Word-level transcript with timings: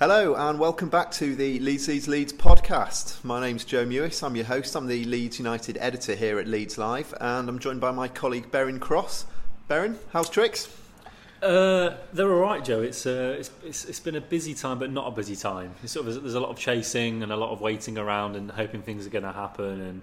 Hello 0.00 0.34
and 0.34 0.58
welcome 0.58 0.88
back 0.88 1.12
to 1.12 1.36
the 1.36 1.60
Leeds 1.60 1.86
Leeds 1.86 2.08
Leeds 2.08 2.32
podcast. 2.32 3.22
My 3.22 3.40
name's 3.40 3.64
Joe 3.64 3.86
Mewis. 3.86 4.24
I'm 4.24 4.34
your 4.34 4.44
host. 4.44 4.74
I'm 4.74 4.88
the 4.88 5.04
Leeds 5.04 5.38
United 5.38 5.78
editor 5.80 6.16
here 6.16 6.40
at 6.40 6.48
Leeds 6.48 6.76
Live, 6.76 7.14
and 7.20 7.48
I'm 7.48 7.60
joined 7.60 7.80
by 7.80 7.92
my 7.92 8.08
colleague 8.08 8.50
Beren 8.50 8.80
Cross. 8.80 9.26
Beren, 9.70 9.96
how's 10.12 10.28
tricks? 10.28 10.68
Uh, 11.40 11.94
they're 12.12 12.32
all 12.32 12.40
right, 12.40 12.64
Joe. 12.64 12.82
It's, 12.82 13.06
uh, 13.06 13.36
it's, 13.38 13.52
it's 13.62 13.84
it's 13.84 14.00
been 14.00 14.16
a 14.16 14.20
busy 14.20 14.52
time, 14.52 14.80
but 14.80 14.90
not 14.90 15.06
a 15.06 15.12
busy 15.12 15.36
time. 15.36 15.72
It's 15.84 15.92
sort 15.92 16.08
of 16.08 16.22
there's 16.22 16.34
a 16.34 16.40
lot 16.40 16.50
of 16.50 16.58
chasing 16.58 17.22
and 17.22 17.30
a 17.30 17.36
lot 17.36 17.50
of 17.50 17.60
waiting 17.60 17.96
around 17.96 18.34
and 18.34 18.50
hoping 18.50 18.82
things 18.82 19.06
are 19.06 19.10
going 19.10 19.22
to 19.22 19.32
happen, 19.32 19.80
and 19.80 20.02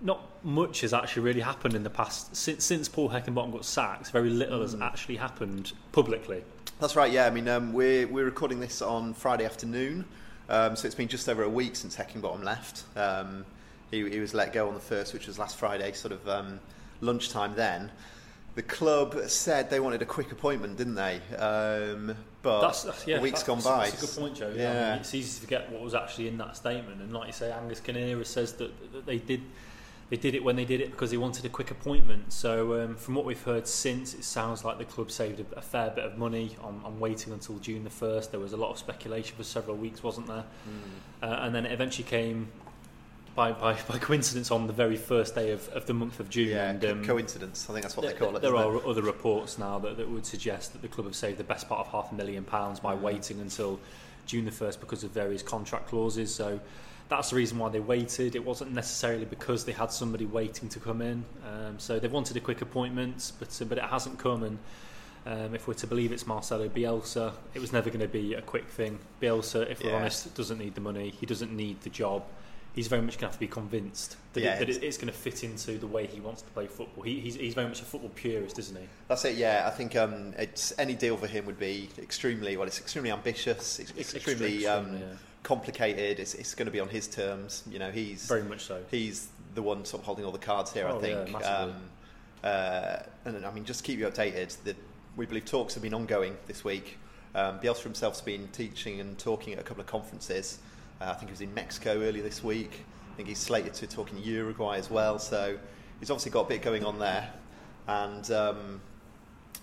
not 0.00 0.44
much 0.44 0.80
has 0.82 0.92
actually 0.92 1.22
really 1.22 1.40
happened 1.40 1.74
in 1.74 1.82
the 1.82 1.90
past 1.90 2.34
since 2.36 2.64
since 2.64 2.88
Paul 2.88 3.10
Heckingbottom 3.10 3.52
got 3.52 3.64
sacked. 3.64 4.10
Very 4.10 4.30
little 4.30 4.62
has 4.62 4.74
actually 4.74 5.16
happened 5.16 5.72
publicly. 5.92 6.42
That's 6.80 6.96
right. 6.96 7.10
Yeah, 7.10 7.26
I 7.26 7.30
mean 7.30 7.48
um, 7.48 7.72
we're 7.72 8.06
we're 8.06 8.24
recording 8.24 8.60
this 8.60 8.82
on 8.82 9.14
Friday 9.14 9.44
afternoon, 9.44 10.04
um, 10.48 10.76
so 10.76 10.86
it's 10.86 10.94
been 10.94 11.08
just 11.08 11.28
over 11.28 11.42
a 11.42 11.48
week 11.48 11.76
since 11.76 11.96
Heckingbottom 11.96 12.42
left. 12.42 12.84
Um, 12.96 13.44
he, 13.90 14.08
he 14.10 14.18
was 14.18 14.34
let 14.34 14.52
go 14.52 14.68
on 14.68 14.74
the 14.74 14.80
first, 14.80 15.14
which 15.14 15.26
was 15.26 15.38
last 15.38 15.56
Friday, 15.56 15.92
sort 15.92 16.12
of 16.12 16.28
um, 16.28 16.60
lunchtime. 17.00 17.54
Then 17.54 17.90
the 18.54 18.62
club 18.62 19.16
said 19.26 19.70
they 19.70 19.80
wanted 19.80 20.02
a 20.02 20.06
quick 20.06 20.32
appointment, 20.32 20.76
didn't 20.76 20.94
they? 20.94 21.20
Um, 21.36 22.16
but 22.42 22.60
That's, 22.60 22.82
that's 22.82 23.06
yeah, 23.06 23.16
a 23.16 23.20
week's 23.20 23.42
that's, 23.42 23.64
gone 23.64 23.76
by. 23.78 23.88
That's 23.88 24.02
a 24.02 24.06
good 24.06 24.20
point, 24.22 24.36
Joe. 24.36 24.52
Yeah. 24.54 24.70
I 24.70 24.90
mean, 24.90 25.00
it's 25.00 25.14
easy 25.14 25.34
to 25.34 25.40
forget 25.40 25.72
what 25.72 25.80
was 25.80 25.94
actually 25.94 26.28
in 26.28 26.36
that 26.38 26.56
statement, 26.56 27.00
and 27.00 27.12
like 27.12 27.26
you 27.26 27.32
say, 27.32 27.50
Angus 27.50 27.80
Kinnear 27.80 28.22
says 28.24 28.52
that, 28.54 28.92
that 28.92 29.06
they 29.06 29.18
did. 29.18 29.40
They 30.14 30.20
did 30.20 30.36
it 30.36 30.44
when 30.44 30.54
they 30.54 30.64
did 30.64 30.80
it 30.80 30.92
because 30.92 31.10
they 31.10 31.16
wanted 31.16 31.44
a 31.44 31.48
quick 31.48 31.72
appointment. 31.72 32.32
So, 32.32 32.80
um, 32.80 32.94
from 32.94 33.16
what 33.16 33.24
we've 33.24 33.42
heard 33.42 33.66
since, 33.66 34.14
it 34.14 34.22
sounds 34.22 34.64
like 34.64 34.78
the 34.78 34.84
club 34.84 35.10
saved 35.10 35.40
a, 35.40 35.58
a 35.58 35.60
fair 35.60 35.90
bit 35.90 36.04
of 36.04 36.16
money 36.16 36.56
on, 36.62 36.80
on 36.84 37.00
waiting 37.00 37.32
until 37.32 37.58
June 37.58 37.82
the 37.82 37.90
1st. 37.90 38.30
There 38.30 38.38
was 38.38 38.52
a 38.52 38.56
lot 38.56 38.70
of 38.70 38.78
speculation 38.78 39.36
for 39.36 39.42
several 39.42 39.76
weeks, 39.76 40.04
wasn't 40.04 40.28
there? 40.28 40.44
Hmm. 40.64 41.24
Uh, 41.24 41.26
and 41.40 41.52
then 41.52 41.66
it 41.66 41.72
eventually 41.72 42.04
came 42.04 42.46
by, 43.34 43.50
by, 43.50 43.76
by 43.88 43.98
coincidence 43.98 44.52
on 44.52 44.68
the 44.68 44.72
very 44.72 44.96
first 44.96 45.34
day 45.34 45.50
of, 45.50 45.68
of 45.70 45.86
the 45.86 45.94
month 45.94 46.20
of 46.20 46.30
June. 46.30 46.50
Yeah, 46.50 46.70
and, 46.70 46.84
um, 46.84 47.04
coincidence. 47.04 47.66
I 47.68 47.72
think 47.72 47.82
that's 47.82 47.96
what 47.96 48.04
there, 48.04 48.12
they 48.12 48.18
call 48.20 48.36
it. 48.36 48.40
there 48.40 48.54
are 48.54 48.76
it? 48.76 48.84
other 48.84 49.02
reports 49.02 49.58
now 49.58 49.80
that, 49.80 49.96
that 49.96 50.08
would 50.08 50.26
suggest 50.26 50.74
that 50.74 50.82
the 50.82 50.86
club 50.86 51.08
have 51.08 51.16
saved 51.16 51.38
the 51.38 51.42
best 51.42 51.68
part 51.68 51.84
of 51.84 51.88
half 51.88 52.12
a 52.12 52.14
million 52.14 52.44
pounds 52.44 52.78
by 52.78 52.94
waiting 52.94 53.40
until 53.40 53.80
June 54.26 54.44
the 54.44 54.52
1st 54.52 54.78
because 54.78 55.02
of 55.02 55.10
various 55.10 55.42
contract 55.42 55.88
clauses. 55.88 56.32
So 56.32 56.60
that's 57.08 57.30
the 57.30 57.36
reason 57.36 57.58
why 57.58 57.68
they 57.68 57.80
waited. 57.80 58.34
It 58.34 58.44
wasn't 58.44 58.72
necessarily 58.72 59.24
because 59.24 59.64
they 59.64 59.72
had 59.72 59.92
somebody 59.92 60.24
waiting 60.26 60.68
to 60.70 60.80
come 60.80 61.02
in. 61.02 61.24
Um, 61.46 61.78
so 61.78 61.98
they 61.98 62.08
wanted 62.08 62.36
a 62.36 62.40
quick 62.40 62.62
appointment, 62.62 63.32
but, 63.38 63.56
uh, 63.60 63.64
but 63.66 63.78
it 63.78 63.84
hasn't 63.84 64.18
come. 64.18 64.42
And 64.42 64.58
um, 65.26 65.54
if 65.54 65.68
we're 65.68 65.74
to 65.74 65.86
believe 65.86 66.12
it's 66.12 66.26
Marcelo 66.26 66.68
Bielsa, 66.68 67.32
it 67.54 67.60
was 67.60 67.72
never 67.72 67.90
going 67.90 68.00
to 68.00 68.08
be 68.08 68.34
a 68.34 68.42
quick 68.42 68.68
thing. 68.68 68.98
Bielsa, 69.20 69.70
if 69.70 69.82
we're 69.82 69.90
Yeah. 69.90 69.96
honest, 69.96 70.34
doesn't 70.34 70.58
need 70.58 70.74
the 70.74 70.80
money. 70.80 71.10
He 71.10 71.26
doesn't 71.26 71.52
need 71.52 71.80
the 71.82 71.90
job. 71.90 72.24
He's 72.74 72.88
very 72.88 73.02
much 73.02 73.12
going 73.14 73.20
to 73.20 73.26
have 73.26 73.34
to 73.34 73.38
be 73.40 73.46
convinced 73.46 74.16
that, 74.32 74.40
Yeah, 74.42 74.54
it, 74.54 74.58
that 74.60 74.68
it's- 74.70 74.82
it's 74.84 74.96
going 74.96 75.06
to 75.06 75.12
fit 75.16 75.44
into 75.44 75.78
the 75.78 75.86
way 75.86 76.06
he 76.08 76.18
wants 76.20 76.42
to 76.42 76.48
play 76.50 76.66
football. 76.66 77.04
He, 77.04 77.20
he's, 77.20 77.36
he's 77.36 77.54
very 77.54 77.68
much 77.68 77.80
a 77.80 77.84
football 77.84 78.10
purist, 78.16 78.58
isn't 78.58 78.76
he? 78.76 78.88
That's 79.06 79.24
it. 79.24 79.36
Yeah, 79.36 79.62
I 79.66 79.70
think 79.70 79.94
um, 79.94 80.34
it's 80.36 80.72
any 80.76 80.94
deal 80.94 81.16
for 81.16 81.28
him 81.28 81.46
would 81.46 81.58
be 81.58 81.88
extremely 81.98 82.56
well. 82.56 82.66
It's 82.66 82.80
extremely 82.80 83.12
ambitious. 83.12 83.78
It's, 83.78 83.92
it's 83.96 84.14
extremely, 84.14 84.66
um, 84.66 84.86
extreme, 84.86 85.00
yeah. 85.08 85.16
Complicated. 85.44 86.18
It's, 86.18 86.34
it's 86.34 86.54
going 86.56 86.66
to 86.66 86.72
be 86.72 86.80
on 86.80 86.88
his 86.88 87.06
terms. 87.06 87.62
You 87.70 87.78
know, 87.78 87.92
he's 87.92 88.26
Very 88.26 88.42
much 88.42 88.64
so. 88.64 88.82
he's 88.90 89.28
the 89.54 89.62
one 89.62 89.84
sort 89.84 90.00
of 90.02 90.06
holding 90.06 90.24
all 90.24 90.32
the 90.32 90.38
cards 90.38 90.72
here. 90.72 90.88
I 90.88 90.90
Oh, 90.90 90.94
yeah, 90.96 91.00
think. 91.24 91.32
massively. 91.32 91.72
um, 91.72 91.74
uh, 92.42 92.96
and 93.24 93.46
I 93.46 93.50
mean, 93.52 93.64
just 93.64 93.80
to 93.80 93.86
keep 93.86 93.98
you 94.00 94.06
updated. 94.06 94.56
The, 94.64 94.74
we 95.16 95.26
believe 95.26 95.44
talks 95.44 95.74
have 95.74 95.82
been 95.84 95.94
ongoing 95.94 96.36
this 96.48 96.64
week. 96.64 96.98
Um, 97.36 97.60
Bielsa 97.60 97.84
himself's 97.84 98.20
been 98.20 98.48
teaching 98.48 99.00
and 99.00 99.16
talking 99.18 99.52
at 99.52 99.60
a 99.60 99.62
couple 99.62 99.80
of 99.80 99.86
conferences. 99.86 100.58
Uh, 101.00 101.04
I 101.06 101.12
think 101.14 101.28
he 101.28 101.32
was 101.32 101.40
in 101.40 101.54
Mexico 101.54 102.02
earlier 102.02 102.22
this 102.22 102.42
week. 102.42 102.84
I 103.12 103.16
think 103.16 103.28
he's 103.28 103.38
slated 103.38 103.74
to 103.74 103.86
talk 103.86 104.10
in 104.10 104.18
Uruguay 104.22 104.76
as 104.78 104.90
well. 104.90 105.18
So 105.20 105.56
he's 106.00 106.10
obviously 106.10 106.32
got 106.32 106.46
a 106.46 106.48
bit 106.48 106.62
going 106.62 106.84
on 106.84 106.98
there. 106.98 107.30
And 107.86 108.28
um, 108.32 108.80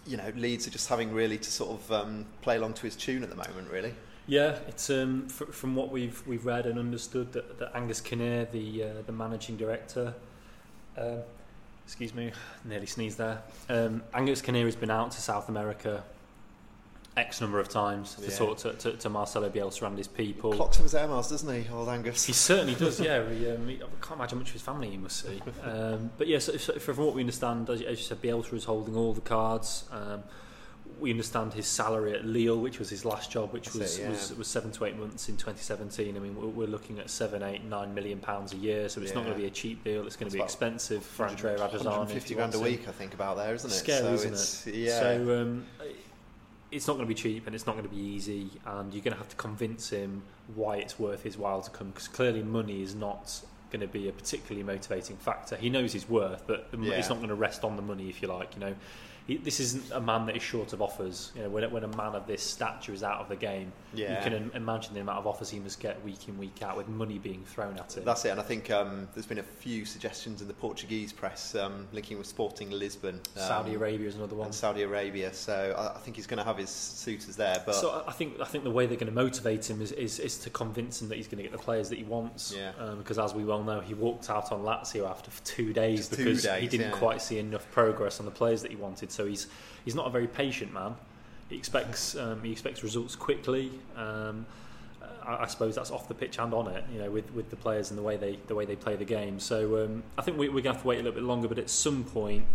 you 0.08 0.16
know, 0.18 0.32
Leeds 0.36 0.68
are 0.68 0.72
just 0.72 0.88
having 0.88 1.12
really 1.14 1.38
to 1.38 1.52
sort 1.52 1.72
of 1.82 1.92
um, 1.92 2.26
play 2.42 2.56
along 2.58 2.74
to 2.76 2.84
his 2.84 2.96
tune 2.96 3.24
at 3.24 3.30
the 3.30 3.36
moment, 3.36 3.70
really. 3.72 3.94
Yeah, 4.32 4.60
it's 4.70 4.90
um, 4.90 5.28
fr- 5.28 5.52
from 5.52 5.76
what 5.76 5.92
we've 5.92 6.26
we've 6.26 6.46
read 6.46 6.66
and 6.66 6.80
understood 6.80 7.34
that, 7.34 7.60
that 7.60 7.76
Angus 7.76 8.00
Kinnear, 8.00 8.46
the 8.46 8.84
uh, 8.84 8.88
the 9.06 9.12
managing 9.12 9.58
director, 9.58 10.14
um, 10.98 11.18
excuse 11.86 12.14
me, 12.14 12.32
nearly 12.64 12.86
sneezed 12.86 13.18
there. 13.18 13.42
Um, 13.68 14.04
Angus 14.14 14.42
Kinnear 14.42 14.64
has 14.64 14.78
been 14.78 14.90
out 14.90 15.12
to 15.12 15.22
South 15.22 15.50
America 15.50 16.02
X 17.18 17.42
number 17.42 17.60
of 17.60 17.68
times 17.68 18.16
to 18.16 18.22
Yeah. 18.22 18.38
talk 18.38 18.58
to, 18.60 18.72
to, 18.72 18.94
to 18.94 19.10
Marcelo 19.10 19.50
Bielsa 19.50 19.86
and 19.86 19.98
his 19.98 20.08
people. 20.08 20.54
Clocks 20.54 20.78
up 20.78 20.84
his 20.84 20.96
air 20.96 21.10
miles, 21.10 21.30
doesn't 21.30 21.64
he, 21.64 21.70
old 21.70 21.90
Angus? 21.90 22.24
He 22.24 22.32
certainly 22.32 22.76
does, 22.76 23.00
yeah. 23.02 23.30
He, 23.30 23.50
um, 23.52 23.68
he, 23.68 23.76
I 23.76 23.88
can't 24.02 24.18
imagine 24.18 24.38
how 24.38 24.40
much 24.44 24.48
of 24.48 24.54
his 24.54 24.62
family 24.62 24.90
he 24.92 24.96
must 24.98 25.26
see. 25.26 25.42
Um, 25.62 26.10
but 26.18 26.28
yes, 26.30 26.48
yeah, 26.50 26.58
so, 26.58 26.74
so 26.78 26.80
from 26.94 27.04
what 27.06 27.14
we 27.14 27.20
understand, 27.20 27.70
as, 27.70 27.82
you- 27.82 27.88
as 27.88 27.98
you 28.00 28.06
said, 28.06 28.22
Bielsa 28.22 28.54
is 28.54 28.64
holding 28.64 28.96
all 28.96 29.12
the 29.12 29.20
cards. 29.20 29.84
Um, 29.92 30.24
we 31.02 31.10
understand 31.10 31.52
his 31.52 31.66
salary 31.66 32.14
at 32.14 32.24
Lille, 32.24 32.60
which 32.60 32.78
was 32.78 32.90
his 32.90 33.04
last 33.04 33.32
job, 33.32 33.52
which 33.52 33.74
was, 33.74 33.98
it, 33.98 34.04
yeah. 34.04 34.10
was 34.12 34.38
was 34.38 34.48
seven 34.48 34.72
to 34.72 34.86
eight 34.86 34.98
months 34.98 35.30
in 35.30 35.36
2017. 35.36 36.16
I 36.16 36.20
mean, 36.20 36.36
we're, 36.36 36.48
we're 36.48 36.68
looking 36.68 37.00
at 37.00 37.10
seven, 37.10 37.42
eight, 37.42 37.64
nine 37.64 37.94
million 37.96 38.20
pounds 38.20 38.54
a 38.54 38.58
year, 38.58 38.88
so 38.88 39.02
it's 39.02 39.16
not 39.16 39.24
going 39.24 39.34
to 39.34 39.42
be 39.42 39.48
a 39.48 39.52
cheap 39.52 39.84
deal. 39.84 40.06
It's 40.06 40.16
going 40.16 40.32
to 40.32 40.38
be 40.38 40.44
expensive 40.44 41.04
for 41.04 41.26
Andrea 41.26 41.58
Radrizzani. 41.58 41.74
if 41.74 41.86
150 41.86 42.30
he 42.30 42.36
grand 42.36 42.54
a 42.54 42.60
week, 42.60 42.88
I 42.88 42.92
think, 42.92 43.16
about 43.16 43.38
there, 43.38 43.54
isn't 43.56 43.70
it? 43.70 43.74
Scary, 43.74 44.02
so 44.02 44.14
isn't 44.14 44.34
it's, 44.34 44.68
it? 44.68 44.76
Yeah. 44.76 45.00
So 45.00 45.42
um, 45.42 45.66
it's 46.70 46.88
not 46.88 46.94
going 46.94 47.08
to 47.08 47.14
be 47.14 47.16
cheap 47.16 47.48
and 47.48 47.56
it's 47.56 47.66
not 47.66 47.74
going 47.74 47.90
to 47.90 47.94
be 47.94 48.02
easy, 48.02 48.52
and 48.68 48.94
you're 48.94 49.04
going 49.04 49.14
to 49.14 49.20
have 49.20 49.30
to 49.30 49.36
convince 49.38 49.90
him 49.90 50.22
why 50.54 50.78
it's 50.78 51.00
worth 51.00 51.24
his 51.24 51.36
while 51.36 51.64
to 51.64 51.72
come. 51.72 51.90
Because 51.90 52.08
clearly, 52.10 52.44
money 52.44 52.84
is 52.84 52.94
not 52.94 53.42
going 53.72 53.82
to 53.82 53.88
be 53.88 54.08
a 54.08 54.12
particularly 54.12 54.64
motivating 54.64 55.18
factor. 55.18 55.56
He 55.56 55.72
knows 55.72 55.94
his 55.94 56.08
worth, 56.08 56.46
but 56.46 56.68
Yeah. 56.78 56.94
it's 56.94 57.10
not 57.10 57.18
going 57.18 57.30
to 57.30 57.36
rest 57.36 57.64
on 57.64 57.76
the 57.76 57.82
money, 57.82 58.08
if 58.08 58.22
you 58.22 58.28
like. 58.28 58.54
You 58.54 58.60
know, 58.60 58.76
he, 59.28 59.38
this 59.38 59.60
isn't 59.60 59.92
a 59.92 60.02
man 60.02 60.26
that 60.26 60.36
is 60.36 60.44
short 60.44 60.74
of 60.74 60.82
offers. 60.82 61.32
You 61.36 61.44
know, 61.44 61.50
when, 61.50 61.70
when 61.72 61.84
a 61.84 61.96
man 61.96 62.16
of 62.16 62.28
this 62.28 62.42
stature 62.42 62.94
is 62.94 63.04
out 63.04 63.22
of 63.22 63.30
the 63.30 63.36
game, 63.36 63.72
Yeah. 63.94 64.18
you 64.18 64.24
can 64.24 64.34
im- 64.34 64.52
imagine 64.56 64.94
the 64.94 65.02
amount 65.02 65.20
of 65.20 65.28
offers 65.28 65.50
he 65.50 65.60
must 65.60 65.80
get 65.80 66.04
week 66.04 66.28
in, 66.28 66.38
week 66.38 66.62
out, 66.62 66.78
with 66.78 66.88
money 66.88 67.18
being 67.20 67.44
thrown 67.44 67.78
at 67.78 67.96
him. 67.98 68.04
That's 68.06 68.24
it, 68.26 68.30
and 68.30 68.40
I 68.40 68.44
think 68.44 68.72
um, 68.72 69.08
there's 69.14 69.26
been 69.26 69.40
a 69.40 69.44
few 69.44 69.86
suggestions 69.86 70.42
in 70.42 70.48
the 70.48 70.54
Portuguese 70.54 71.12
press 71.12 71.56
um, 71.56 71.88
linking 71.92 72.18
with 72.18 72.28
Sporting 72.28 72.70
Lisbon, 72.72 73.16
um, 73.16 73.22
Saudi 73.36 73.76
Arabia 73.76 74.08
is 74.08 74.16
another 74.16 74.36
one. 74.36 74.46
and 74.48 74.56
Saudi 74.56 74.84
Arabia. 74.84 75.34
So 75.34 75.76
I, 75.78 75.96
I 75.98 76.00
think 76.00 76.16
he's 76.16 76.28
going 76.28 76.38
to 76.40 76.44
have 76.44 76.58
his 76.58 76.70
suitors 76.70 77.36
there. 77.36 77.62
But 77.66 77.76
so 77.76 78.04
I- 78.08 78.12
think 78.12 78.40
I 78.40 78.46
think 78.46 78.64
the 78.64 78.72
way 78.72 78.86
they're 78.86 78.98
going 78.98 79.14
to 79.14 79.20
motivate 79.20 79.70
him 79.70 79.82
is, 79.82 79.92
is, 79.94 80.20
is 80.20 80.38
to 80.40 80.50
convince 80.50 81.02
him 81.02 81.10
that 81.10 81.16
he's 81.16 81.28
going 81.28 81.38
to 81.38 81.44
get 81.44 81.52
the 81.52 81.58
players 81.58 81.90
that 81.90 81.98
he 81.98 82.04
wants. 82.04 82.54
Yeah. 82.56 82.72
Um, 82.80 83.00
because 83.00 83.18
as 83.20 83.34
we 83.34 83.44
well 83.44 83.64
know, 83.64 83.80
he 83.80 83.94
walked 83.94 84.30
out 84.30 84.52
on 84.52 84.62
Lazio 84.62 85.10
after 85.10 85.32
two 85.44 85.74
days 85.74 86.08
Just 86.08 86.14
two 86.14 86.26
because 86.26 86.46
he 86.60 86.68
didn't 86.68 86.92
yeah. 86.92 86.98
quite 86.98 87.22
see 87.22 87.40
enough 87.40 87.70
progress 87.72 88.20
on 88.20 88.26
the 88.26 88.32
players 88.32 88.62
that 88.62 88.72
he 88.72 88.78
wanted. 88.78 89.12
So 89.12 89.26
he's 89.26 89.48
he's 89.86 89.96
not 89.96 90.08
a 90.08 90.10
very 90.10 90.28
patient 90.28 90.74
man. 90.74 90.96
He 91.52 91.58
expects 91.58 92.16
um, 92.16 92.42
he 92.44 92.52
expects 92.52 92.82
results 92.82 93.16
quickly. 93.16 93.72
Um, 93.96 94.46
I, 95.24 95.44
I 95.44 95.48
suppose 95.48 95.76
that's 95.76 95.92
off 95.92 96.08
the 96.08 96.14
pitch 96.14 96.40
and 96.40 96.54
on 96.54 96.68
it, 96.68 96.84
you 96.92 97.00
know, 97.00 97.12
with, 97.12 97.32
with 97.34 97.50
the 97.50 97.56
players 97.56 97.90
and 97.92 97.98
the 97.98 98.04
way 98.04 98.18
they 98.18 98.40
the 98.48 98.56
way 98.56 98.66
they 98.66 98.76
play 98.76 98.96
the 98.96 99.06
game. 99.06 99.40
So 99.40 99.84
um, 99.84 100.04
I 100.18 100.22
think 100.22 100.38
we, 100.38 100.48
we're 100.48 100.62
going 100.62 100.64
to 100.64 100.74
have 100.74 100.82
to 100.82 100.88
wait 100.88 100.96
a 101.00 101.04
little 101.04 101.20
bit 101.20 101.24
longer. 101.24 101.48
But 101.48 101.60
at 101.60 101.70
some 101.70 102.04
point, 102.06 102.46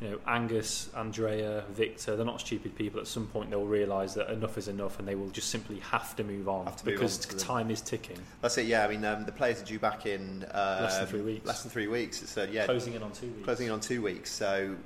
you 0.00 0.10
know, 0.10 0.18
Angus, 0.28 0.88
Andrea, 0.96 1.64
Victor, 1.70 2.14
they're 2.14 2.24
not 2.24 2.40
stupid 2.40 2.76
people. 2.76 3.00
At 3.00 3.08
some 3.08 3.26
point, 3.26 3.50
they'll 3.50 3.66
realise 3.66 4.14
that 4.14 4.30
enough 4.30 4.56
is 4.56 4.68
enough, 4.68 5.00
and 5.00 5.08
they 5.08 5.16
will 5.16 5.30
just 5.30 5.50
simply 5.50 5.80
have 5.80 6.14
to 6.16 6.22
move 6.22 6.48
on 6.48 6.66
to 6.66 6.70
move 6.70 6.84
because 6.84 7.28
on 7.32 7.38
time 7.38 7.70
is 7.72 7.80
ticking. 7.80 8.18
that's 8.40 8.56
it. 8.58 8.66
Yeah, 8.66 8.84
I 8.84 8.88
mean 8.88 9.04
um, 9.04 9.24
the 9.24 9.32
players 9.32 9.60
are 9.60 9.64
due 9.64 9.80
back 9.80 10.06
in 10.06 10.44
uh, 10.44 10.78
Less 10.82 10.98
than 10.98 11.06
three 11.08 11.22
weeks. 11.22 11.46
Less 11.46 11.62
than 11.62 11.70
three 11.72 11.88
weeks. 11.88 12.22
It's 12.22 12.38
uh, 12.38 12.46
yeah, 12.50 12.66
Closing 12.66 12.94
in 12.94 13.02
on 13.02 13.10
two 13.10 13.26
weeks. 13.26 13.44
closing 13.44 13.66
in 13.66 13.72
on 13.72 13.80
two 13.80 14.00
weeks. 14.00 14.30
So 14.30 14.76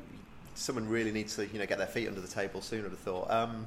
someone 0.54 0.88
really 0.88 1.12
needs 1.12 1.36
to 1.36 1.46
you 1.46 1.58
know 1.58 1.66
get 1.66 1.78
their 1.78 1.86
feet 1.86 2.08
under 2.08 2.20
the 2.20 2.28
table 2.28 2.60
soon. 2.60 2.84
I'd 2.84 2.90
have 2.90 2.98
thought. 2.98 3.30
Um, 3.30 3.66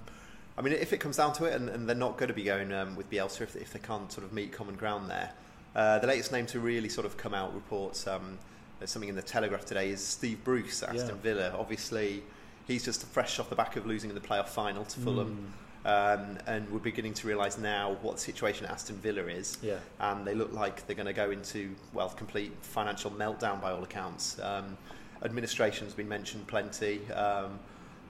I 0.57 0.61
mean, 0.61 0.73
if 0.73 0.93
it 0.93 0.99
comes 0.99 1.17
down 1.17 1.33
to 1.33 1.45
it, 1.45 1.53
and, 1.53 1.67
and 1.67 1.87
they're 1.87 1.95
not 1.95 2.17
going 2.17 2.29
to 2.29 2.33
be 2.33 2.43
going 2.43 2.71
um, 2.71 2.95
with 2.95 3.09
Bielsa 3.09 3.41
if, 3.41 3.55
if 3.57 3.73
they 3.73 3.79
can't 3.79 4.09
sort 4.11 4.25
of 4.25 4.31
meet 4.31 4.53
common 4.53 4.75
ground 4.75 5.09
there. 5.09 5.31
Uh, 5.75 5.99
the 5.99 6.07
latest 6.07 6.31
name 6.31 6.45
to 6.45 6.61
really 6.61 6.87
sort 6.87 7.05
of 7.05 7.17
come 7.17 7.33
out 7.33 7.53
reports 7.53 8.07
um, 8.07 8.37
there's 8.79 8.91
something 8.91 9.09
in 9.09 9.15
the 9.15 9.21
Telegraph 9.21 9.65
today 9.65 9.89
is 9.89 10.03
Steve 10.03 10.43
Bruce 10.43 10.83
at 10.83 10.89
Aston 10.89 11.15
Yeah. 11.15 11.21
Villa. 11.21 11.55
Obviously, 11.57 12.23
he's 12.67 12.83
just 12.83 13.05
fresh 13.07 13.39
off 13.39 13.49
the 13.49 13.55
back 13.55 13.75
of 13.75 13.85
losing 13.85 14.09
in 14.09 14.15
the 14.15 14.21
playoff 14.21 14.49
final 14.49 14.83
to 14.85 14.99
Fulham. 14.99 15.53
Um, 15.85 16.39
and 16.47 16.69
we're 16.71 16.79
beginning 16.79 17.13
to 17.13 17.27
realise 17.27 17.57
now 17.57 17.97
what 18.01 18.15
the 18.15 18.21
situation 18.21 18.65
at 18.65 18.71
Aston 18.71 18.97
Villa 18.97 19.23
is. 19.23 19.57
Yeah. 19.61 19.77
And 19.99 20.25
they 20.25 20.33
look 20.33 20.51
like 20.51 20.85
they're 20.87 20.95
going 20.95 21.05
to 21.05 21.13
go 21.13 21.31
into, 21.31 21.75
well, 21.93 22.09
complete 22.09 22.51
financial 22.61 23.11
meltdown 23.11 23.61
by 23.61 23.71
all 23.71 23.83
accounts. 23.83 24.39
Um, 24.39 24.77
administration's 25.23 25.93
been 25.93 26.09
mentioned 26.09 26.47
plenty. 26.47 27.01
Um, 27.11 27.59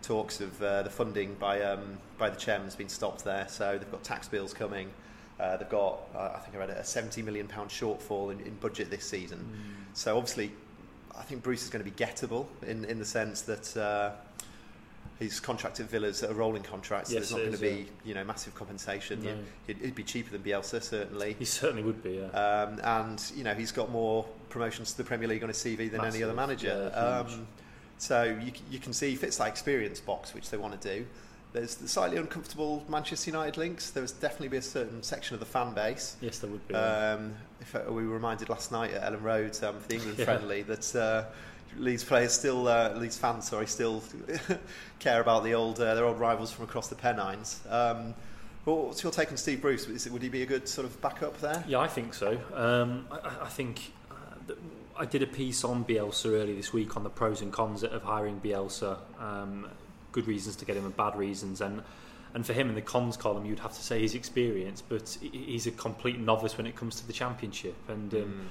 talks 0.02 0.40
of 0.40 0.62
uh, 0.62 0.84
the 0.84 0.90
funding 0.90 1.34
by 1.36 1.62
um, 1.62 1.98
by 2.18 2.30
the 2.30 2.36
chairman 2.36 2.66
has 2.66 2.76
been 2.76 2.90
stopped 2.90 3.24
there. 3.24 3.48
So 3.50 3.78
they've 3.78 3.92
got 3.92 4.04
tax 4.04 4.28
bills 4.28 4.54
coming. 4.54 4.90
Uh, 5.40 5.58
they've 5.58 5.70
got, 5.70 6.00
uh, 6.16 6.32
I 6.36 6.40
think 6.40 6.56
I 6.56 6.60
read 6.60 6.70
it, 6.70 6.78
a 6.78 6.84
70 6.84 7.22
million 7.22 7.46
pound 7.48 7.70
shortfall 7.70 8.32
in, 8.32 8.40
in 8.42 8.54
budget 8.56 8.90
this 8.90 9.04
season. 9.04 9.40
Mm. 9.40 9.94
So 9.94 10.16
obviously, 10.16 10.54
I 11.18 11.24
think 11.24 11.44
Bruce 11.44 11.64
is 11.64 11.70
going 11.70 11.84
to 11.84 11.92
be 11.92 12.04
gettable 12.04 12.46
in 12.66 12.86
in 12.86 13.00
the 13.00 13.06
sense 13.06 13.42
that. 13.42 13.78
Uh, 13.78 14.12
He's 15.18 15.40
contracted 15.40 15.90
Villa's 15.90 16.24
a 16.24 16.34
rolling 16.34 16.64
contract, 16.64 17.08
so 17.08 17.14
Yes, 17.14 17.30
there's 17.30 17.32
not 17.32 17.40
going 17.40 17.54
to 17.54 17.58
be, 17.58 17.88
you 18.04 18.14
know, 18.14 18.26
massive 18.26 18.54
compensation. 18.54 19.24
No. 19.24 19.38
It'd, 19.66 19.82
it'd 19.82 19.96
be 19.96 20.04
cheaper 20.04 20.30
than 20.32 20.42
Bielsa, 20.42 20.84
certainly. 20.84 21.38
He 21.40 21.46
certainly 21.46 21.84
would 21.84 22.04
be. 22.04 22.16
Yeah. 22.16 22.26
Um, 22.32 22.82
and 22.84 23.32
you 23.34 23.46
know 23.46 23.54
he's 23.54 23.72
got 23.72 23.90
more 23.92 24.26
promotions 24.50 24.92
to 24.92 24.98
the 24.98 25.04
Premier 25.04 25.28
League 25.28 25.44
on 25.44 25.50
his 25.50 25.58
CV 25.58 25.90
than 25.92 26.04
any 26.06 26.24
other 26.24 26.34
manager. 26.34 26.92
yeah, 26.94 27.00
um, 27.00 27.48
so 27.98 28.24
you, 28.24 28.52
you 28.70 28.80
can 28.80 28.92
see 28.94 29.12
he 29.12 29.16
fits 29.16 29.38
that 29.38 29.48
experience 29.48 30.00
box 30.02 30.34
which 30.34 30.50
they 30.50 30.58
want 30.58 30.80
to 30.80 30.96
do. 30.98 31.06
There's 31.54 31.76
the 31.76 31.88
slightly 31.88 32.18
uncomfortable 32.18 32.84
Manchester 32.90 33.30
United 33.32 33.56
links. 33.56 33.92
There 33.92 34.02
was 34.02 34.12
definitely 34.12 34.50
be 34.50 34.58
a 34.58 34.62
certain 34.62 35.02
section 35.02 35.36
of 35.36 35.40
the 35.40 35.46
fan 35.46 35.74
base. 35.74 36.18
yes, 36.20 36.40
there 36.40 36.50
would 36.50 36.68
be. 36.68 36.76
Um, 36.76 37.34
if 37.62 37.74
uh, 37.74 37.80
we 37.88 38.06
were 38.06 38.14
reminded 38.14 38.50
last 38.50 38.74
night 38.74 38.92
at 38.94 39.10
Elland 39.14 39.22
Road 39.24 39.58
um, 39.64 39.80
for 39.80 39.88
the 39.88 39.96
England 39.96 40.18
Yeah. 40.20 40.26
friendly 40.26 40.64
that 40.64 40.94
uh, 40.96 41.24
Leeds 41.78 42.04
players 42.04 42.34
still, 42.34 42.68
uh, 42.68 42.92
Leeds 42.98 43.18
fans, 43.18 43.48
sorry, 43.48 43.68
still 43.68 44.04
care 45.00 45.22
about 45.22 45.44
the 45.46 45.54
old 45.54 45.80
uh, 45.80 45.96
their 45.96 46.04
old 46.06 46.20
rivals 46.20 46.52
from 46.52 46.66
across 46.66 46.90
the 46.90 46.96
Pennines. 46.96 47.62
Um, 47.70 48.14
what's 48.66 49.02
your 49.04 49.12
take 49.14 49.32
on 49.32 49.38
Steve 49.38 49.62
Bruce? 49.62 49.88
Is 49.88 50.06
it, 50.08 50.12
would 50.12 50.22
he 50.24 50.30
be 50.30 50.42
a 50.42 50.46
good 50.46 50.68
sort 50.68 50.86
of 50.86 51.00
backup 51.02 51.40
there? 51.40 51.64
Yeah, 51.68 51.80
I 51.80 51.88
think 51.88 52.14
so. 52.14 52.38
Um, 52.54 53.08
I, 53.12 53.44
I- 53.44 53.48
think 53.50 53.94
I 54.98 55.06
did 55.06 55.22
a 55.22 55.28
piece 55.28 55.64
on 55.64 55.84
Bielsa 55.84 56.28
earlier 56.28 56.56
this 56.56 56.72
week 56.72 56.96
on 56.96 57.04
the 57.04 57.10
pros 57.10 57.42
and 57.42 57.52
cons 57.52 57.84
of 57.84 58.04
hiring 58.04 58.40
Bielsa. 58.40 58.98
Um, 59.20 59.68
good 60.12 60.28
reasons 60.28 60.56
to 60.58 60.66
get 60.66 60.78
him 60.78 60.86
and 60.86 60.96
bad 60.96 61.16
reasons, 61.16 61.62
and 61.62 61.84
and 62.34 62.46
for 62.46 62.54
him 62.54 62.68
in 62.68 62.76
the 62.76 62.82
cons 62.82 63.16
column, 63.16 63.46
you'd 63.46 63.60
have 63.60 63.74
to 63.74 63.82
say 63.82 64.02
his 64.02 64.14
experience, 64.14 64.82
but 64.82 65.18
he's 65.22 65.68
a 65.68 65.72
complete 65.72 66.20
novice 66.20 66.58
when 66.58 66.68
it 66.68 66.76
comes 66.76 66.96
to 67.00 67.08
the 67.08 67.14
championship. 67.14 67.76
And 67.88 68.14
um, 68.14 68.50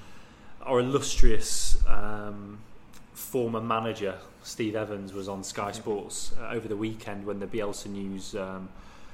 our 0.63 0.79
illustrious 0.79 1.77
um, 1.87 2.57
former 3.13 3.61
manager 3.61 4.15
Steve 4.41 4.75
Evans 4.75 5.13
was 5.13 5.27
on 5.27 5.43
Sky 5.43 5.71
Sports 5.71 6.33
uh, 6.39 6.49
over 6.49 6.67
the 6.67 6.75
weekend 6.75 7.25
when 7.25 7.39
the 7.39 7.45
Bielsa 7.45 7.87
news 7.87 8.35
um, 8.35 8.69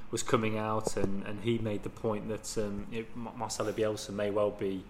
was 0.10 0.24
coming 0.24 0.57
out, 0.57 0.95
and, 0.95 1.24
and 1.25 1.42
he 1.42 1.57
made 1.57 1.83
the 1.83 1.89
point 1.89 2.30
that 2.30 2.57
um, 2.57 2.88
it, 2.92 3.07
Marcelo 3.16 3.74
Bielsa 3.74 4.12
may 4.12 4.30
well 4.30 4.51
be 4.51 4.83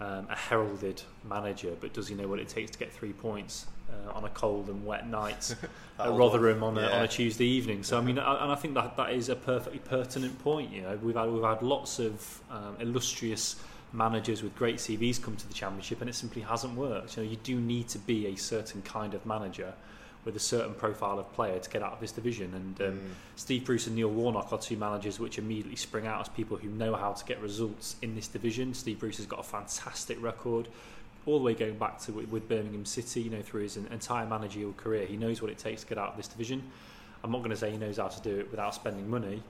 um, 0.00 0.26
a 0.30 0.36
heralded 0.36 1.02
manager, 1.28 1.74
but 1.80 1.92
does 1.92 2.08
he 2.08 2.14
know 2.14 2.28
what 2.28 2.38
it 2.38 2.48
takes 2.48 2.70
to 2.72 2.78
get 2.78 2.92
three 2.92 3.12
points 3.12 3.66
uh, 3.90 4.12
on 4.12 4.24
a 4.24 4.28
cold 4.30 4.68
and 4.68 4.84
wet 4.84 5.08
night 5.08 5.54
at 5.98 6.10
Rotherham 6.10 6.62
on 6.62 6.78
a, 6.78 6.86
on 6.88 7.02
a 7.02 7.08
Tuesday 7.08 7.46
evening? 7.46 7.82
So 7.82 7.98
I 7.98 8.00
mean, 8.00 8.18
I, 8.18 8.42
and 8.42 8.52
I 8.52 8.54
think 8.54 8.74
that 8.74 8.96
that 8.96 9.12
is 9.12 9.28
a 9.28 9.36
perfectly 9.36 9.78
pertinent 9.78 10.38
point. 10.40 10.72
You 10.72 10.82
know, 10.82 10.98
we've 11.02 11.14
had 11.14 11.30
we've 11.30 11.42
had 11.42 11.62
lots 11.62 11.98
of 11.98 12.40
um, 12.50 12.76
illustrious 12.80 13.56
managers 13.92 14.42
with 14.42 14.56
great 14.56 14.76
CVs 14.76 15.22
come 15.22 15.36
to 15.36 15.46
the 15.46 15.54
championship, 15.54 16.00
and 16.00 16.10
it 16.10 16.14
simply 16.14 16.42
hasn't 16.42 16.74
worked. 16.74 17.16
You 17.16 17.22
know, 17.22 17.30
you 17.30 17.36
do 17.36 17.60
need 17.60 17.88
to 17.88 17.98
be 17.98 18.26
a 18.26 18.36
certain 18.36 18.82
kind 18.82 19.14
of 19.14 19.24
manager 19.26 19.74
with 20.24 20.36
a 20.36 20.40
certain 20.40 20.74
profile 20.74 21.18
of 21.18 21.32
player 21.32 21.58
to 21.58 21.70
get 21.70 21.82
out 21.82 21.92
of 21.92 22.00
this 22.00 22.12
division. 22.12 22.54
And 22.54 22.80
um, 22.80 22.98
Mm. 23.00 23.10
Steve 23.36 23.64
Bruce 23.64 23.86
and 23.86 23.96
Neil 23.96 24.08
Warnock 24.08 24.52
are 24.52 24.58
two 24.58 24.76
managers 24.76 25.18
which 25.18 25.38
immediately 25.38 25.76
spring 25.76 26.06
out 26.06 26.20
as 26.20 26.28
people 26.28 26.56
who 26.56 26.68
know 26.68 26.94
how 26.94 27.12
to 27.12 27.24
get 27.24 27.40
results 27.40 27.96
in 28.02 28.14
this 28.14 28.28
division. 28.28 28.74
Steve 28.74 29.00
Bruce 29.00 29.16
has 29.16 29.26
got 29.26 29.40
a 29.40 29.42
fantastic 29.42 30.22
record, 30.22 30.68
all 31.26 31.38
the 31.38 31.44
way 31.44 31.54
going 31.54 31.78
back 31.78 32.00
to 32.02 32.12
with 32.12 32.48
Birmingham 32.48 32.84
City. 32.84 33.22
You 33.22 33.30
know, 33.30 33.42
through 33.42 33.62
his 33.62 33.76
entire 33.76 34.26
managerial 34.26 34.74
career, 34.74 35.06
he 35.06 35.16
knows 35.16 35.42
what 35.42 35.50
it 35.50 35.58
takes 35.58 35.82
to 35.82 35.88
get 35.88 35.98
out 35.98 36.10
of 36.10 36.16
this 36.16 36.28
division. 36.28 36.62
I'm 37.24 37.30
not 37.32 37.38
going 37.38 37.50
to 37.50 37.56
say 37.56 37.70
he 37.70 37.76
knows 37.76 37.98
how 37.98 38.08
to 38.08 38.20
do 38.20 38.40
it 38.40 38.50
without 38.50 38.74
spending 38.74 39.08
money. 39.08 39.42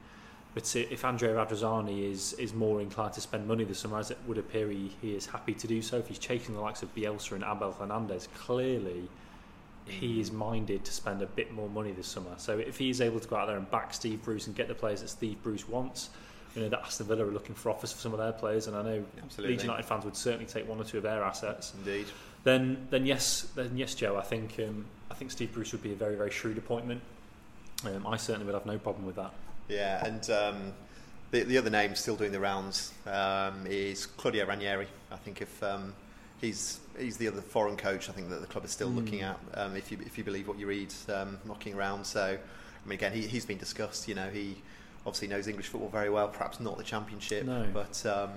But 0.55 0.77
if 0.77 1.05
Andrea 1.05 1.35
Radrizzani 1.35 2.11
is, 2.11 2.35
is 2.35 2.53
more 2.53 2.83
inclined 2.83 3.15
to 3.15 3.23
spend 3.23 3.49
money 3.49 3.65
this 3.65 3.79
summer, 3.79 3.99
as 3.99 4.11
it 4.11 4.19
would 4.27 4.37
appear 4.37 4.69
he, 4.69 4.93
he 5.01 5.15
is 5.17 5.25
happy 5.25 5.55
to 5.55 5.67
do 5.67 5.81
so, 5.81 5.97
if 5.97 6.09
he's 6.09 6.19
chasing 6.19 6.55
the 6.55 6.61
likes 6.61 6.83
of 6.83 6.95
Bielsa 6.95 7.33
and 7.33 7.43
Abel 7.43 7.73
Hernandez, 7.73 8.29
clearly 8.37 9.09
he 9.87 10.20
is 10.20 10.31
minded 10.31 10.84
to 10.84 10.93
spend 10.93 11.23
a 11.23 11.26
bit 11.26 11.52
more 11.52 11.69
money 11.69 11.93
this 11.93 12.06
summer. 12.06 12.34
So 12.37 12.58
if 12.58 12.79
he 12.79 12.90
is 12.90 13.00
able 13.00 13.20
to 13.20 13.29
go 13.29 13.37
out 13.37 13.46
there 13.46 13.56
and 13.56 13.70
back 13.70 13.94
Steve 13.94 14.23
Bruce 14.23 14.46
and 14.46 14.55
get 14.55 14.69
the 14.69 14.75
players 14.75 15.00
that 15.02 15.08
Steve 15.08 15.43
Bruce 15.43 15.69
wants, 15.69 16.11
you 16.55 16.62
know 16.62 16.69
that 16.69 16.81
Aston 16.81 17.06
Villa 17.06 17.25
are 17.25 17.31
looking 17.31 17.55
for 17.55 17.70
offers 17.70 17.93
for 17.93 17.99
some 17.99 18.12
of 18.12 18.19
their 18.19 18.32
players, 18.32 18.67
and 18.67 18.76
I 18.76 18.82
know 18.82 19.05
Absolutely. 19.23 19.55
Leeds 19.55 19.64
United 19.64 19.84
fans 19.84 20.05
would 20.05 20.17
certainly 20.17 20.46
take 20.46 20.69
one 20.69 20.79
or 20.79 20.84
two 20.84 20.99
of 20.99 21.02
their 21.02 21.23
assets. 21.23 21.73
Indeed. 21.79 22.06
Then, 22.44 22.87
then 22.90 23.06
yes, 23.06 23.49
then 23.55 23.76
yes, 23.76 23.94
Joe. 23.94 24.17
I 24.17 24.23
think 24.23 24.58
um, 24.58 24.84
I 25.11 25.14
think 25.14 25.31
Steve 25.31 25.52
Bruce 25.52 25.73
would 25.73 25.82
be 25.82 25.93
a 25.93 25.96
very 25.96 26.17
very 26.17 26.31
shrewd 26.31 26.58
appointment. 26.58 27.00
Um, 27.85 28.06
I 28.06 28.17
certainly 28.17 28.46
would 28.46 28.55
have 28.55 28.67
no 28.67 28.78
problem 28.78 29.06
with 29.06 29.17
that. 29.17 29.32
Yeah, 29.69 30.05
and 30.05 30.31
um, 30.31 30.73
the, 31.31 31.44
the 31.44 31.58
other 31.58 31.70
name 31.70 31.94
still 31.94 32.17
doing 32.17 32.32
the 32.32 32.40
rounds 32.40 32.93
um, 33.06 33.67
is 33.67 34.06
Claudio 34.06 34.46
Ranieri. 34.46 34.87
I 35.11 35.17
think 35.17 35.40
if 35.40 35.62
um, 35.62 35.94
he's 36.43 36.81
he's 36.99 37.17
the 37.17 37.29
other 37.29 37.41
foreign 37.41 37.79
coach, 37.79 38.11
I 38.11 38.12
think 38.12 38.29
that 38.29 38.43
the 38.43 38.47
club 38.47 38.67
is 38.67 38.71
still 38.71 38.91
Mm. 38.91 38.97
looking 38.97 39.21
at. 39.23 39.39
Um, 39.55 39.75
if 39.77 39.91
you 39.91 39.97
if 40.05 40.19
you 40.19 40.25
believe 40.25 40.47
what 40.47 40.59
you 40.59 40.67
read, 40.67 40.93
um, 41.09 41.39
knocking 41.47 41.73
around. 41.75 42.05
So, 42.05 42.37
I 42.37 42.89
mean, 42.89 42.97
again, 42.99 43.12
he, 43.12 43.23
he's 43.27 43.47
been 43.47 43.56
discussed. 43.56 44.06
You 44.09 44.15
know, 44.15 44.29
he 44.29 44.56
obviously 45.06 45.29
knows 45.29 45.49
English 45.49 45.69
football 45.69 45.89
very 45.89 46.11
well. 46.11 46.29
Perhaps 46.29 46.61
not 46.61 46.77
the 46.77 46.85
Championship, 46.85 47.47
No. 47.47 47.67
but 47.73 48.05
um, 48.05 48.31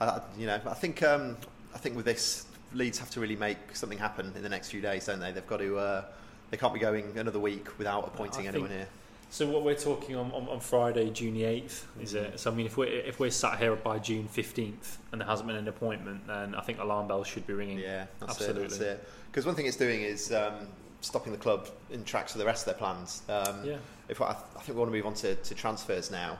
I, 0.00 0.20
you 0.38 0.46
know, 0.46 0.58
I 0.66 0.74
think 0.74 1.02
um, 1.02 1.36
I 1.74 1.78
think 1.78 1.96
with 1.96 2.06
this, 2.06 2.46
Leeds 2.72 2.98
have 2.98 3.10
to 3.10 3.20
really 3.20 3.36
make 3.36 3.58
something 3.74 3.98
happen 3.98 4.32
in 4.34 4.42
the 4.42 4.48
next 4.48 4.70
few 4.70 4.80
days, 4.80 5.04
don't 5.06 5.20
they? 5.20 5.32
They've 5.32 5.46
got 5.46 5.58
to. 5.58 5.76
Uh, 5.78 6.04
they 6.50 6.56
can't 6.56 6.72
be 6.72 6.78
going 6.78 7.18
another 7.18 7.40
week 7.40 7.76
without 7.76 8.06
appointing 8.06 8.46
anyone 8.46 8.70
here. 8.70 8.86
So 9.28 9.46
what 9.48 9.62
we're 9.64 9.74
talking 9.74 10.16
on, 10.16 10.30
on, 10.32 10.48
on 10.48 10.60
Friday, 10.60 11.10
June 11.10 11.36
eighth, 11.36 11.86
is 12.00 12.14
it? 12.14 12.38
So 12.40 12.50
I 12.50 12.54
mean, 12.54 12.66
if 12.66 12.76
we're 12.76 12.86
if 12.86 13.18
we're 13.20 13.30
sat 13.30 13.58
here 13.58 13.74
by 13.76 13.98
June 13.98 14.28
fifteenth 14.28 14.98
and 15.12 15.20
there 15.20 15.28
hasn't 15.28 15.46
been 15.46 15.56
an 15.56 15.68
appointment, 15.68 16.26
then 16.26 16.54
I 16.54 16.60
think 16.62 16.78
alarm 16.78 17.08
bells 17.08 17.26
should 17.26 17.46
be 17.46 17.52
ringing. 17.52 17.78
Yeah, 17.78 18.06
that's 18.20 18.32
Absolutely. 18.32 18.62
it. 18.64 18.68
That's 18.70 18.80
it. 18.80 19.08
Because 19.30 19.44
one 19.44 19.54
thing 19.54 19.66
it's 19.66 19.76
doing 19.76 20.00
is 20.02 20.32
um, 20.32 20.68
stopping 21.00 21.32
the 21.32 21.38
club 21.38 21.68
in 21.90 22.04
tracks 22.04 22.32
with 22.34 22.40
the 22.40 22.46
rest 22.46 22.66
of 22.66 22.72
their 22.72 22.78
plans. 22.78 23.22
Um, 23.28 23.64
Yeah. 23.64 23.76
If 24.08 24.22
I, 24.22 24.30
I 24.30 24.60
think 24.60 24.68
we 24.68 24.74
want 24.76 24.90
to 24.92 24.96
move 24.96 25.06
on 25.06 25.14
to, 25.14 25.34
to 25.34 25.54
transfers 25.54 26.10
now. 26.10 26.38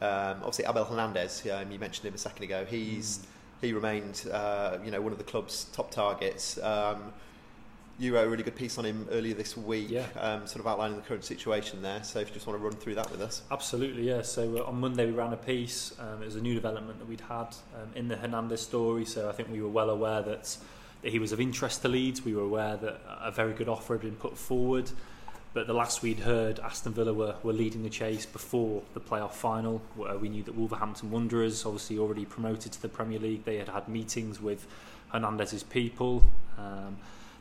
Um, 0.00 0.38
obviously, 0.38 0.64
Abel 0.64 0.84
Hernandez. 0.84 1.46
Um, 1.52 1.70
you 1.70 1.78
mentioned 1.78 2.06
him 2.08 2.14
a 2.14 2.18
second 2.18 2.44
ago. 2.44 2.64
He's 2.64 3.18
Mm. 3.18 3.26
he 3.66 3.72
remained, 3.72 4.24
uh, 4.32 4.78
you 4.84 4.90
know, 4.90 5.00
one 5.00 5.12
of 5.12 5.18
the 5.18 5.24
club's 5.24 5.66
top 5.72 5.90
targets. 5.90 6.58
You 7.96 8.14
wrote 8.14 8.26
a 8.26 8.28
really 8.28 8.42
good 8.42 8.56
piece 8.56 8.76
on 8.76 8.84
him 8.84 9.06
earlier 9.12 9.34
this 9.34 9.56
week, 9.56 9.88
Yeah. 9.88 10.06
um, 10.18 10.46
sort 10.48 10.60
of 10.60 10.66
outlining 10.66 10.96
the 10.96 11.02
current 11.02 11.24
situation 11.24 11.80
there. 11.80 12.02
So, 12.02 12.18
if 12.18 12.28
you 12.28 12.34
just 12.34 12.46
want 12.46 12.58
to 12.58 12.64
run 12.64 12.74
through 12.76 12.96
that 12.96 13.08
with 13.10 13.20
us. 13.20 13.42
Absolutely, 13.52 14.08
yeah. 14.08 14.22
So 14.22 14.58
uh, 14.58 14.68
on 14.68 14.80
Monday 14.80 15.06
we 15.06 15.12
ran 15.12 15.32
a 15.32 15.36
piece. 15.36 15.94
Um, 16.00 16.20
it 16.20 16.24
was 16.26 16.34
a 16.34 16.40
new 16.40 16.54
development 16.54 16.98
that 16.98 17.08
we'd 17.08 17.20
had 17.20 17.54
um, 17.80 17.90
in 17.94 18.08
the 18.08 18.16
Hernandez 18.16 18.62
story. 18.62 19.04
So 19.04 19.28
I 19.28 19.32
think 19.32 19.48
we 19.50 19.62
were 19.62 19.68
well 19.68 19.90
aware 19.90 20.22
that, 20.22 20.56
that 21.02 21.10
he 21.12 21.20
was 21.20 21.30
of 21.30 21.40
interest 21.40 21.82
to 21.82 21.88
Leeds. 21.88 22.24
We 22.24 22.34
were 22.34 22.42
aware 22.42 22.76
that 22.78 23.00
a 23.22 23.30
very 23.30 23.52
good 23.52 23.68
offer 23.68 23.94
had 23.94 24.02
been 24.02 24.16
put 24.16 24.36
forward. 24.36 24.90
But 25.52 25.68
the 25.68 25.72
last 25.72 26.02
we'd 26.02 26.18
heard, 26.18 26.58
Aston 26.58 26.94
Villa 26.94 27.14
were, 27.14 27.36
were 27.44 27.52
leading 27.52 27.84
the 27.84 27.90
chase 27.90 28.26
before 28.26 28.82
the 28.94 29.00
playoff 29.00 29.34
final. 29.34 29.80
Where 29.94 30.18
we 30.18 30.28
knew 30.28 30.42
that 30.42 30.56
Wolverhampton 30.56 31.12
Wanderers, 31.12 31.64
obviously 31.64 31.96
already 31.98 32.24
promoted 32.24 32.72
to 32.72 32.82
the 32.82 32.88
Premier 32.88 33.20
League, 33.20 33.44
they 33.44 33.58
had 33.58 33.68
had 33.68 33.86
meetings 33.86 34.40
with 34.40 34.66
Hernandez's 35.12 35.62
people. 35.62 36.24
Um, 36.58 36.96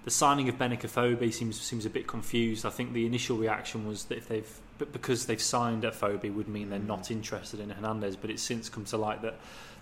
the 0.05 0.11
signing 0.11 0.49
of 0.49 0.57
Benik 0.57 0.81
Afobe 0.81 1.31
seems 1.33 1.59
seems 1.59 1.85
a 1.85 1.89
bit 1.89 2.07
confused. 2.07 2.65
I 2.65 2.69
think 2.69 2.93
the 2.93 3.05
initial 3.05 3.37
reaction 3.37 3.87
was 3.87 4.05
that 4.05 4.17
if 4.17 4.27
they've 4.27 4.59
but 4.77 4.91
because 4.91 5.27
they've 5.27 5.41
signed 5.41 5.83
Afobe 5.83 6.33
would 6.33 6.47
mean 6.47 6.69
they're 6.69 6.79
not 6.79 7.11
interested 7.11 7.59
in 7.59 7.69
Hernandez. 7.69 8.15
But 8.15 8.29
it's 8.29 8.41
since 8.41 8.69
come 8.69 8.85
to 8.85 8.97
light 8.97 9.21
that 9.21 9.35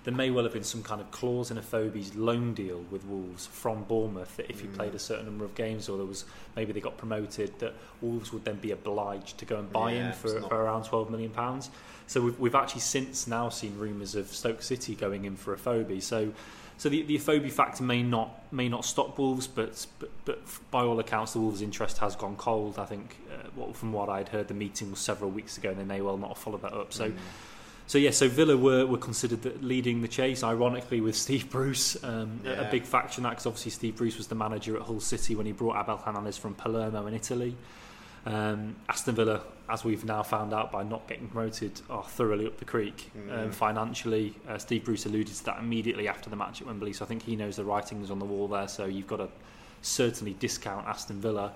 there 0.03 0.13
may 0.13 0.31
well 0.31 0.43
have 0.45 0.53
been 0.53 0.63
some 0.63 0.81
kind 0.81 0.99
of 0.99 1.11
clause 1.11 1.51
in 1.51 1.57
Afobe's 1.57 2.15
loan 2.15 2.53
deal 2.55 2.83
with 2.89 3.05
Wolves 3.05 3.45
from 3.47 3.83
Bournemouth 3.83 4.35
that 4.37 4.49
if 4.49 4.59
he 4.59 4.67
Mm. 4.67 4.73
played 4.75 4.95
a 4.95 4.99
certain 4.99 5.25
number 5.25 5.45
of 5.45 5.53
games 5.53 5.87
or 5.87 5.97
there 5.97 6.07
was 6.07 6.25
maybe 6.55 6.73
they 6.73 6.79
got 6.79 6.97
promoted 6.97 7.57
that 7.59 7.73
Wolves 8.01 8.33
would 8.33 8.43
then 8.43 8.57
be 8.57 8.71
obliged 8.71 9.37
to 9.37 9.45
go 9.45 9.57
and 9.57 9.71
buy 9.71 9.91
Yeah, 9.93 10.07
him 10.07 10.13
for, 10.13 10.41
for 10.41 10.55
around 10.55 10.85
twelve 10.85 11.09
million 11.09 11.31
pounds. 11.31 11.69
So 12.07 12.19
we've, 12.21 12.39
we've 12.39 12.55
actually 12.55 12.81
since 12.81 13.27
now 13.27 13.49
seen 13.49 13.77
rumours 13.77 14.15
of 14.15 14.27
Stoke 14.27 14.61
City 14.61 14.95
going 14.95 15.25
in 15.25 15.35
for 15.35 15.55
Afobe. 15.55 16.01
So 16.01 16.33
so 16.81 16.89
the 16.89 17.03
the 17.03 17.15
Afobe 17.15 17.51
factor 17.51 17.83
may 17.83 18.01
not 18.01 18.51
may 18.51 18.67
not 18.67 18.85
stop 18.85 19.15
Wolves, 19.19 19.45
but 19.45 19.85
but, 19.99 20.09
but 20.25 20.39
by 20.71 20.81
all 20.81 20.99
accounts, 20.99 21.33
the 21.33 21.39
Wolves' 21.39 21.61
interest 21.61 21.99
has 21.99 22.15
gone 22.15 22.35
cold. 22.37 22.79
I 22.79 22.85
think 22.85 23.17
uh, 23.31 23.49
what, 23.53 23.75
from 23.75 23.93
what 23.93 24.09
I'd 24.09 24.29
heard, 24.29 24.47
the 24.47 24.55
meeting 24.55 24.89
was 24.89 24.99
several 24.99 25.29
weeks 25.29 25.59
ago, 25.59 25.69
and 25.69 25.79
they 25.79 25.83
may 25.83 26.01
well 26.01 26.17
not 26.17 26.29
have 26.29 26.37
followed 26.39 26.63
that 26.63 26.73
up. 26.73 26.91
So. 26.91 27.11
Mm. 27.11 27.17
So 27.85 27.97
yeah, 27.97 28.11
so 28.11 28.29
Villa 28.29 28.55
were, 28.55 28.85
were 28.85 28.97
considered 28.97 29.61
leading 29.61 30.01
the 30.01 30.07
chase, 30.07 30.43
ironically 30.43 31.01
with 31.01 31.15
Steve 31.15 31.49
Bruce, 31.49 32.01
um, 32.05 32.39
a- 32.45 32.67
a 32.67 32.71
big 32.71 32.85
factor 32.85 33.19
in 33.19 33.23
that 33.23 33.31
because 33.31 33.45
obviously 33.47 33.71
Steve 33.71 33.97
Bruce 33.97 34.17
was 34.17 34.27
the 34.27 34.35
manager 34.35 34.77
at 34.77 34.83
Hull 34.83 35.01
City 35.01 35.35
when 35.35 35.45
he 35.45 35.51
brought 35.51 35.77
Abel 35.77 35.97
Hernandez 35.97 36.37
from 36.37 36.53
Palermo 36.55 37.05
in 37.07 37.13
Italy. 37.13 37.57
Um, 38.25 38.75
Aston 38.87 39.15
Villa, 39.15 39.41
as 39.67 39.83
we've 39.83 40.05
now 40.05 40.21
found 40.21 40.53
out 40.53 40.71
by 40.71 40.83
not 40.83 41.07
getting 41.07 41.27
promoted, 41.27 41.81
are 41.89 42.03
thoroughly 42.03 42.45
up 42.45 42.57
the 42.57 42.65
creek 42.65 43.11
Mm. 43.17 43.45
um, 43.45 43.51
financially. 43.51 44.35
Uh, 44.47 44.57
Steve 44.57 44.85
Bruce 44.85 45.05
alluded 45.05 45.35
to 45.35 45.45
that 45.45 45.59
immediately 45.59 46.07
after 46.07 46.29
the 46.29 46.35
match 46.35 46.61
at 46.61 46.67
Wembley, 46.67 46.93
so 46.93 47.03
I 47.03 47.07
think 47.07 47.23
he 47.23 47.35
knows 47.35 47.55
the 47.55 47.65
writings 47.65 48.11
on 48.11 48.19
the 48.19 48.25
wall 48.25 48.47
there. 48.47 48.67
So 48.67 48.85
you've 48.85 49.07
got 49.07 49.17
to 49.17 49.29
certainly 49.81 50.33
discount 50.39 50.87
Aston 50.87 51.19
Villa. 51.19 51.53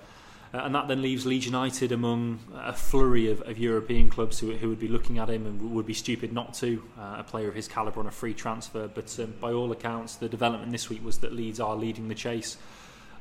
Uh, 0.54 0.60
and 0.60 0.74
that 0.74 0.88
then 0.88 1.02
leaves 1.02 1.26
Leeds 1.26 1.46
United 1.46 1.92
among 1.92 2.40
a 2.56 2.72
flurry 2.74 3.30
of, 3.30 3.42
of 3.42 3.58
European 3.60 4.10
clubs 4.10 4.40
who, 4.40 4.54
who 4.54 4.70
would 4.70 4.80
be 4.80 4.88
looking 4.88 5.20
at 5.20 5.30
him 5.30 5.46
and 5.46 5.72
would 5.74 5.86
be 5.86 5.94
stupid 5.94 6.32
not 6.34 6.54
to. 6.56 6.82
Uh, 6.98 7.18
a 7.20 7.24
player 7.24 7.48
of 7.50 7.56
his 7.56 7.68
calibre 7.68 8.00
on 8.02 8.08
a 8.08 8.12
free 8.12 8.34
transfer. 8.34 8.88
But 8.88 9.20
um, 9.20 9.34
by 9.40 9.52
all 9.52 9.72
accounts, 9.72 10.16
the 10.16 10.30
development 10.30 10.72
this 10.72 10.90
week 10.90 11.04
was 11.04 11.20
that 11.20 11.34
Leeds 11.34 11.60
are 11.60 11.76
leading 11.76 12.08
the 12.08 12.16
chase. 12.16 12.58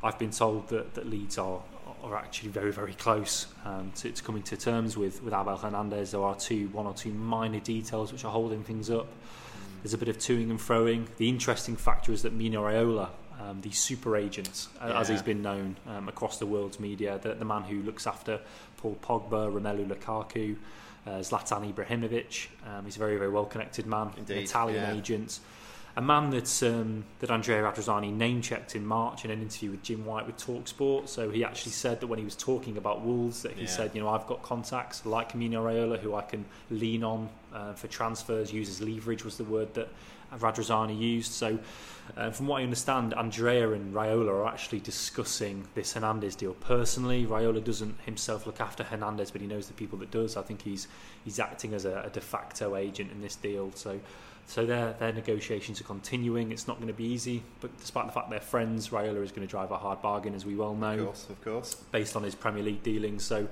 I've 0.03 0.19
been 0.19 0.31
told 0.31 0.69
that, 0.69 0.95
that 0.95 1.07
Leeds 1.09 1.37
are 1.39 1.61
are 2.05 2.17
actually 2.17 2.51
very 2.51 2.73
very 2.73 2.95
close 2.95 3.47
um, 3.65 3.93
to, 3.97 4.11
to 4.11 4.23
coming 4.23 4.43
to 4.43 4.57
terms 4.57 4.97
with 4.97 5.23
with 5.23 5.33
Abel 5.33 5.57
Hernandez. 5.57 6.13
There 6.13 6.23
are 6.23 6.35
two 6.37 6.69
one 6.69 6.87
or 6.87 6.95
two 6.95 7.13
minor 7.13 7.61
details 7.61 8.13
which 8.13 8.25
are 8.25 8.33
holding 8.33 8.63
things 8.63 8.91
up. 8.91 9.07
There's 9.83 9.95
a 9.95 9.99
bit 9.99 10.09
of 10.09 10.19
toing 10.19 10.51
and 10.51 10.59
froing. 10.59 11.07
The 11.17 11.29
interesting 11.29 11.77
factor 11.77 12.13
is 12.13 12.23
that 12.23 12.33
Mino 12.33 12.65
Raiola, 12.65 13.09
um, 13.41 13.61
the 13.61 13.71
super 13.71 14.17
agent, 14.17 14.69
uh, 14.81 14.95
as 14.97 15.09
he's 15.09 15.21
been 15.23 15.43
known 15.43 15.77
um, 15.87 16.09
across 16.09 16.39
the 16.39 16.47
world's 16.47 16.81
media, 16.81 17.19
the, 17.23 17.35
the 17.35 17.45
man 17.45 17.63
who 17.63 17.83
looks 17.83 18.07
after 18.07 18.41
Paul 18.79 18.97
Pogba, 19.03 19.53
Romelu 19.53 19.87
Lukaku, 19.87 20.57
uh, 21.07 21.11
Zlatan 21.21 21.71
Ibrahimovic. 21.71 22.49
Um, 22.67 22.85
he's 22.87 22.97
a 22.97 22.99
very 22.99 23.17
very 23.17 23.31
well 23.31 23.45
connected 23.45 23.87
man, 23.87 24.11
an 24.17 24.25
Italian 24.29 24.83
yeah. 24.83 24.97
agent. 24.97 25.41
A 25.97 26.03
man 26.03 26.31
that 26.31 26.63
um, 26.65 27.05
that 27.21 27.31
Andrea 27.31 27.63
Radrizzani 27.63 28.13
name 28.13 28.43
checked 28.43 28.75
in 28.75 28.85
March 28.85 29.25
in 29.25 29.31
an 29.31 29.41
interview 29.41 29.71
with 29.71 29.83
Jim 29.85 30.05
White 30.05 30.27
with 30.27 30.37
Talksport. 30.37 31.09
So 31.09 31.31
he 31.31 31.45
actually 31.45 31.71
said 31.71 32.01
that 32.01 32.09
when 32.09 32.19
he 32.19 32.25
was 32.25 32.35
talking 32.35 32.77
about 32.77 33.03
Wolves, 33.03 33.43
that 33.43 33.53
he 33.53 33.63
Yeah. 33.63 33.69
said, 33.69 33.91
you 33.95 34.01
know, 34.03 34.09
I've 34.09 34.27
got 34.27 34.43
contacts 34.43 35.07
like 35.07 35.37
Mino 35.37 35.65
Raiola 35.65 36.01
who 36.01 36.17
I 36.17 36.23
can 36.23 36.47
lean 36.69 37.05
on 37.05 37.29
uh, 37.55 37.75
for 37.75 37.87
transfers. 37.87 38.53
Use 38.53 38.69
as 38.69 38.81
leverage 38.81 39.25
was 39.25 39.37
the 39.37 39.45
word 39.45 39.73
that 39.75 39.89
Radrizzani 40.37 40.99
used. 40.99 41.31
So, 41.31 41.61
uh, 42.17 42.33
from 42.33 42.49
what 42.49 42.61
I 42.61 42.65
understand, 42.65 43.15
Andrea 43.15 43.71
and 43.71 43.95
Raiola 43.95 44.31
are 44.31 44.49
actually 44.49 44.81
discussing 44.81 45.69
this 45.77 45.93
Hernandez 45.93 46.35
deal 46.35 46.55
personally. 46.55 47.25
Raiola 47.25 47.63
doesn't 47.63 48.01
himself 48.01 48.47
look 48.47 48.61
after 48.61 48.83
Hernandez, 48.83 49.31
but 49.31 49.41
he 49.41 49.47
knows 49.47 49.69
the 49.69 49.75
people 49.75 49.99
that 50.01 50.11
does. 50.11 50.37
I 50.37 50.43
think 50.43 50.63
he's 50.63 50.89
he's 51.25 51.39
acting 51.39 51.73
as 51.73 51.85
a, 51.85 52.03
a 52.07 52.11
de 52.11 52.21
facto 52.21 52.75
agent 52.75 53.13
in 53.13 53.21
this 53.21 53.37
deal. 53.37 53.71
So. 53.77 54.01
So 54.47 54.67
their 54.67 54.93
their 54.95 55.13
negotiations 55.13 55.81
are 55.81 55.85
continuing. 55.85 56.53
It's 56.53 56.69
not 56.69 56.77
going 56.77 56.89
to 56.89 56.95
be 56.95 57.05
easy, 57.05 57.43
but 57.61 57.77
despite 57.81 58.07
the 58.07 58.13
fact 58.13 58.31
they're 58.31 58.41
friends, 58.41 58.91
Raiola 58.91 59.23
is 59.25 59.31
going 59.33 59.47
to 59.47 59.51
drive 59.51 59.71
a 59.71 59.79
hard 59.79 60.03
bargain, 60.03 60.35
as 60.35 60.45
we 60.45 60.55
well 60.55 60.75
know 60.75 60.93
Of 60.99 61.05
course, 61.07 61.27
of 61.31 61.45
course. 61.45 61.75
based 61.93 62.15
on 62.17 62.23
his 62.23 62.35
Premier 62.35 62.63
League 62.63 62.83
dealings. 62.83 63.25
So 63.25 63.49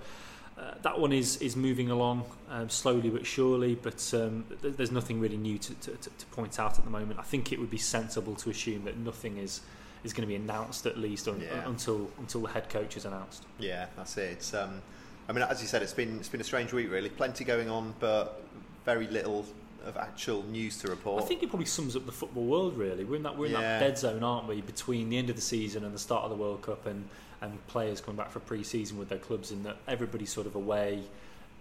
uh, 0.59 0.75
that 0.83 1.01
one 1.01 1.13
is 1.13 1.39
is 1.39 1.57
moving 1.57 1.91
along 1.91 2.25
um, 2.51 2.69
slowly 2.69 3.09
but 3.09 3.25
surely. 3.27 3.75
But 3.75 4.13
um, 4.15 4.45
th- 4.61 4.77
there's 4.77 4.93
nothing 4.93 5.19
really 5.19 5.39
new 5.39 5.57
to, 5.59 5.75
to, 5.75 5.91
to 5.97 6.27
point 6.33 6.61
out 6.61 6.79
at 6.79 6.85
the 6.85 6.91
moment. 6.91 7.19
I 7.19 7.23
think 7.23 7.53
it 7.53 7.59
would 7.59 7.71
be 7.71 7.79
sensible 7.79 8.35
to 8.37 8.51
assume 8.51 8.85
that 8.85 8.97
nothing 8.99 9.39
is 9.39 9.63
is 10.05 10.13
going 10.13 10.23
to 10.23 10.29
be 10.29 10.35
announced 10.37 10.85
at 10.85 10.99
least 10.99 11.27
un- 11.27 11.41
Yeah. 11.41 11.67
until 11.69 12.11
until 12.19 12.43
the 12.43 12.49
head 12.51 12.69
coach 12.69 12.97
is 12.99 13.07
announced. 13.07 13.45
Yeah, 13.59 13.87
that's 13.97 14.17
it. 14.19 14.33
It's, 14.33 14.53
um, 14.53 14.83
I 15.29 15.33
mean, 15.33 15.43
as 15.45 15.63
you 15.63 15.69
said, 15.69 15.81
it's 15.83 15.95
been 15.95 16.17
it's 16.19 16.29
been 16.29 16.41
a 16.43 16.45
strange 16.45 16.73
week, 16.75 16.91
really. 16.91 17.09
Plenty 17.09 17.45
going 17.45 17.71
on, 17.71 17.95
but 17.99 18.43
very 18.85 19.07
little 19.07 19.47
of 19.85 19.97
actual 19.97 20.43
news 20.45 20.79
to 20.79 20.89
report. 20.89 21.23
I 21.23 21.27
think 21.27 21.43
it 21.43 21.49
probably 21.49 21.67
sums 21.67 21.97
up 21.97 22.07
the 22.07 22.13
football 22.13 22.45
world. 22.45 22.77
Really, 22.77 23.05
we're 23.05 23.17
in 23.17 23.23
that 23.25 23.37
we're 23.37 23.47
in 23.47 23.53
Yeah. 23.53 23.61
that 23.61 23.81
dead 23.81 23.99
zone, 23.99 24.23
aren't 24.23 24.49
we? 24.49 24.61
Between 24.61 25.09
the 25.11 25.19
end 25.19 25.31
of 25.31 25.37
the 25.37 25.43
season 25.43 25.85
and 25.85 25.95
the 25.95 25.99
start 25.99 26.25
of 26.25 26.31
the 26.31 26.37
World 26.37 26.63
Cup, 26.63 26.87
and 26.87 27.09
and 27.41 27.67
players 27.67 28.01
coming 28.01 28.17
back 28.17 28.31
for 28.31 28.39
pre-season 28.39 28.97
with 28.99 29.09
their 29.09 29.19
clubs, 29.19 29.51
and 29.51 29.65
that 29.67 29.77
everybody's 29.89 30.33
sort 30.33 30.47
of 30.47 30.55
away. 30.55 31.03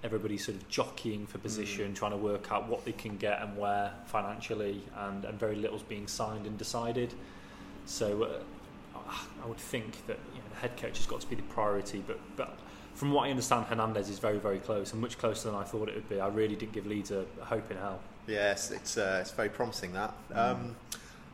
Everybody's 0.03 0.45
sort 0.45 0.57
of 0.57 0.67
jockeying 0.67 1.27
for 1.27 1.37
position, 1.37 1.91
Mm. 1.91 1.95
trying 1.95 2.11
to 2.11 2.17
work 2.17 2.51
out 2.51 2.67
what 2.67 2.85
they 2.85 2.91
can 2.91 3.17
get 3.17 3.39
and 3.41 3.55
where 3.57 3.91
financially, 4.05 4.81
and, 4.97 5.25
and 5.25 5.39
very 5.39 5.55
little's 5.55 5.83
being 5.83 6.07
signed 6.07 6.45
and 6.47 6.57
decided. 6.57 7.13
So 7.85 8.23
uh, 8.23 9.09
I 9.43 9.47
would 9.47 9.57
think 9.57 10.05
that 10.07 10.17
you 10.33 10.39
know, 10.39 10.47
the 10.53 10.59
head 10.59 10.77
coach 10.77 10.97
has 10.97 11.05
got 11.05 11.21
to 11.21 11.27
be 11.27 11.35
the 11.35 11.41
priority. 11.43 12.03
But, 12.05 12.19
but 12.35 12.57
from 12.95 13.11
what 13.11 13.27
I 13.27 13.29
understand, 13.31 13.65
Hernandez 13.67 14.09
is 14.09 14.19
very, 14.19 14.37
very 14.39 14.59
close 14.59 14.91
and 14.91 15.01
much 15.01 15.17
closer 15.17 15.49
than 15.49 15.57
I 15.59 15.63
thought 15.63 15.89
it 15.89 15.95
would 15.95 16.09
be. 16.09 16.19
I 16.19 16.27
really 16.27 16.55
didn't 16.55 16.73
give 16.73 16.85
Leeds 16.87 17.11
a, 17.11 17.25
a 17.41 17.45
hope 17.45 17.69
in 17.71 17.77
hell. 17.77 17.99
Yes, 18.31 18.71
it's 18.71 18.97
uh, 18.97 19.19
it's 19.21 19.31
very 19.31 19.49
promising 19.49 19.93
that. 19.93 20.13
Um, 20.33 20.75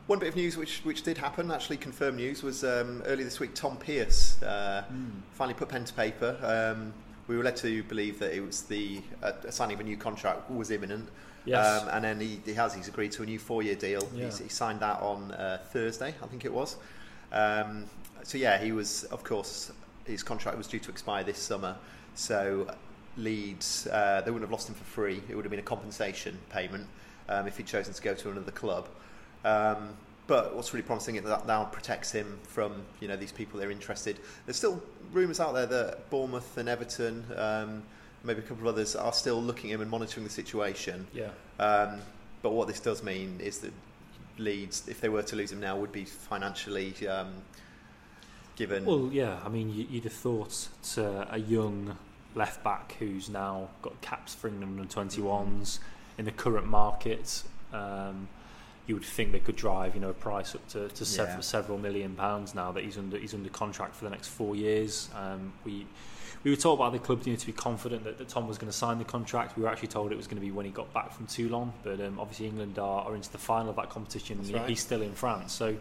one 0.06 0.18
bit 0.18 0.28
of 0.30 0.36
news 0.36 0.56
which 0.56 0.80
which 0.84 1.02
did 1.02 1.18
happen, 1.18 1.50
actually 1.50 1.76
confirmed 1.76 2.16
news, 2.16 2.42
was 2.42 2.64
um, 2.64 3.02
earlier 3.06 3.24
this 3.24 3.40
week. 3.40 3.54
Tom 3.54 3.76
Pearce 3.76 4.42
uh, 4.42 4.84
finally 5.34 5.54
put 5.54 5.68
pen 5.68 5.84
to 5.84 5.92
paper. 5.94 6.36
Um, 6.42 6.92
we 7.28 7.36
were 7.36 7.44
led 7.44 7.56
to 7.56 7.82
believe 7.84 8.18
that 8.20 8.34
it 8.34 8.40
was 8.40 8.62
the 8.62 9.02
uh, 9.22 9.32
signing 9.50 9.74
of 9.74 9.80
a 9.80 9.84
new 9.84 9.96
contract 9.96 10.50
was 10.50 10.70
imminent. 10.70 11.08
Yes. 11.44 11.82
Um, 11.82 11.88
and 11.92 12.04
then 12.04 12.20
he, 12.20 12.40
he 12.44 12.54
has. 12.54 12.74
He's 12.74 12.88
agreed 12.88 13.12
to 13.12 13.22
a 13.22 13.26
new 13.26 13.38
four-year 13.38 13.76
deal. 13.76 14.08
Yeah. 14.14 14.24
He's, 14.24 14.38
he 14.38 14.48
signed 14.48 14.80
that 14.80 15.00
on 15.00 15.32
uh, 15.32 15.60
Thursday, 15.72 16.14
I 16.22 16.26
think 16.26 16.44
it 16.44 16.52
was. 16.52 16.76
Um, 17.32 17.84
so 18.22 18.38
yeah, 18.38 18.58
he 18.58 18.72
was. 18.72 19.04
Of 19.04 19.24
course, 19.24 19.72
his 20.04 20.22
contract 20.22 20.56
was 20.56 20.66
due 20.66 20.80
to 20.80 20.90
expire 20.90 21.22
this 21.22 21.38
summer. 21.38 21.76
So 22.14 22.66
Leeds, 23.18 23.86
uh, 23.88 24.22
they 24.24 24.30
wouldn't 24.30 24.48
have 24.48 24.52
lost 24.52 24.68
him 24.68 24.74
for 24.74 24.84
free. 24.84 25.22
It 25.28 25.34
would 25.34 25.44
have 25.44 25.50
been 25.50 25.60
a 25.60 25.62
compensation 25.62 26.38
payment 26.50 26.86
um, 27.28 27.46
if 27.46 27.56
he'd 27.56 27.66
chosen 27.66 27.92
to 27.92 28.02
go 28.02 28.14
to 28.14 28.30
another 28.30 28.52
club. 28.52 28.88
Um, 29.44 29.90
but 30.26 30.54
what's 30.54 30.72
really 30.74 30.84
promising 30.84 31.16
is 31.16 31.24
that 31.24 31.46
now 31.46 31.64
protects 31.64 32.12
him 32.12 32.38
from 32.42 32.82
you 33.00 33.08
know 33.08 33.16
these 33.16 33.32
people 33.32 33.58
that 33.58 33.66
are 33.66 33.70
interested. 33.70 34.18
There's 34.46 34.56
still 34.56 34.82
rumours 35.12 35.40
out 35.40 35.54
there 35.54 35.66
that 35.66 36.10
Bournemouth 36.10 36.58
and 36.58 36.68
Everton, 36.68 37.24
um, 37.36 37.82
maybe 38.24 38.40
a 38.40 38.42
couple 38.42 38.68
of 38.68 38.74
others, 38.74 38.94
are 38.94 39.12
still 39.12 39.42
looking 39.42 39.70
at 39.70 39.76
him 39.76 39.80
and 39.80 39.90
monitoring 39.90 40.24
the 40.24 40.32
situation. 40.32 41.06
Yeah. 41.12 41.30
Um, 41.58 42.00
but 42.42 42.52
what 42.52 42.68
this 42.68 42.78
does 42.78 43.02
mean 43.02 43.40
is 43.40 43.58
that 43.60 43.72
Leeds, 44.36 44.86
if 44.86 45.00
they 45.00 45.08
were 45.08 45.22
to 45.22 45.34
lose 45.34 45.50
him 45.50 45.60
now, 45.60 45.76
would 45.78 45.92
be 45.92 46.04
financially 46.04 46.94
um, 47.08 47.32
given. 48.54 48.84
Well, 48.84 49.08
yeah. 49.10 49.40
I 49.44 49.48
mean, 49.48 49.70
you, 49.70 49.86
you'd 49.90 50.04
have 50.04 50.12
thought 50.12 50.68
to 50.94 51.26
a 51.32 51.38
young 51.38 51.96
left 52.38 52.62
back 52.64 52.94
who's 52.98 53.28
now 53.28 53.68
got 53.82 54.00
caps 54.00 54.34
for 54.34 54.48
England 54.48 54.80
under 54.80 54.88
21s 54.88 55.80
in 56.16 56.24
the 56.24 56.32
current 56.32 56.66
market. 56.66 57.42
Um, 57.72 58.28
you 58.86 58.94
would 58.94 59.04
think 59.04 59.32
they 59.32 59.40
could 59.40 59.56
drive, 59.56 59.94
you 59.94 60.00
know, 60.00 60.08
a 60.08 60.14
price 60.14 60.54
up 60.54 60.66
to, 60.68 60.88
to 60.88 61.04
several, 61.04 61.36
Yeah. 61.36 61.42
several 61.42 61.78
million 61.78 62.14
pounds 62.14 62.54
now 62.54 62.72
that 62.72 62.84
he's 62.84 62.96
under 62.96 63.18
he's 63.18 63.34
under 63.34 63.50
contract 63.50 63.94
for 63.94 64.04
the 64.04 64.10
next 64.10 64.28
four 64.28 64.56
years. 64.56 65.10
Um, 65.14 65.52
we 65.64 65.86
we 66.44 66.50
were 66.50 66.56
told 66.56 66.78
by 66.78 66.88
the 66.88 66.98
club 66.98 67.26
you 67.26 67.32
know, 67.32 67.38
to 67.38 67.46
be 67.46 67.52
confident 67.52 68.04
that, 68.04 68.16
that 68.16 68.28
Tom 68.28 68.48
was 68.48 68.56
going 68.56 68.70
to 68.70 68.76
sign 68.76 68.98
the 68.98 69.04
contract. 69.04 69.56
We 69.56 69.64
were 69.64 69.68
actually 69.68 69.88
told 69.88 70.12
it 70.12 70.16
was 70.16 70.28
going 70.28 70.40
to 70.40 70.46
be 70.46 70.52
when 70.52 70.64
he 70.64 70.72
got 70.72 70.90
back 70.94 71.12
from 71.12 71.26
Toulon, 71.26 71.72
but 71.82 72.00
um, 72.00 72.18
obviously 72.18 72.46
England 72.46 72.78
are, 72.78 73.02
are 73.04 73.14
into 73.14 73.30
the 73.30 73.38
final 73.38 73.70
of 73.70 73.76
that 73.76 73.90
competition. 73.90 74.38
That's 74.38 74.50
and 74.50 74.58
right. 74.58 74.68
He's 74.68 74.80
still 74.80 75.02
in 75.02 75.12
France, 75.12 75.52
so 75.52 75.76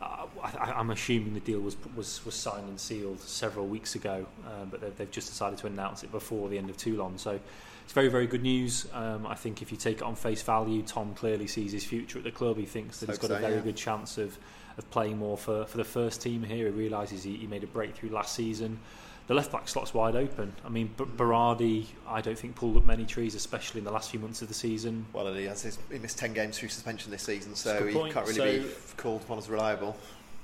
uh, 0.00 0.26
I, 0.42 0.72
I'm 0.72 0.90
assuming 0.90 1.34
the 1.34 1.40
deal 1.40 1.60
was 1.60 1.76
was 1.94 2.24
was 2.24 2.34
signed 2.34 2.68
and 2.68 2.80
sealed 2.80 3.20
several 3.20 3.66
weeks 3.66 3.94
ago, 3.94 4.26
um, 4.46 4.68
but 4.70 4.80
they've, 4.80 4.96
they've 4.96 5.10
just 5.10 5.28
decided 5.28 5.58
to 5.58 5.66
announce 5.66 6.02
it 6.02 6.10
before 6.10 6.48
the 6.48 6.58
end 6.58 6.70
of 6.70 6.76
Toulon. 6.76 7.18
So 7.18 7.38
it's 7.84 7.92
very 7.92 8.08
very 8.08 8.26
good 8.26 8.42
news. 8.42 8.86
Um, 8.94 9.26
I 9.26 9.34
think 9.34 9.62
if 9.62 9.70
you 9.70 9.76
take 9.76 9.98
it 9.98 10.02
on 10.02 10.14
face 10.14 10.42
value, 10.42 10.82
Tom 10.82 11.14
clearly 11.14 11.46
sees 11.46 11.72
his 11.72 11.84
future 11.84 12.18
at 12.18 12.24
the 12.24 12.30
club. 12.30 12.56
He 12.56 12.66
thinks 12.66 13.00
that 13.00 13.08
he's 13.08 13.18
got 13.18 13.30
a 13.30 13.38
very 13.38 13.56
yeah. 13.56 13.60
good 13.60 13.76
chance 13.76 14.16
of 14.16 14.38
of 14.78 14.90
playing 14.90 15.18
more 15.18 15.36
for, 15.36 15.66
for 15.66 15.76
the 15.76 15.84
first 15.84 16.22
team 16.22 16.42
here. 16.42 16.66
He 16.66 16.72
realises 16.72 17.22
he, 17.22 17.36
he 17.36 17.46
made 17.46 17.64
a 17.64 17.66
breakthrough 17.66 18.10
last 18.10 18.34
season. 18.34 18.78
The 19.26 19.34
left 19.34 19.52
back 19.52 19.68
slot's 19.68 19.94
wide 19.94 20.16
open. 20.16 20.52
I 20.64 20.68
mean, 20.68 20.90
B- 20.98 21.04
Berardi, 21.04 21.86
I 22.08 22.20
don't 22.20 22.36
think 22.38 22.56
pulled 22.56 22.76
up 22.76 22.84
many 22.84 23.04
trees, 23.04 23.36
especially 23.36 23.78
in 23.78 23.84
the 23.84 23.92
last 23.92 24.10
few 24.10 24.18
months 24.18 24.42
of 24.42 24.48
the 24.48 24.54
season. 24.54 25.06
well, 25.12 25.32
he, 25.32 25.44
has 25.44 25.62
his, 25.62 25.78
he 25.90 25.98
missed 25.98 26.18
10 26.18 26.32
games 26.32 26.58
through 26.58 26.70
suspension 26.70 27.12
this 27.12 27.22
season, 27.22 27.54
so 27.54 27.86
he 27.86 27.94
point. 27.94 28.12
can't 28.12 28.26
really 28.26 28.58
be 28.58 28.64
So- 28.64 28.68
f- 28.68 28.94
called 28.96 29.22
upon 29.22 29.38
as 29.38 29.48
reliable. 29.48 29.96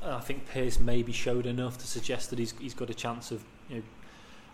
Uh, 0.05 0.17
I 0.17 0.21
think 0.21 0.47
Pearce 0.49 0.79
maybe 0.79 1.11
showed 1.11 1.47
enough 1.47 1.79
to 1.79 1.87
suggest 1.87 2.31
that 2.31 2.39
he's 2.39 2.55
he's 2.61 2.75
got 2.75 2.91
a 2.91 2.95
chance 2.95 3.33
of 3.33 3.43
you 3.69 3.77
know 3.77 3.83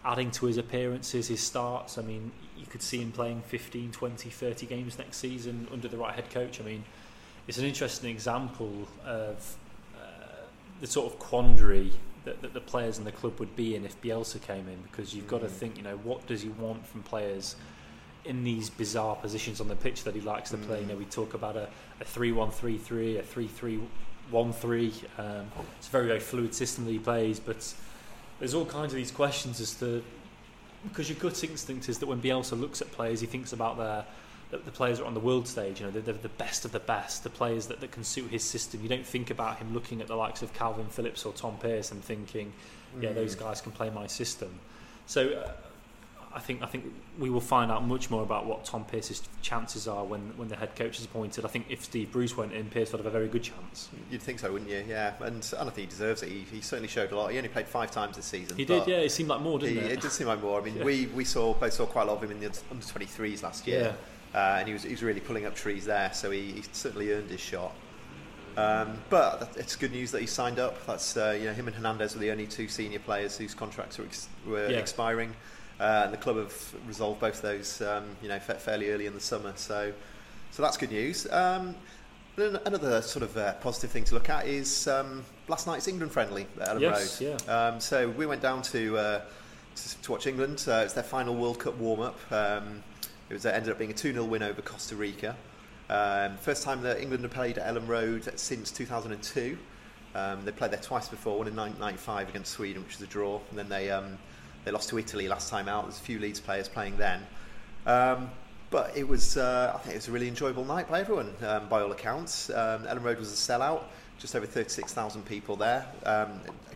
adding 0.05 0.31
to 0.31 0.47
his 0.47 0.57
appearances, 0.57 1.29
his 1.29 1.41
starts. 1.41 1.99
I 1.99 2.03
mean, 2.03 2.31
you 2.57 2.65
could 2.65 2.81
see 2.81 2.99
him 3.03 3.13
playing 3.13 3.43
15, 3.43 3.91
20, 3.93 4.31
30 4.31 4.67
games 4.67 4.99
next 4.99 5.19
season 5.19 5.67
under 5.73 5.89
the 5.89 5.97
right 5.99 6.15
head 6.15 6.31
coach. 6.31 6.61
I 6.61 6.65
mean, 6.65 6.85
it's 7.49 7.59
an 7.59 7.65
interesting 7.67 8.11
example 8.11 8.89
of 9.05 9.57
uh, 10.01 10.47
the 10.81 10.87
sort 10.87 11.13
of 11.13 11.19
quandary 11.19 11.93
that, 12.25 12.41
that 12.43 12.55
the 12.55 12.61
players 12.61 12.99
in 12.99 13.05
the 13.05 13.13
club 13.13 13.39
would 13.41 13.55
be 13.57 13.75
in 13.75 13.85
if 13.85 14.01
Bielsa 14.01 14.41
came 14.41 14.69
in, 14.69 14.81
because 14.91 15.15
you've 15.15 15.29
got 15.29 15.41
to 15.41 15.49
Mm. 15.49 15.51
think, 15.51 15.77
you 15.77 15.83
know, 15.83 15.97
what 15.99 16.27
does 16.27 16.43
he 16.43 16.49
want 16.51 16.87
from 16.87 17.03
players 17.03 17.57
in 18.25 18.45
these 18.45 18.71
bizarre 18.71 19.17
positions 19.17 19.61
on 19.61 19.67
the 19.69 19.75
pitch 19.77 20.05
that 20.05 20.15
he 20.15 20.21
likes 20.21 20.51
to 20.51 20.57
play? 20.57 20.81
You 20.81 20.87
know, 20.87 20.97
we 20.97 21.05
talk 21.07 21.35
about 21.35 21.57
a, 21.57 21.69
a 22.01 22.05
3-1-3-3, 22.05 23.19
a 23.19 23.23
3-3-1-3. 24.33 24.93
Um, 25.19 25.47
it's 25.79 25.89
a 25.89 25.91
very, 25.91 26.07
very 26.07 26.21
fluid 26.21 26.55
system 26.55 26.85
that 26.85 26.93
he 26.93 26.99
plays, 26.99 27.41
but 27.41 27.75
there's 28.39 28.55
all 28.55 28.65
kinds 28.67 28.93
of 28.93 28.97
these 28.97 29.11
questions 29.11 29.61
as 29.61 29.75
to 29.75 30.03
because 30.85 31.09
your 31.09 31.19
gut 31.19 31.45
instinct 31.45 31.89
is 31.89 31.99
that 31.99 32.07
when 32.07 32.21
Bielsa 32.21 32.59
looks 32.59 32.83
at 32.83 32.91
players, 32.91 33.21
he 33.21 33.27
thinks 33.27 33.53
about 33.53 33.79
their 33.79 34.05
the, 34.53 34.59
the 34.59 34.71
players 34.71 35.01
are 35.01 35.05
on 35.07 35.15
the 35.15 35.21
world 35.21 35.49
stage. 35.49 35.81
You 35.81 35.87
know, 35.87 35.93
they're, 35.93 36.03
they're 36.03 36.15
the 36.15 36.29
best 36.29 36.65
of 36.65 36.71
the 36.71 36.79
best, 36.79 37.25
the 37.25 37.31
players 37.31 37.67
that, 37.67 37.81
that 37.81 37.91
can 37.91 38.05
suit 38.05 38.31
his 38.31 38.45
system. 38.45 38.81
You 38.83 38.89
don't 38.89 39.05
think 39.07 39.31
about 39.31 39.57
him 39.57 39.75
looking 39.75 40.01
at 40.01 40.07
the 40.07 40.15
likes 40.15 40.43
of 40.43 40.55
Kalvin 40.55 40.89
Phillips 40.91 41.25
or 41.27 41.33
Tom 41.33 41.57
Pearce 41.59 41.91
and 41.91 42.05
thinking, 42.05 42.53
yeah, 43.01 43.11
Mm. 43.11 43.15
those 43.15 43.35
guys 43.35 43.61
can 43.63 43.73
play 43.73 43.89
my 43.91 44.07
system. 44.07 44.51
So 45.07 45.31
uh, 45.31 45.53
I 46.35 46.41
think 46.41 46.63
I 46.63 46.67
think 46.67 46.85
we 47.19 47.31
will 47.31 47.41
find 47.41 47.71
out 47.71 47.85
much 47.87 48.11
more 48.11 48.23
about 48.23 48.47
what 48.47 48.65
Tom 48.67 48.85
Pearce's 48.85 49.23
chances 49.41 49.89
are 49.89 50.05
when, 50.05 50.21
when 50.37 50.49
the 50.49 50.57
head 50.57 50.77
coach 50.77 50.99
is 50.99 51.05
appointed. 51.07 51.45
I 51.45 51.49
think 51.49 51.67
if 51.69 51.85
Steve 51.85 52.13
Bruce 52.13 52.37
went 52.37 52.53
in, 52.53 52.67
Pearce 52.67 52.93
would 52.93 52.99
have 52.99 53.07
a 53.07 53.11
very 53.11 53.29
good 53.29 53.43
chance. 53.43 53.89
You'd 54.11 54.23
think 54.23 54.41
so, 54.41 54.53
wouldn't 54.53 54.71
you? 54.71 54.85
Yeah, 54.89 55.15
and, 55.21 55.37
and 55.59 55.69
I 55.69 55.73
think 55.73 55.77
he 55.77 55.87
deserves 55.87 56.23
it. 56.23 56.29
He, 56.31 56.41
he 56.51 56.61
certainly 56.61 56.89
showed 56.89 57.13
a 57.13 57.17
lot. 57.17 57.33
He 57.33 57.37
only 57.39 57.49
played 57.49 57.69
five 57.69 57.91
times 57.91 58.17
this 58.17 58.27
season. 58.27 58.57
He 58.57 58.65
did, 58.65 58.87
yeah. 58.87 58.97
It 58.97 59.11
seemed 59.13 59.29
like 59.29 59.41
more, 59.41 59.59
didn't 59.59 59.77
he, 59.77 59.81
it? 59.81 59.93
It 59.93 60.01
did 60.01 60.11
seem 60.13 60.27
like 60.27 60.41
more. 60.43 60.61
I 60.61 60.65
mean, 60.65 60.77
yeah. 60.79 60.85
we, 60.85 61.07
we 61.07 61.25
saw 61.25 61.55
both 61.55 61.73
saw 61.73 61.87
quite 61.87 62.03
a 62.03 62.07
lot 62.07 62.17
of 62.17 62.25
him 62.25 62.31
in 62.31 62.41
the 62.41 62.59
under 62.71 62.85
23s 62.85 63.43
last 63.43 63.67
year, 63.67 63.81
yeah. 63.81 63.93
Uh, 64.35 64.57
and 64.59 64.67
he 64.67 64.73
was 64.73 64.83
he 64.83 64.91
was 64.91 65.03
really 65.03 65.21
pulling 65.21 65.47
up 65.47 65.55
trees 65.55 65.85
there. 65.85 66.13
So 66.13 66.31
he, 66.31 66.53
he 66.53 66.63
certainly 66.73 67.13
earned 67.13 67.31
his 67.31 67.41
shot. 67.41 67.75
Um, 68.57 68.99
but 69.09 69.53
it's 69.57 69.77
good 69.77 69.93
news 69.93 70.11
that 70.11 70.21
he 70.21 70.27
signed 70.27 70.59
up. 70.59 70.87
That's 70.87 71.17
uh, 71.17 71.37
you 71.39 71.47
know 71.47 71.55
him 71.55 71.67
and 71.67 71.77
Hernandez 71.77 72.15
were 72.15 72.21
the 72.21 72.31
only 72.31 72.47
two 72.47 72.69
senior 72.69 72.99
players 72.99 73.39
whose 73.39 73.55
contracts 73.55 73.99
were, 73.99 74.05
ex- 74.05 74.29
were 74.47 74.71
yeah. 74.71 74.79
expiring. 74.79 75.35
Uh, 75.81 76.03
and 76.05 76.13
the 76.13 76.19
club 76.19 76.37
have 76.37 76.75
resolved 76.87 77.19
both 77.19 77.43
those, 77.43 77.81
um, 77.83 78.05
you 78.23 78.29
know, 78.29 78.39
fairly 78.39 78.91
early 78.91 79.07
in 79.07 79.15
the 79.15 79.21
summer. 79.21 79.53
So, 79.57 79.93
so 80.53 80.63
that's 80.63 80.77
good 80.77 80.93
news. 80.93 81.27
Um, 81.33 81.75
another 82.37 83.03
sort 83.03 83.25
of 83.25 83.37
uh, 83.37 83.55
positive 83.55 83.91
thing 83.91 84.05
to 84.05 84.15
look 84.15 84.31
at 84.31 84.47
is 84.47 84.87
um, 84.87 85.25
last 85.49 85.67
night's 85.67 85.89
England 85.89 86.13
friendly 86.13 86.47
at 86.61 86.69
Elland 86.69 86.81
yes, 86.81 87.21
Road. 87.21 87.39
Yeah. 87.49 87.53
Um, 87.53 87.81
so 87.81 88.09
we 88.11 88.27
went 88.27 88.43
down 88.43 88.63
to, 88.63 88.97
uh, 88.97 89.21
to, 89.75 90.03
to 90.03 90.13
watch 90.13 90.27
England. 90.27 90.65
Uh, 90.69 90.83
it's 90.85 90.95
their 90.95 91.03
final 91.03 91.35
World 91.35 91.59
Cup 91.59 91.77
warm 91.79 92.01
up. 92.01 92.19
It 93.33 93.37
was 93.37 93.47
uh, 93.47 93.49
ended 93.49 93.73
up 93.73 93.79
being 93.79 93.91
a 93.91 93.95
2 93.95 94.13
0 94.13 94.27
win 94.27 94.43
over 94.43 94.61
Costa 94.61 94.95
Rica. 94.95 95.35
Um, 95.89 96.37
first 96.37 96.65
time 96.65 96.83
that 96.83 97.01
England 97.01 97.23
have 97.23 97.33
played 97.33 97.57
at 97.57 97.67
Elland 97.67 97.89
Road 97.89 98.31
since 98.39 98.71
2002. 98.71 99.57
Um, 100.15 100.45
they 100.45 100.53
played 100.53 100.71
there 100.71 100.81
twice 100.81 101.09
before, 101.09 101.39
one 101.39 101.49
in 101.49 101.57
1995 101.57 102.29
against 102.29 102.53
Sweden, 102.53 102.83
which 102.83 102.99
was 102.99 103.09
a 103.09 103.11
draw, 103.11 103.41
and 103.49 103.59
then 103.59 103.71
they 103.71 103.91
um, 103.91 104.19
they 104.67 104.71
lost 104.71 104.91
to 104.91 104.99
Italy 104.99 105.29
last 105.29 105.49
time 105.49 105.67
out. 105.67 105.85
There's 105.85 105.99
a 105.99 106.03
few 106.03 106.19
Leeds 106.19 106.41
players 106.41 106.69
playing 106.69 106.99
then. 106.99 107.27
Um, 107.87 108.31
but 108.69 108.95
it 108.99 109.09
was, 109.09 109.39
uh, 109.39 109.73
I 109.75 109.79
think 109.79 109.95
it 109.95 109.99
was 109.99 110.09
a 110.09 110.13
really 110.13 110.29
enjoyable 110.29 110.67
night 110.67 110.91
by 110.91 111.01
everyone, 111.01 111.35
um, 111.41 111.69
by 111.71 111.81
all 111.81 111.91
accounts. 111.91 112.51
Um, 112.51 112.85
Elland 112.85 113.03
Road 113.03 113.19
was 113.19 113.33
a 113.33 113.53
sellout, 113.53 113.85
just 114.19 114.37
over 114.37 114.45
36,000 114.45 115.25
people 115.25 115.57
there. 115.57 115.87
A 116.05 116.29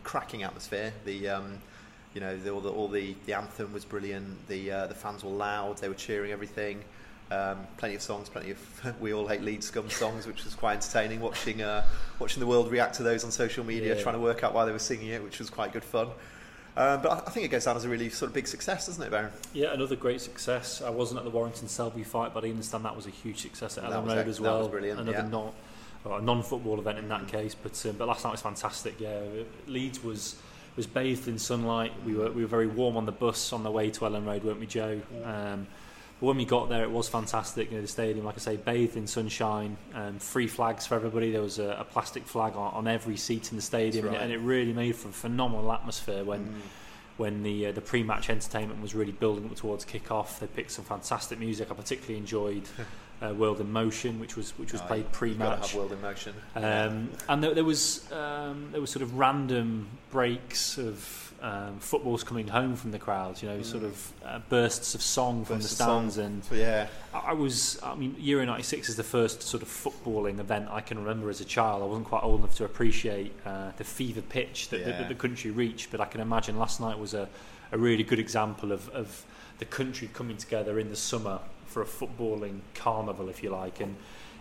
cracking 0.03 0.41
atmosphere. 0.41 0.91
The, 1.05 1.29
you 2.17 2.21
know, 2.21 2.35
the, 2.35 2.49
all, 2.49 2.61
the, 2.61 2.71
all 2.71 2.87
the, 2.87 3.15
the 3.27 3.33
anthem 3.33 3.71
was 3.71 3.85
brilliant. 3.85 4.47
The, 4.47 4.71
uh, 4.71 4.87
the 4.87 4.95
fans 4.95 5.23
were 5.23 5.29
loud. 5.29 5.77
They 5.77 5.87
were 5.87 5.93
cheering 5.93 6.31
everything. 6.31 6.83
Um, 7.29 7.59
plenty 7.77 7.93
of 7.93 8.01
songs, 8.01 8.27
plenty 8.27 8.49
of 8.49 8.99
"We 8.99 9.13
All 9.13 9.27
Hate 9.27 9.43
Leeds" 9.43 9.67
scum 9.67 9.87
songs, 9.91 10.25
which 10.25 10.43
was 10.43 10.55
quite 10.55 10.73
entertaining. 10.73 11.19
Watching 11.19 11.61
uh, 11.61 11.85
watching 12.17 12.39
the 12.39 12.47
world 12.47 12.71
react 12.71 12.95
to 12.95 13.03
those 13.03 13.23
on 13.23 13.29
social 13.29 13.63
media, 13.63 13.95
yeah. 13.95 14.01
trying 14.01 14.15
to 14.15 14.21
work 14.21 14.43
out 14.43 14.55
why 14.55 14.65
they 14.65 14.71
were 14.71 14.79
singing 14.79 15.09
it, 15.09 15.21
which 15.21 15.37
was 15.37 15.51
quite 15.51 15.73
good 15.73 15.83
fun. 15.83 16.07
Um, 16.75 17.03
but 17.03 17.27
I 17.27 17.29
think 17.29 17.45
it 17.45 17.49
goes 17.49 17.65
down 17.65 17.75
as 17.75 17.85
a 17.85 17.89
really 17.89 18.09
sort 18.09 18.29
of 18.29 18.33
big 18.33 18.47
success, 18.47 18.87
doesn't 18.87 19.03
it, 19.03 19.11
Beren? 19.11 19.29
Yeah, 19.53 19.73
another 19.73 19.95
great 19.95 20.21
success. 20.21 20.81
I 20.81 20.89
wasn't 20.89 21.19
at 21.19 21.23
the 21.23 21.29
Warrington 21.29 21.67
Selby 21.67 22.03
fight, 22.03 22.33
but 22.33 22.43
I 22.43 22.49
understand 22.49 22.83
that 22.85 22.95
was 22.95 23.05
a 23.05 23.11
huge 23.11 23.41
success 23.41 23.77
at 23.77 23.83
Elland 23.83 24.07
Road 24.07 24.27
as 24.27 24.39
well. 24.39 24.53
That 24.53 24.59
was 24.59 24.67
brilliant. 24.69 24.99
Another 25.01 25.19
yeah. 25.19 25.27
non, 25.27 25.51
a 26.05 26.21
non-football 26.21 26.79
event 26.79 26.97
in 26.97 27.09
that 27.09 27.27
mm. 27.27 27.29
case, 27.29 27.53
but 27.53 27.85
um, 27.85 27.95
but 27.97 28.07
last 28.07 28.23
night 28.23 28.31
was 28.31 28.41
fantastic. 28.41 28.99
Yeah, 28.99 29.19
Leeds 29.67 30.03
was 30.03 30.37
was 30.77 30.87
bathed 30.87 31.27
in 31.27 31.37
sunlight. 31.39 31.91
We 32.05 32.13
were 32.13 32.31
we 32.31 32.43
were 32.43 32.47
very 32.47 32.67
warm 32.67 32.95
on 32.95 33.05
the 33.05 33.11
bus 33.11 33.51
on 33.51 33.63
the 33.63 33.71
way 33.71 33.89
to 33.89 33.99
Elland 34.01 34.25
Road, 34.25 34.43
weren't 34.43 34.59
we, 34.59 34.67
Joe? 34.67 35.01
Um, 35.25 35.67
but 36.19 36.27
when 36.27 36.37
we 36.37 36.45
got 36.45 36.69
there, 36.69 36.83
it 36.83 36.89
was 36.89 37.07
fantastic. 37.09 37.69
You 37.69 37.77
know, 37.77 37.81
the 37.81 37.87
stadium, 37.87 38.25
like 38.25 38.35
I 38.35 38.39
say, 38.39 38.55
bathed 38.55 38.95
in 38.95 39.05
sunshine. 39.05 39.77
Um, 39.93 40.17
free 40.17 40.47
flags 40.47 40.87
for 40.87 40.95
everybody. 40.95 41.31
There 41.31 41.41
was 41.41 41.59
a, 41.59 41.77
a 41.79 41.83
plastic 41.83 42.25
flag 42.25 42.55
on, 42.55 42.73
on, 42.73 42.87
every 42.87 43.17
seat 43.17 43.51
in 43.51 43.57
the 43.57 43.61
stadium, 43.61 44.07
right. 44.07 44.21
and 44.21 44.31
it 44.31 44.37
really 44.37 44.73
made 44.73 44.95
for 44.95 45.09
a 45.09 45.13
phenomenal 45.13 45.71
atmosphere 45.73 46.23
when. 46.23 46.45
Mm 46.45 46.53
when 47.17 47.41
the 47.41 47.67
uh, 47.67 47.71
the 47.71 47.81
pre-match 47.81 48.29
entertainment 48.29 48.81
was 48.81 48.95
really 48.95 49.11
building 49.11 49.45
up 49.45 49.55
towards 49.55 49.83
kick-off. 49.83 50.39
They 50.39 50.47
picked 50.47 50.71
some 50.71 50.85
fantastic 50.85 51.39
music. 51.39 51.69
I 51.69 51.73
particularly 51.73 52.17
enjoyed 52.17 52.61
uh, 53.21 53.33
World 53.33 53.59
in 53.59 53.71
Motion, 53.71 54.19
which 54.19 54.35
was 54.35 54.51
which 54.57 54.71
was 54.71 54.81
oh, 54.81 54.85
played 54.85 55.11
pre-match. 55.11 55.73
World 55.73 55.91
in 55.91 56.01
Motion. 56.01 56.33
Um, 56.55 57.09
and 57.27 57.43
there, 57.43 57.53
there 57.53 57.63
was 57.63 58.09
um, 58.11 58.69
there 58.71 58.81
was 58.81 58.89
sort 58.89 59.03
of 59.03 59.17
random 59.17 59.87
breaks 60.11 60.77
of 60.77 61.27
um, 61.41 61.77
footballs 61.79 62.23
coming 62.23 62.47
home 62.47 62.75
from 62.75 62.91
the 62.91 62.99
crowd, 62.99 63.41
you 63.41 63.49
know, 63.49 63.59
mm. 63.59 63.65
sort 63.65 63.83
of 63.83 64.13
uh, 64.25 64.39
bursts 64.49 64.95
of 64.95 65.01
song 65.01 65.39
bursts 65.39 65.49
from 65.49 65.61
the 65.61 65.67
stands. 65.67 66.17
And 66.17 66.43
yeah, 66.51 66.87
I, 67.13 67.33
was, 67.33 67.79
I 67.83 67.95
mean, 67.95 68.15
Euro 68.19 68.45
96 68.45 68.89
is 68.89 68.95
the 68.95 69.03
first 69.03 69.43
sort 69.43 69.61
of 69.61 69.69
footballing 69.69 70.39
event 70.39 70.69
I 70.71 70.81
can 70.81 70.97
remember 70.97 71.29
as 71.29 71.41
a 71.41 71.45
child. 71.45 71.83
I 71.83 71.85
wasn't 71.85 72.07
quite 72.07 72.23
old 72.23 72.39
enough 72.39 72.55
to 72.55 72.65
appreciate 72.65 73.33
uh, 73.45 73.71
the 73.77 73.83
fever 73.83 74.21
pitch 74.21 74.69
that, 74.69 74.79
yeah. 74.79 74.85
that, 74.87 74.99
that, 74.99 75.07
the 75.09 75.15
country 75.15 75.51
reached, 75.51 75.91
but 75.91 76.01
I 76.01 76.05
can 76.05 76.21
imagine 76.21 76.57
last 76.57 76.81
night 76.81 76.97
was 76.97 77.13
a, 77.13 77.29
a 77.71 77.77
really 77.77 78.03
good 78.03 78.19
example 78.19 78.71
of, 78.71 78.89
of 78.89 79.25
the 79.59 79.65
country 79.65 80.09
coming 80.13 80.37
together 80.37 80.79
in 80.79 80.89
the 80.89 80.95
summer 80.95 81.39
for 81.65 81.81
a 81.81 81.85
footballing 81.85 82.59
carnival, 82.73 83.29
if 83.29 83.43
you 83.43 83.49
like. 83.49 83.79
And 83.81 83.95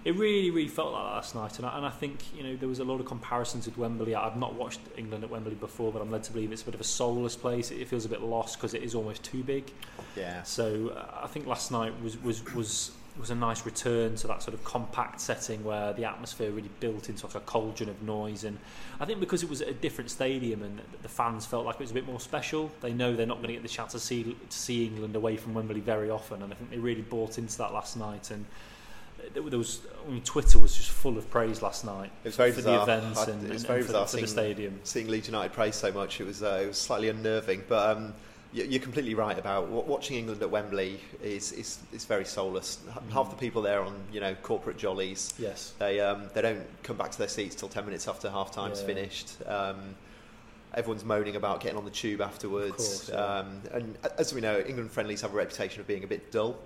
it 0.04 0.14
really, 0.14 0.50
really 0.50 0.68
felt 0.68 0.92
like 0.92 1.02
that 1.02 1.14
last 1.14 1.34
night. 1.34 1.58
And 1.58 1.66
I, 1.66 1.76
and 1.76 1.84
I 1.84 1.90
think 1.90 2.20
you 2.36 2.44
know 2.44 2.56
there 2.56 2.68
was 2.68 2.78
a 2.78 2.84
lot 2.84 3.00
of 3.00 3.06
comparisons 3.06 3.66
with 3.66 3.76
Wembley. 3.76 4.14
I've 4.14 4.36
not 4.36 4.54
watched 4.54 4.80
England 4.96 5.24
at 5.24 5.30
Wembley 5.30 5.54
before, 5.54 5.92
but 5.92 6.00
I'm 6.00 6.10
led 6.10 6.22
to 6.24 6.32
believe 6.32 6.52
it's 6.52 6.62
a 6.62 6.64
bit 6.64 6.74
of 6.74 6.80
a 6.80 6.84
soulless 6.84 7.34
place. 7.34 7.70
It 7.70 7.88
feels 7.88 8.04
a 8.04 8.08
bit 8.08 8.22
lost 8.22 8.56
because 8.56 8.72
it 8.72 8.82
is 8.82 8.94
almost 8.94 9.24
too 9.24 9.42
big. 9.42 9.72
Yeah. 10.14 10.42
So 10.44 10.90
uh, 10.90 11.22
I 11.24 11.26
think 11.26 11.46
last 11.46 11.72
night 11.72 11.92
was 12.02 12.22
was 12.22 12.44
was 12.54 12.92
was 13.18 13.30
a 13.30 13.34
nice 13.34 13.64
return 13.64 14.14
to 14.16 14.26
that 14.26 14.42
sort 14.42 14.54
of 14.54 14.62
compact 14.64 15.20
setting 15.20 15.64
where 15.64 15.92
the 15.92 16.04
atmosphere 16.04 16.50
really 16.50 16.70
built 16.80 17.08
into 17.08 17.26
like 17.26 17.34
a 17.34 17.40
cauldron 17.40 17.88
of 17.88 18.02
noise 18.02 18.44
and 18.44 18.58
I 19.00 19.04
think 19.04 19.20
because 19.20 19.42
it 19.42 19.48
was 19.48 19.60
a 19.60 19.72
different 19.72 20.10
stadium 20.10 20.62
and 20.62 20.80
the 21.02 21.08
fans 21.08 21.46
felt 21.46 21.64
like 21.64 21.76
it 21.76 21.80
was 21.80 21.90
a 21.90 21.94
bit 21.94 22.06
more 22.06 22.20
special 22.20 22.70
they 22.80 22.92
know 22.92 23.14
they're 23.14 23.26
not 23.26 23.38
going 23.38 23.48
to 23.48 23.54
get 23.54 23.62
the 23.62 23.68
chance 23.68 23.92
to 23.92 24.00
see 24.00 24.24
to 24.24 24.56
see 24.56 24.84
England 24.86 25.16
away 25.16 25.36
from 25.36 25.54
Wembley 25.54 25.80
very 25.80 26.10
often 26.10 26.42
and 26.42 26.52
I 26.52 26.56
think 26.56 26.70
they 26.70 26.78
really 26.78 27.02
bought 27.02 27.38
into 27.38 27.56
that 27.58 27.72
last 27.72 27.96
night 27.96 28.30
and 28.30 28.44
there 29.34 29.58
was 29.58 29.80
I 30.06 30.10
mean, 30.10 30.22
Twitter 30.22 30.58
was 30.58 30.76
just 30.76 30.90
full 30.90 31.18
of 31.18 31.28
praise 31.30 31.62
last 31.62 31.84
night. 31.84 32.10
It 32.22 32.28
was 32.28 32.36
very 32.36 32.50
for 32.50 32.56
bizarre. 32.56 32.86
the 32.86 32.92
events 32.92 33.26
and, 33.26 33.44
it 33.44 33.52
was 33.52 33.62
and, 33.62 33.66
very 33.66 33.80
and 33.80 33.86
bizarre 33.88 34.04
for, 34.04 34.10
seeing, 34.10 34.22
the 34.22 34.28
stadium. 34.28 34.80
Seeing 34.84 35.08
Leeds 35.08 35.26
United 35.26 35.52
praise 35.52 35.76
so 35.76 35.90
much, 35.92 36.20
it 36.20 36.24
was 36.24 36.42
uh, 36.42 36.60
it 36.62 36.68
was 36.68 36.78
slightly 36.78 37.08
unnerving. 37.08 37.64
But 37.68 37.96
um, 37.96 38.14
you're 38.52 38.82
completely 38.82 39.14
right 39.14 39.38
about 39.38 39.68
watching 39.68 40.16
England 40.16 40.42
at 40.42 40.50
Wembley 40.50 41.00
is 41.22 41.52
is, 41.52 41.78
is 41.92 42.04
very 42.04 42.24
soulless. 42.24 42.78
Mm. 42.88 43.10
Half 43.10 43.30
the 43.30 43.36
people 43.36 43.62
there 43.62 43.82
on 43.82 43.94
you 44.12 44.20
know 44.20 44.34
corporate 44.36 44.78
jollies. 44.78 45.34
Yes, 45.38 45.74
they 45.78 46.00
um, 46.00 46.28
they 46.34 46.42
don't 46.42 46.64
come 46.82 46.96
back 46.96 47.10
to 47.10 47.18
their 47.18 47.28
seats 47.28 47.54
till 47.54 47.68
ten 47.68 47.84
minutes 47.84 48.08
after 48.08 48.30
half 48.30 48.52
time's 48.52 48.80
yeah. 48.80 48.86
finished. 48.86 49.32
Um, 49.46 49.94
everyone's 50.74 51.04
moaning 51.04 51.36
about 51.36 51.60
getting 51.60 51.78
on 51.78 51.84
the 51.84 51.90
tube 51.90 52.20
afterwards. 52.20 52.76
Course, 52.76 53.10
yeah. 53.10 53.16
um, 53.16 53.62
and 53.72 53.98
as 54.18 54.32
we 54.32 54.40
know, 54.40 54.60
England 54.60 54.90
friendlies 54.90 55.20
have 55.22 55.32
a 55.34 55.36
reputation 55.36 55.80
of 55.80 55.86
being 55.86 56.04
a 56.04 56.08
bit 56.08 56.30
dull. 56.30 56.56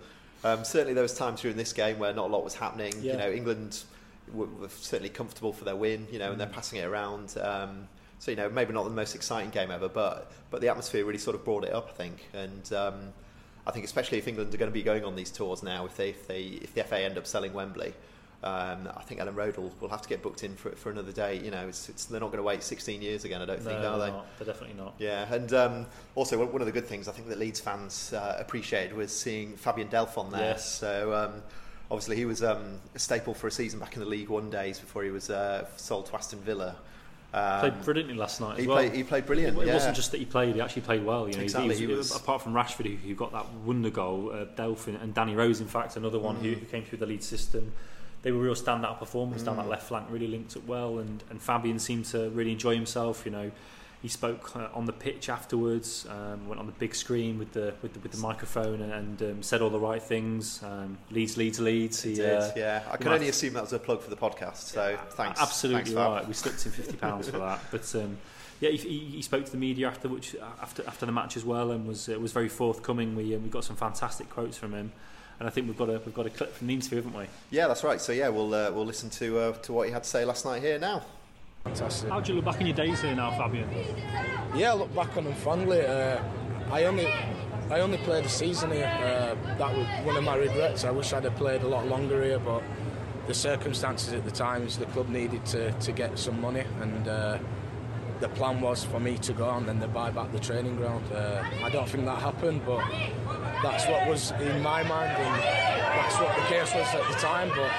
Um, 0.45 0.65
certainly, 0.65 0.95
there 0.95 1.03
was 1.03 1.15
times 1.15 1.41
during 1.43 1.57
this 1.57 1.73
game 1.73 1.99
where 1.99 2.13
not 2.13 2.29
a 2.29 2.33
lot 2.33 2.45
was 2.45 2.55
happening. 2.55 2.93
Yeah. 3.01 3.13
You 3.13 3.19
know, 3.19 3.31
England 3.31 3.83
were, 4.33 4.47
were, 4.47 4.69
certainly 4.69 5.11
comfortable 5.11 5.53
for 5.53 5.65
their 5.65 5.77
win. 5.77 6.07
You 6.11 6.19
know, 6.19 6.29
mm. 6.29 6.33
and 6.33 6.41
they're 6.41 6.49
mm. 6.49 6.53
passing 6.53 6.79
it 6.79 6.85
around. 6.85 7.37
So 8.21 8.31
you 8.31 8.37
know, 8.37 8.51
maybe 8.51 8.73
not 8.73 8.85
the 8.85 8.91
most 8.91 9.15
exciting 9.15 9.51
game 9.51 9.71
ever, 9.71 9.89
but 9.89 10.31
but 10.51 10.61
the 10.61 10.69
atmosphere 10.69 11.05
really 11.05 11.19
sort 11.19 11.35
of 11.35 11.45
brought 11.45 11.65
it 11.65 11.73
up, 11.73 11.89
I 11.89 11.93
think. 11.93 12.29
And 12.33 12.73
um, 12.73 13.13
I 13.67 13.73
think 13.73 13.85
especially 13.85 14.19
if 14.19 14.29
England 14.29 14.55
are 14.55 14.59
going 14.59 14.71
to 14.71 14.75
be 14.75 14.83
going 14.83 15.05
on 15.05 15.17
these 15.17 15.31
tours 15.31 15.63
now, 15.63 15.87
if 15.87 15.97
they 15.97 16.11
if 16.11 16.29
they 16.29 16.43
if 16.43 16.75
the 16.75 16.85
FA 16.85 17.01
end 17.01 17.17
up 17.17 17.27
selling 17.27 17.55
Wembley, 17.55 17.95
um, 18.43 18.89
I 18.97 19.03
think 19.03 19.21
Elland 19.21 19.37
Road 19.37 19.57
will, 19.57 19.73
will 19.81 19.89
have 19.89 20.03
to 20.03 20.09
get 20.09 20.23
booked 20.23 20.45
in 20.45 20.55
for, 20.55 20.71
for 20.73 20.91
another 20.91 21.13
day. 21.13 21.39
You 21.39 21.51
know, 21.51 21.69
it's, 21.69 21.89
it's, 21.89 22.07
they're 22.07 22.21
not 22.21 22.29
going 22.29 22.39
to 22.39 22.43
wait 22.43 22.63
16 22.63 23.03
years 23.03 23.25
again, 23.25 23.43
I 23.43 23.45
don't 23.45 23.61
think, 23.61 23.81
no, 23.81 23.93
are 23.93 23.99
they? 23.99 24.09
Not. 24.09 24.39
They're 24.39 24.47
definitely 24.47 24.77
not. 24.77 24.95
Yeah, 24.99 25.33
and 25.33 25.53
um, 25.53 25.87
also 26.15 26.45
one 26.45 26.63
of 26.63 26.67
the 26.67 26.73
good 26.73 26.87
things 26.87 27.07
I 27.07 27.13
think 27.13 27.29
that 27.29 27.39
Leeds 27.39 27.61
fans 27.61 28.13
uh, 28.13 28.37
appreciated 28.39 28.97
was 28.97 29.19
seeing 29.19 29.57
Fabian 29.57 29.89
Delph 29.89 30.17
on 30.17 30.31
there. 30.31 30.41
Yes. 30.41 30.75
So 30.75 31.15
um, 31.15 31.43
obviously 31.91 32.17
he 32.17 32.25
was 32.25 32.43
um, 32.43 32.81
a 32.95 32.99
staple 32.99 33.35
for 33.35 33.47
a 33.47 33.51
season 33.51 33.79
back 33.79 33.95
in 33.95 34.01
the 34.01 34.09
League 34.09 34.31
One 34.31 34.49
days 34.49 34.79
before 34.79 35.05
he 35.05 35.11
was 35.11 35.29
uh, 35.29 35.67
sold 35.77 36.07
to 36.07 36.15
Aston 36.15 36.41
Villa. 36.41 36.77
Um, 37.33 37.61
played 37.61 37.83
brilliantly 37.85 38.15
last 38.17 38.41
night 38.41 38.59
he 38.59 38.67
well. 38.67 38.77
Played, 38.79 38.93
he 38.93 39.05
played 39.05 39.27
brilliant. 39.27 39.57
It, 39.59 39.67
yeah. 39.67 39.75
wasn't 39.75 39.95
just 39.95 40.11
that 40.11 40.19
he 40.19 40.25
played; 40.25 40.57
he 40.57 40.61
actually 40.61 40.83
played 40.83 41.05
well. 41.05 41.29
You 41.29 41.37
know, 41.37 41.43
exactly. 41.43 41.77
he, 41.77 41.87
he 41.87 41.87
was, 41.87 42.15
apart 42.15 42.43
from 42.43 42.55
Rashford, 42.55 42.87
who, 42.87 42.97
who, 43.09 43.15
got 43.15 43.31
that 43.33 43.47
wonder 43.65 43.91
goal, 43.91 44.33
uh, 44.33 44.45
Delphin 44.57 44.97
and 44.97 45.15
Danny 45.15 45.37
Rose, 45.37 45.61
in 45.61 45.69
fact, 45.69 45.97
another 45.97 46.19
one 46.19 46.37
mm. 46.37 46.43
who, 46.43 46.51
who, 46.55 46.67
came 46.67 46.85
through 46.85 46.99
the 46.99 47.07
Leeds 47.07 47.27
system 47.27 47.73
they 48.23 48.33
were 48.33 48.41
real 48.41 48.55
standout 48.55 48.99
performers 48.99 49.43
mm. 49.43 49.47
down 49.47 49.57
that 49.57 49.67
mm. 49.67 49.71
left 49.71 49.85
flank, 49.85 50.07
really 50.11 50.27
linked 50.27 50.57
up 50.57 50.67
well, 50.67 50.99
and, 50.99 51.23
and 51.31 51.41
Fabian 51.41 51.79
seemed 51.79 52.05
to 52.07 52.31
really 52.31 52.53
enjoy 52.53 52.75
himself. 52.75 53.25
You 53.25 53.33
know, 53.33 53.51
he 54.03 54.09
spoke 54.09 54.57
uh, 54.57 54.69
on 54.73 54.87
the 54.87 54.93
pitch 54.93 55.29
afterwards, 55.29 56.07
um, 56.09 56.49
went 56.49 56.59
on 56.59 56.67
the 56.67 56.73
big 56.73 56.95
screen 56.95 57.39
with 57.39 57.53
the 57.53 57.75
with 57.83 57.93
the, 57.93 58.01
with 58.01 58.13
the 58.13 58.19
microphone, 58.19 58.81
and, 58.81 59.23
um, 59.23 59.43
said 59.43 59.61
all 59.61 59.71
the 59.71 59.79
right 59.79 60.03
things. 60.03 60.63
Um, 60.63 60.97
Leeds, 61.11 61.37
Leeds, 61.37 61.61
Leeds. 61.61 62.03
He, 62.03 62.15
did, 62.15 62.39
uh, 62.39 62.51
yeah. 62.57 62.83
I 62.91 62.97
can 62.97 63.13
only 63.13 63.29
assume 63.29 63.53
that 63.55 63.63
was 63.63 63.73
a 63.73 63.79
plug 63.79 64.01
for 64.01 64.11
the 64.11 64.17
podcast. 64.17 64.57
So 64.57 64.99
thanks. 65.11 65.41
Absolutely 65.41 65.85
thanks, 65.85 65.97
right. 65.97 66.27
We 66.27 66.33
slipped 66.35 66.65
him 66.65 66.73
fifty 66.73 66.97
pounds 66.97 67.29
for 67.29 67.39
that, 67.39 67.61
but. 67.71 67.95
Um, 67.95 68.19
yeah, 68.63 68.69
he, 68.69 68.99
he, 68.99 69.23
spoke 69.23 69.47
to 69.47 69.51
the 69.51 69.57
media 69.57 69.89
after 69.89 70.07
which 70.07 70.37
after 70.61 70.87
after 70.87 71.07
the 71.07 71.13
match 71.13 71.35
as 71.35 71.47
well, 71.47 71.71
and 71.71 71.89
was 71.89 72.11
uh, 72.11 72.21
was 72.21 72.33
very 72.33 72.51
forthcoming. 72.51 73.17
We 73.17 73.35
um, 73.35 73.43
we 73.43 73.49
got 73.49 73.65
some 73.65 73.75
fantastic 73.75 74.29
quotes 74.29 74.59
from 74.59 74.75
him 74.75 74.93
and 75.39 75.49
I 75.49 75.51
think 75.51 75.67
we've 75.67 75.79
got 75.79 75.89
a 75.89 76.01
we've 76.05 76.15
got 76.15 76.27
a 76.27 76.31
clip 76.31 76.55
from 76.55 76.67
the 76.67 76.75
interview, 76.75 76.99
haven't 76.99 77.19
we? 77.19 77.25
Yeah, 77.51 77.67
that's 77.67 77.83
right. 77.83 78.01
So 78.01 78.13
yeah, 78.13 78.29
we'll 78.29 78.53
uh, 78.53 78.71
we'll 78.71 78.85
listen 78.85 79.09
to 79.11 79.39
uh, 79.39 79.53
to 79.53 79.73
what 79.73 79.87
he 79.89 79.93
had 79.93 80.05
to 80.05 80.09
say 80.09 80.27
last 80.27 80.45
night 80.45 80.61
here 80.61 80.79
now. 80.79 81.03
Fantastic. 81.65 82.09
How 82.09 82.21
do 82.21 82.33
you 82.33 82.37
look 82.37 82.47
back 82.47 82.61
on 82.61 82.67
your 82.67 82.77
days 82.77 83.03
here 83.03 83.15
now, 83.15 83.31
Fabian? 83.39 83.69
Yeah, 84.55 84.73
I 84.73 84.75
look 84.75 84.95
back 84.95 85.17
on 85.17 85.25
them 85.25 85.35
fondly. 85.35 85.85
Uh, 85.85 86.23
I 86.71 86.85
only 86.85 87.07
I 87.71 87.81
only 87.81 87.99
played 87.99 88.25
a 88.25 88.29
season 88.29 88.73
here. 88.73 88.87
Uh, 88.87 89.57
that 89.59 89.77
was 89.77 89.87
one 90.05 90.17
of 90.17 90.25
my 90.25 90.37
regrets. 90.37 90.85
I 90.85 90.91
wish 90.91 91.13
I'd 91.13 91.25
have 91.25 91.37
played 91.37 91.63
a 91.63 91.69
lot 91.69 91.87
longer 91.87 92.23
here, 92.23 92.39
but 92.39 92.63
the 93.27 93.35
circumstances 93.35 94.13
at 94.13 94.25
the 94.25 94.31
time 94.31 94.67
is 94.67 94.79
the 94.79 94.87
club 94.87 95.09
needed 95.09 95.45
to, 95.47 95.71
to 95.73 95.93
get 95.93 96.19
some 96.19 96.41
money, 96.41 96.65
and 96.81 97.07
uh, 97.07 97.39
the 98.21 98.29
plan 98.31 98.61
was 98.61 98.85
for 98.85 98.99
me 98.99 99.17
to 99.19 99.33
go 99.33 99.51
and 99.51 99.69
then 99.69 99.79
they 99.79 99.87
buy 99.87 100.11
back 100.11 100.33
the 100.33 100.39
training 100.39 100.77
ground. 100.77 101.05
Uh, 101.13 101.45
I 101.63 101.71
don't 101.71 101.89
think 101.89 102.07
that 102.07 102.19
happened, 102.19 102.63
but 102.67 102.85
that's 103.63 103.87
what 103.87 104.09
was 104.09 104.33
in 104.33 104.63
my 104.63 104.83
mind, 104.83 105.13
and 105.13 105.43
that's 105.43 106.19
what 106.19 106.35
the 106.37 106.43
case 106.43 106.75
was 106.75 106.95
at 106.95 107.07
the 107.09 107.19
time. 107.19 107.51
But 107.51 107.71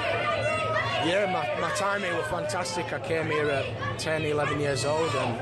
yeah, 1.06 1.26
my, 1.32 1.60
my 1.62 1.74
time 1.76 2.02
here 2.02 2.16
was 2.16 2.28
fantastic. 2.28 2.92
I 2.94 3.00
came 3.00 3.28
here 3.28 3.50
at 3.50 4.00
10, 4.00 4.24
11 4.24 4.60
years 4.60 4.86
old, 4.86 5.10
and 5.16 5.38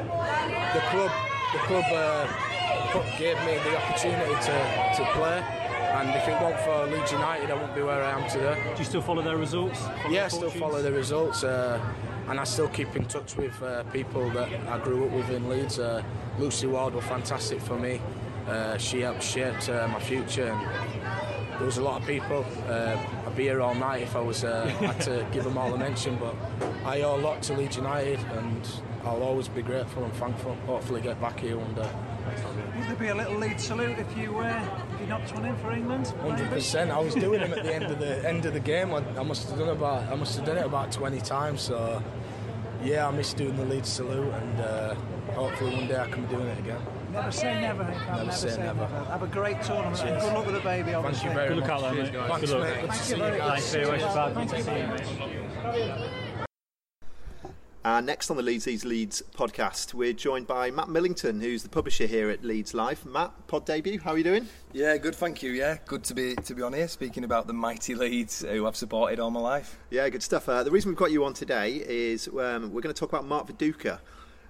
the 0.75 0.81
club, 0.89 1.11
the 1.53 1.59
club 1.59 1.85
uh, 1.91 2.27
gave 3.17 3.37
me 3.39 3.57
the 3.63 3.77
opportunity 3.77 4.33
to, 4.33 4.93
to 4.97 5.11
play. 5.13 5.43
And 5.91 6.09
if 6.09 6.27
it 6.27 6.41
weren't 6.41 6.59
for 6.61 6.85
Leeds 6.85 7.11
United, 7.11 7.51
I 7.51 7.53
wouldn't 7.55 7.75
be 7.75 7.81
where 7.81 8.03
I 8.03 8.19
am 8.19 8.29
today. 8.29 8.61
Do 8.73 8.79
you 8.79 8.85
still 8.85 9.01
follow 9.01 9.21
their 9.21 9.37
results? 9.37 9.79
Follow 9.79 10.09
yeah, 10.09 10.19
I 10.19 10.21
their 10.21 10.29
still 10.29 10.49
follow 10.51 10.81
the 10.81 10.91
results, 10.91 11.43
uh, 11.43 11.79
and 12.27 12.39
I 12.39 12.43
still 12.43 12.69
keep 12.69 12.95
in 12.95 13.05
touch 13.05 13.35
with 13.35 13.61
uh, 13.61 13.83
people 13.85 14.29
that 14.31 14.49
I 14.67 14.77
grew 14.79 15.05
up 15.05 15.11
with 15.11 15.29
in 15.29 15.49
Leeds. 15.49 15.79
Uh, 15.79 16.03
Lucy 16.37 16.67
Ward 16.67 16.93
was 16.93 17.03
fantastic 17.05 17.59
for 17.59 17.77
me. 17.77 17.99
Uh, 18.47 18.77
she 18.77 19.01
helped 19.01 19.23
shape 19.23 19.67
uh, 19.69 19.87
my 19.87 19.99
future, 19.99 20.47
and 20.47 20.61
there 21.59 21.65
was 21.65 21.77
a 21.77 21.81
lot 21.83 22.01
of 22.01 22.07
people. 22.07 22.45
Uh, 22.69 22.97
I'd 23.27 23.35
be 23.35 23.43
here 23.43 23.61
all 23.61 23.75
night 23.75 24.01
if 24.01 24.15
I 24.15 24.21
was 24.21 24.45
uh, 24.45 24.65
had 24.79 25.01
to 25.01 25.27
give 25.33 25.43
them 25.43 25.57
all 25.57 25.73
a 25.73 25.77
mention, 25.77 26.15
but 26.15 26.33
I 26.85 27.01
owe 27.01 27.17
a 27.17 27.21
lot 27.21 27.43
to 27.43 27.53
Leeds 27.53 27.75
United, 27.75 28.19
and 28.31 28.67
I'll 29.03 29.21
always 29.21 29.49
be 29.49 29.61
grateful 29.61 30.05
and 30.05 30.13
thankful. 30.13 30.55
Hopefully, 30.65 31.01
get 31.01 31.19
back 31.19 31.39
here 31.39 31.57
one 31.57 31.73
day. 31.73 31.89
Would 32.77 32.87
there 32.87 32.95
be 32.95 33.07
a 33.07 33.15
little 33.15 33.35
Leeds 33.35 33.65
salute 33.65 33.99
if 33.99 34.17
you 34.17 34.39
uh, 34.39 34.63
if 34.93 35.01
you 35.01 35.07
knocked 35.07 35.33
one 35.33 35.45
in 35.45 35.55
for 35.57 35.71
England? 35.73 36.07
Hundred 36.21 36.49
percent. 36.49 36.91
I 36.91 36.99
was 36.99 37.13
doing 37.13 37.41
them 37.41 37.53
at 37.53 37.63
the 37.63 37.75
end 37.75 37.85
of 37.85 37.99
the 37.99 38.27
end 38.27 38.45
of 38.45 38.53
the 38.53 38.59
game. 38.59 38.93
I, 38.93 39.03
I 39.17 39.23
must 39.23 39.49
have 39.49 39.59
done 39.59 39.69
about 39.69 40.09
I 40.09 40.15
must 40.15 40.37
have 40.37 40.45
done 40.45 40.57
it 40.57 40.65
about 40.65 40.93
twenty 40.93 41.19
times. 41.19 41.61
So 41.61 42.01
yeah, 42.83 43.05
I 43.05 43.11
miss 43.11 43.33
doing 43.33 43.57
the 43.57 43.65
Leeds 43.65 43.89
salute, 43.89 44.33
and 44.33 44.61
uh, 44.61 44.95
hopefully 45.33 45.75
one 45.75 45.87
day 45.87 45.99
I 45.99 46.09
can 46.09 46.25
be 46.25 46.35
doing 46.35 46.47
it 46.47 46.59
again. 46.59 46.81
Never 47.11 47.31
say 47.31 47.59
never. 47.61 47.83
Hank. 47.83 48.09
I'll 48.11 48.25
Never 48.25 48.31
say 48.37 48.57
never. 48.57 48.85
Have 48.85 49.23
a 49.23 49.27
great 49.27 49.61
tournament 49.63 50.01
and 50.01 50.21
good 50.21 50.33
luck 50.33 50.45
with 50.45 50.55
the 50.55 50.61
baby. 50.61 50.91
Thank 50.91 50.97
Obviously. 51.05 51.29
you 51.29 51.35
very 51.35 51.47
Good 51.49 51.57
much. 51.59 51.69
luck 51.69 51.83
out 51.83 51.93
there, 51.93 51.93
Cheers, 51.93 52.11
mate. 52.11 52.27
guys. 52.27 52.39
Good 52.41 52.49
luck. 52.49 52.61
mate. 52.61 52.81
Good 52.81 52.81
to 52.81 52.87
Thank 52.87 53.01
see 53.03 53.09
you 53.09 53.15
you 53.17 53.23
very 53.23 53.37
guys. 53.39 53.49
Thanks 53.49 53.87
very 53.87 54.01
much, 54.01 54.13
Brad. 54.13 54.35
Good 54.35 54.49
to 54.49 54.63
see 54.63 54.79
you, 54.79 55.93
mate. 55.97 56.15
Uh, 57.85 58.01
next 58.01 58.29
on 58.29 58.35
the 58.35 58.43
Leeds 58.43 58.67
East 58.67 58.83
Leeds 58.83 59.23
podcast, 59.33 59.93
we're 59.93 60.11
joined 60.11 60.45
by 60.45 60.69
Matt 60.69 60.89
Millington, 60.89 61.39
who's 61.39 61.63
the 61.63 61.69
publisher 61.69 62.05
here 62.07 62.29
at 62.29 62.43
Leeds 62.43 62.73
Live. 62.73 63.05
Matt, 63.05 63.31
pod 63.47 63.65
debut, 63.65 63.99
how 63.99 64.11
are 64.11 64.17
you 64.17 64.23
doing? 64.23 64.47
Yeah, 64.73 64.97
good, 64.97 65.15
thank 65.15 65.41
you. 65.41 65.51
Yeah, 65.51 65.77
good 65.85 66.03
to 66.03 66.13
be 66.13 66.35
to 66.35 66.53
be 66.53 66.61
on 66.61 66.73
here 66.73 66.89
speaking 66.89 67.23
about 67.23 67.47
the 67.47 67.53
mighty 67.53 67.95
Leeds 67.95 68.41
who 68.41 68.67
I've 68.67 68.75
supported 68.75 69.19
all 69.21 69.31
my 69.31 69.39
life. 69.39 69.79
Yeah, 69.91 70.07
good 70.09 70.21
stuff. 70.21 70.49
Uh, 70.49 70.61
the 70.63 70.71
reason 70.71 70.91
we've 70.91 70.97
got 70.97 71.11
you 71.11 71.23
on 71.23 71.33
today 71.33 71.75
is 71.87 72.27
um, 72.27 72.71
we're 72.73 72.81
going 72.81 72.93
to 72.93 72.99
talk 72.99 73.09
about 73.09 73.25
Mark 73.25 73.47
Viduka. 73.47 73.99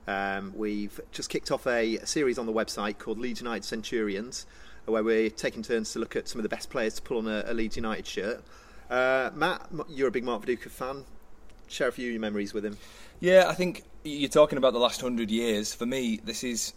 Um, 0.10 0.54
we've 0.56 1.00
just 1.12 1.30
kicked 1.30 1.52
off 1.52 1.68
a, 1.68 2.00
series 2.04 2.40
on 2.40 2.48
the 2.48 2.52
website 2.52 2.98
called 2.98 3.20
Leeds 3.20 3.42
United 3.42 3.64
Centurions, 3.64 4.48
where 4.86 5.04
we're 5.04 5.30
taking 5.30 5.62
turns 5.62 5.94
to 5.94 6.00
look 6.00 6.16
at 6.16 6.28
some 6.28 6.40
of 6.40 6.44
the 6.44 6.50
best 6.50 6.72
players 6.72 6.96
to 6.96 7.02
pull 7.04 7.20
on 7.20 7.28
a, 7.28 7.44
a 7.46 7.54
Leeds 7.54 7.76
United 7.76 8.08
shirt. 8.08 8.44
Uh, 8.90 9.30
Matt, 9.36 9.70
you're 9.88 10.08
a 10.08 10.12
big 10.12 10.24
Mark 10.24 10.44
Viduka 10.44 10.72
fan. 10.72 11.06
Share 11.68 11.90
a 11.90 11.92
few 11.92 12.08
of 12.08 12.14
your 12.14 12.22
memories 12.22 12.56
with 12.56 12.66
him. 12.66 12.76
Yeah, 13.20 13.46
I 13.48 13.54
think 13.54 13.84
you're 14.04 14.30
talking 14.30 14.58
about 14.58 14.74
the 14.74 14.80
last 14.80 15.00
hundred 15.00 15.30
years. 15.30 15.76
For 15.76 15.86
me, 15.86 16.20
this 16.24 16.44
is 16.44 16.74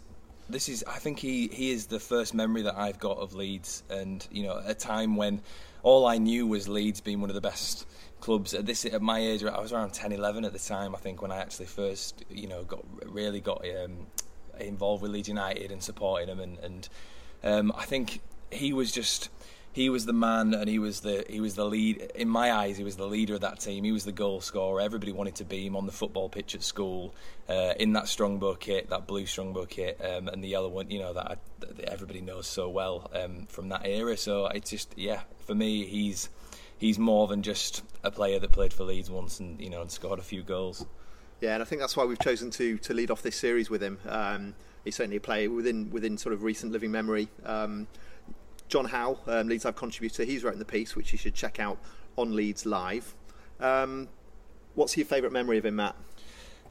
this 0.47 0.69
is. 0.69 0.83
I 0.87 0.99
think 0.99 1.17
he 1.17 1.47
he 1.47 1.71
is 1.71 1.87
the 1.87 1.99
first 1.99 2.35
memory 2.35 2.61
that 2.61 2.77
I've 2.77 2.99
got 2.99 3.17
of 3.17 3.33
Leeds, 3.33 3.81
and 3.89 4.27
you 4.31 4.43
know, 4.43 4.61
a 4.63 4.75
time 4.75 5.15
when 5.15 5.41
all 5.81 6.05
I 6.05 6.19
knew 6.19 6.45
was 6.45 6.67
Leeds 6.67 7.01
being 7.01 7.19
one 7.19 7.31
of 7.31 7.33
the 7.33 7.41
best 7.41 7.87
clubs 8.23 8.53
at 8.53 8.65
this 8.65 8.85
at 8.85 9.01
my 9.01 9.19
age. 9.19 9.43
I 9.43 9.59
was 9.59 9.73
around 9.73 9.93
10, 9.93 10.13
11 10.13 10.45
at 10.45 10.53
the 10.53 10.59
time. 10.59 10.95
I 10.95 10.97
think 10.97 11.21
when 11.21 11.31
I 11.31 11.39
actually 11.39 11.65
first 11.65 12.23
you 12.29 12.47
know 12.47 12.63
got 12.63 12.83
really 13.05 13.41
got 13.41 13.65
um, 13.83 14.07
involved 14.59 15.03
with 15.03 15.11
Leeds 15.11 15.27
United 15.27 15.71
and 15.71 15.83
supporting 15.83 16.27
them, 16.27 16.39
and 16.39 16.57
and 16.59 16.89
um, 17.43 17.73
I 17.75 17.83
think 17.83 18.21
he 18.49 18.71
was 18.71 18.93
just 18.93 19.29
he 19.73 19.89
was 19.89 20.05
the 20.05 20.13
man 20.13 20.53
and 20.53 20.69
he 20.69 20.79
was 20.79 21.01
the 21.01 21.25
he 21.27 21.41
was 21.41 21.55
the 21.55 21.65
lead 21.65 21.97
in 22.15 22.29
my 22.29 22.53
eyes 22.53 22.77
he 22.77 22.83
was 22.83 22.95
the 22.95 23.07
leader 23.07 23.33
of 23.33 23.41
that 23.41 23.59
team 23.59 23.83
he 23.83 23.91
was 23.91 24.05
the 24.05 24.11
goal 24.11 24.39
scorer 24.39 24.79
everybody 24.79 25.11
wanted 25.11 25.33
to 25.33 25.43
be 25.43 25.65
him 25.65 25.75
on 25.75 25.87
the 25.87 25.91
football 25.91 26.29
pitch 26.29 26.53
at 26.53 26.61
school 26.61 27.11
uh, 27.49 27.73
in 27.79 27.93
that 27.93 28.07
strongbow 28.07 28.53
kit 28.53 28.87
that 28.91 29.07
blue 29.07 29.25
strongbow 29.25 29.65
kit 29.65 29.99
um, 30.05 30.27
and 30.27 30.43
the 30.43 30.47
yellow 30.47 30.69
one 30.69 30.91
you 30.91 30.99
know 30.99 31.11
that, 31.13 31.25
I, 31.25 31.35
that 31.61 31.79
everybody 31.85 32.21
knows 32.21 32.45
so 32.45 32.69
well 32.69 33.09
um, 33.15 33.47
from 33.47 33.69
that 33.69 33.81
era 33.83 34.15
so 34.15 34.45
it's 34.45 34.69
just 34.69 34.93
yeah 34.95 35.21
for 35.39 35.55
me 35.55 35.85
he's 35.87 36.29
he's 36.83 36.99
more 36.99 37.27
than 37.27 37.41
just 37.41 37.81
a 38.03 38.11
player 38.11 38.39
that 38.39 38.51
played 38.51 38.73
for 38.73 38.83
Leeds 38.83 39.09
once 39.09 39.39
and 39.39 39.59
you 39.61 39.69
know 39.69 39.81
and 39.81 39.89
scored 39.89 40.19
a 40.19 40.23
few 40.23 40.43
goals 40.43 40.85
Yeah, 41.39 41.53
and 41.53 41.63
I 41.63 41.65
think 41.65 41.79
that's 41.79 41.95
why 41.95 42.03
we've 42.03 42.19
chosen 42.19 42.51
to 42.51 42.77
to 42.79 42.93
lead 42.93 43.09
off 43.09 43.21
this 43.21 43.37
series 43.37 43.69
with 43.69 43.81
him. 43.81 43.97
Um, 44.07 44.53
he's 44.83 44.95
certainly 44.97 45.17
a 45.17 45.21
player 45.21 45.49
within 45.49 45.89
within 45.91 46.17
sort 46.17 46.33
of 46.33 46.43
recent 46.43 46.73
living 46.73 46.91
memory. 46.91 47.29
Um, 47.45 47.87
John 48.67 48.85
Howe, 48.85 49.17
um, 49.27 49.47
Leeds 49.47 49.65
Live 49.65 49.75
contributor, 49.75 50.25
he's 50.25 50.43
written 50.43 50.59
the 50.59 50.65
piece, 50.65 50.95
which 50.95 51.11
you 51.13 51.17
should 51.17 51.33
check 51.33 51.59
out 51.59 51.77
on 52.17 52.35
Leeds 52.35 52.65
Live. 52.65 53.15
Um, 53.59 54.09
what's 54.75 54.97
your 54.97 55.05
favourite 55.05 55.31
memory 55.31 55.57
of 55.57 55.65
him, 55.65 55.77
Matt? 55.77 55.95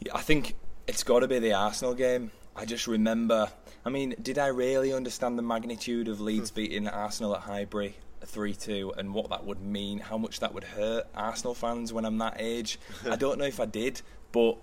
Yeah, 0.00 0.12
I 0.14 0.20
think 0.20 0.54
it's 0.86 1.04
got 1.04 1.20
to 1.20 1.28
be 1.28 1.38
the 1.38 1.54
Arsenal 1.54 1.94
game. 1.94 2.32
I 2.54 2.66
just 2.66 2.86
remember. 2.86 3.50
I 3.84 3.88
mean, 3.88 4.14
did 4.20 4.38
I 4.38 4.48
really 4.48 4.92
understand 4.92 5.38
the 5.38 5.42
magnitude 5.42 6.08
of 6.08 6.20
Leeds 6.20 6.50
beating 6.50 6.86
Arsenal 6.86 7.34
at 7.34 7.42
Highbury 7.42 7.96
3 8.26 8.54
2 8.54 8.94
and 8.96 9.14
what 9.14 9.30
that 9.30 9.44
would 9.44 9.60
mean, 9.60 9.98
how 9.98 10.18
much 10.18 10.40
that 10.40 10.52
would 10.54 10.64
hurt 10.64 11.06
Arsenal 11.14 11.54
fans 11.54 11.92
when 11.92 12.04
I'm 12.04 12.18
that 12.18 12.36
age? 12.38 12.78
I 13.10 13.16
don't 13.16 13.38
know 13.38 13.44
if 13.44 13.60
I 13.60 13.66
did, 13.66 14.02
but 14.32 14.58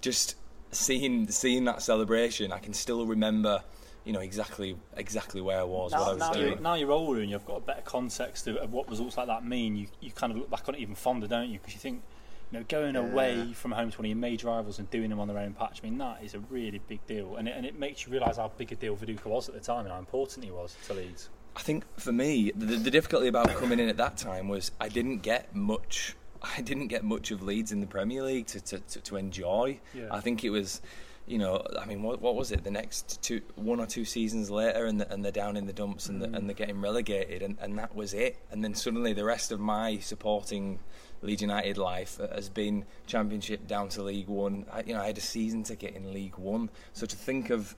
just 0.00 0.36
seeing 0.70 1.28
seeing 1.30 1.64
that 1.64 1.82
celebration, 1.82 2.52
I 2.52 2.58
can 2.58 2.74
still 2.74 3.06
remember. 3.06 3.62
You 4.04 4.14
know 4.14 4.20
exactly 4.20 4.74
exactly 4.96 5.42
where 5.42 5.60
I 5.60 5.64
was, 5.64 5.92
what 5.92 6.00
I 6.00 6.04
Now, 6.04 6.10
was 6.12 6.18
now, 6.18 6.32
doing. 6.32 6.46
you're, 6.46 6.60
now 6.60 6.74
you're 6.74 6.92
older 6.92 7.20
and 7.20 7.28
you've 7.30 7.44
got 7.44 7.56
a 7.56 7.60
better 7.60 7.82
context 7.82 8.46
of, 8.46 8.56
of 8.56 8.72
what 8.72 8.88
results 8.88 9.18
like 9.18 9.26
that 9.26 9.44
mean. 9.44 9.76
You, 9.76 9.86
you 10.00 10.12
kind 10.12 10.32
of 10.32 10.38
look 10.38 10.48
back 10.48 10.66
on 10.66 10.74
it 10.76 10.80
even 10.80 10.94
fonder, 10.94 11.26
don't 11.26 11.50
you? 11.50 11.58
Because 11.58 11.74
you 11.74 11.80
think, 11.80 12.02
you 12.50 12.58
know, 12.58 12.64
going 12.68 12.96
away 12.96 13.52
from 13.52 13.72
home 13.72 13.90
to 13.90 13.98
one 13.98 14.06
of 14.06 14.08
your 14.08 14.16
major 14.16 14.46
rivals 14.46 14.78
and 14.78 14.88
doing 14.88 15.10
them 15.10 15.20
on 15.20 15.28
their 15.28 15.36
own 15.36 15.52
patch. 15.52 15.80
I 15.82 15.86
mean, 15.90 15.98
that 15.98 16.22
is 16.24 16.32
a 16.32 16.38
really 16.38 16.80
big 16.88 17.06
deal, 17.06 17.36
and 17.36 17.48
it, 17.48 17.54
and 17.54 17.66
it 17.66 17.78
makes 17.78 18.06
you 18.06 18.12
realise 18.12 18.38
how 18.38 18.50
big 18.56 18.72
a 18.72 18.76
deal 18.76 18.96
Viduka 18.96 19.26
was 19.26 19.46
at 19.50 19.54
the 19.54 19.60
time 19.60 19.80
and 19.84 19.90
how 19.92 19.98
important 19.98 20.42
he 20.42 20.50
was 20.50 20.74
to 20.86 20.94
Leeds. 20.94 21.28
I 21.58 21.60
think 21.60 21.84
for 21.98 22.12
me, 22.12 22.52
the, 22.54 22.76
the 22.76 22.90
difficulty 22.90 23.26
about 23.26 23.48
coming 23.56 23.80
in 23.80 23.88
at 23.88 23.96
that 23.96 24.16
time 24.16 24.46
was 24.46 24.70
I 24.80 24.88
didn't 24.88 25.18
get 25.18 25.56
much. 25.56 26.14
I 26.56 26.60
didn't 26.62 26.86
get 26.86 27.02
much 27.02 27.32
of 27.32 27.42
Leeds 27.42 27.72
in 27.72 27.80
the 27.80 27.86
Premier 27.86 28.22
League 28.22 28.46
to 28.46 28.60
to, 28.60 28.78
to, 28.78 29.00
to 29.00 29.16
enjoy. 29.16 29.80
Yeah. 29.92 30.06
I 30.12 30.20
think 30.20 30.44
it 30.44 30.50
was, 30.50 30.80
you 31.26 31.36
know, 31.36 31.66
I 31.76 31.84
mean, 31.84 32.04
what, 32.04 32.22
what 32.22 32.36
was 32.36 32.52
it? 32.52 32.62
The 32.62 32.70
next 32.70 33.20
two, 33.24 33.40
one 33.56 33.80
or 33.80 33.86
two 33.86 34.04
seasons 34.04 34.52
later, 34.52 34.86
and 34.86 35.00
the, 35.00 35.12
and 35.12 35.24
they're 35.24 35.32
down 35.32 35.56
in 35.56 35.66
the 35.66 35.72
dumps 35.72 36.08
and, 36.08 36.22
the, 36.22 36.28
mm. 36.28 36.36
and 36.36 36.48
they're 36.48 36.54
getting 36.54 36.80
relegated, 36.80 37.42
and, 37.42 37.58
and 37.60 37.76
that 37.76 37.92
was 37.92 38.14
it. 38.14 38.36
And 38.52 38.62
then 38.62 38.74
suddenly 38.74 39.12
the 39.12 39.24
rest 39.24 39.50
of 39.50 39.58
my 39.58 39.98
supporting 39.98 40.78
Leeds 41.22 41.42
United 41.42 41.76
life 41.76 42.18
has 42.18 42.48
been 42.48 42.84
Championship 43.08 43.66
down 43.66 43.88
to 43.90 44.04
League 44.04 44.28
One. 44.28 44.64
I, 44.72 44.84
you 44.86 44.94
know, 44.94 45.00
I 45.00 45.06
had 45.06 45.18
a 45.18 45.22
season 45.22 45.64
ticket 45.64 45.96
in 45.96 46.14
League 46.14 46.38
One, 46.38 46.70
so 46.92 47.04
to 47.04 47.16
think 47.16 47.50
of. 47.50 47.74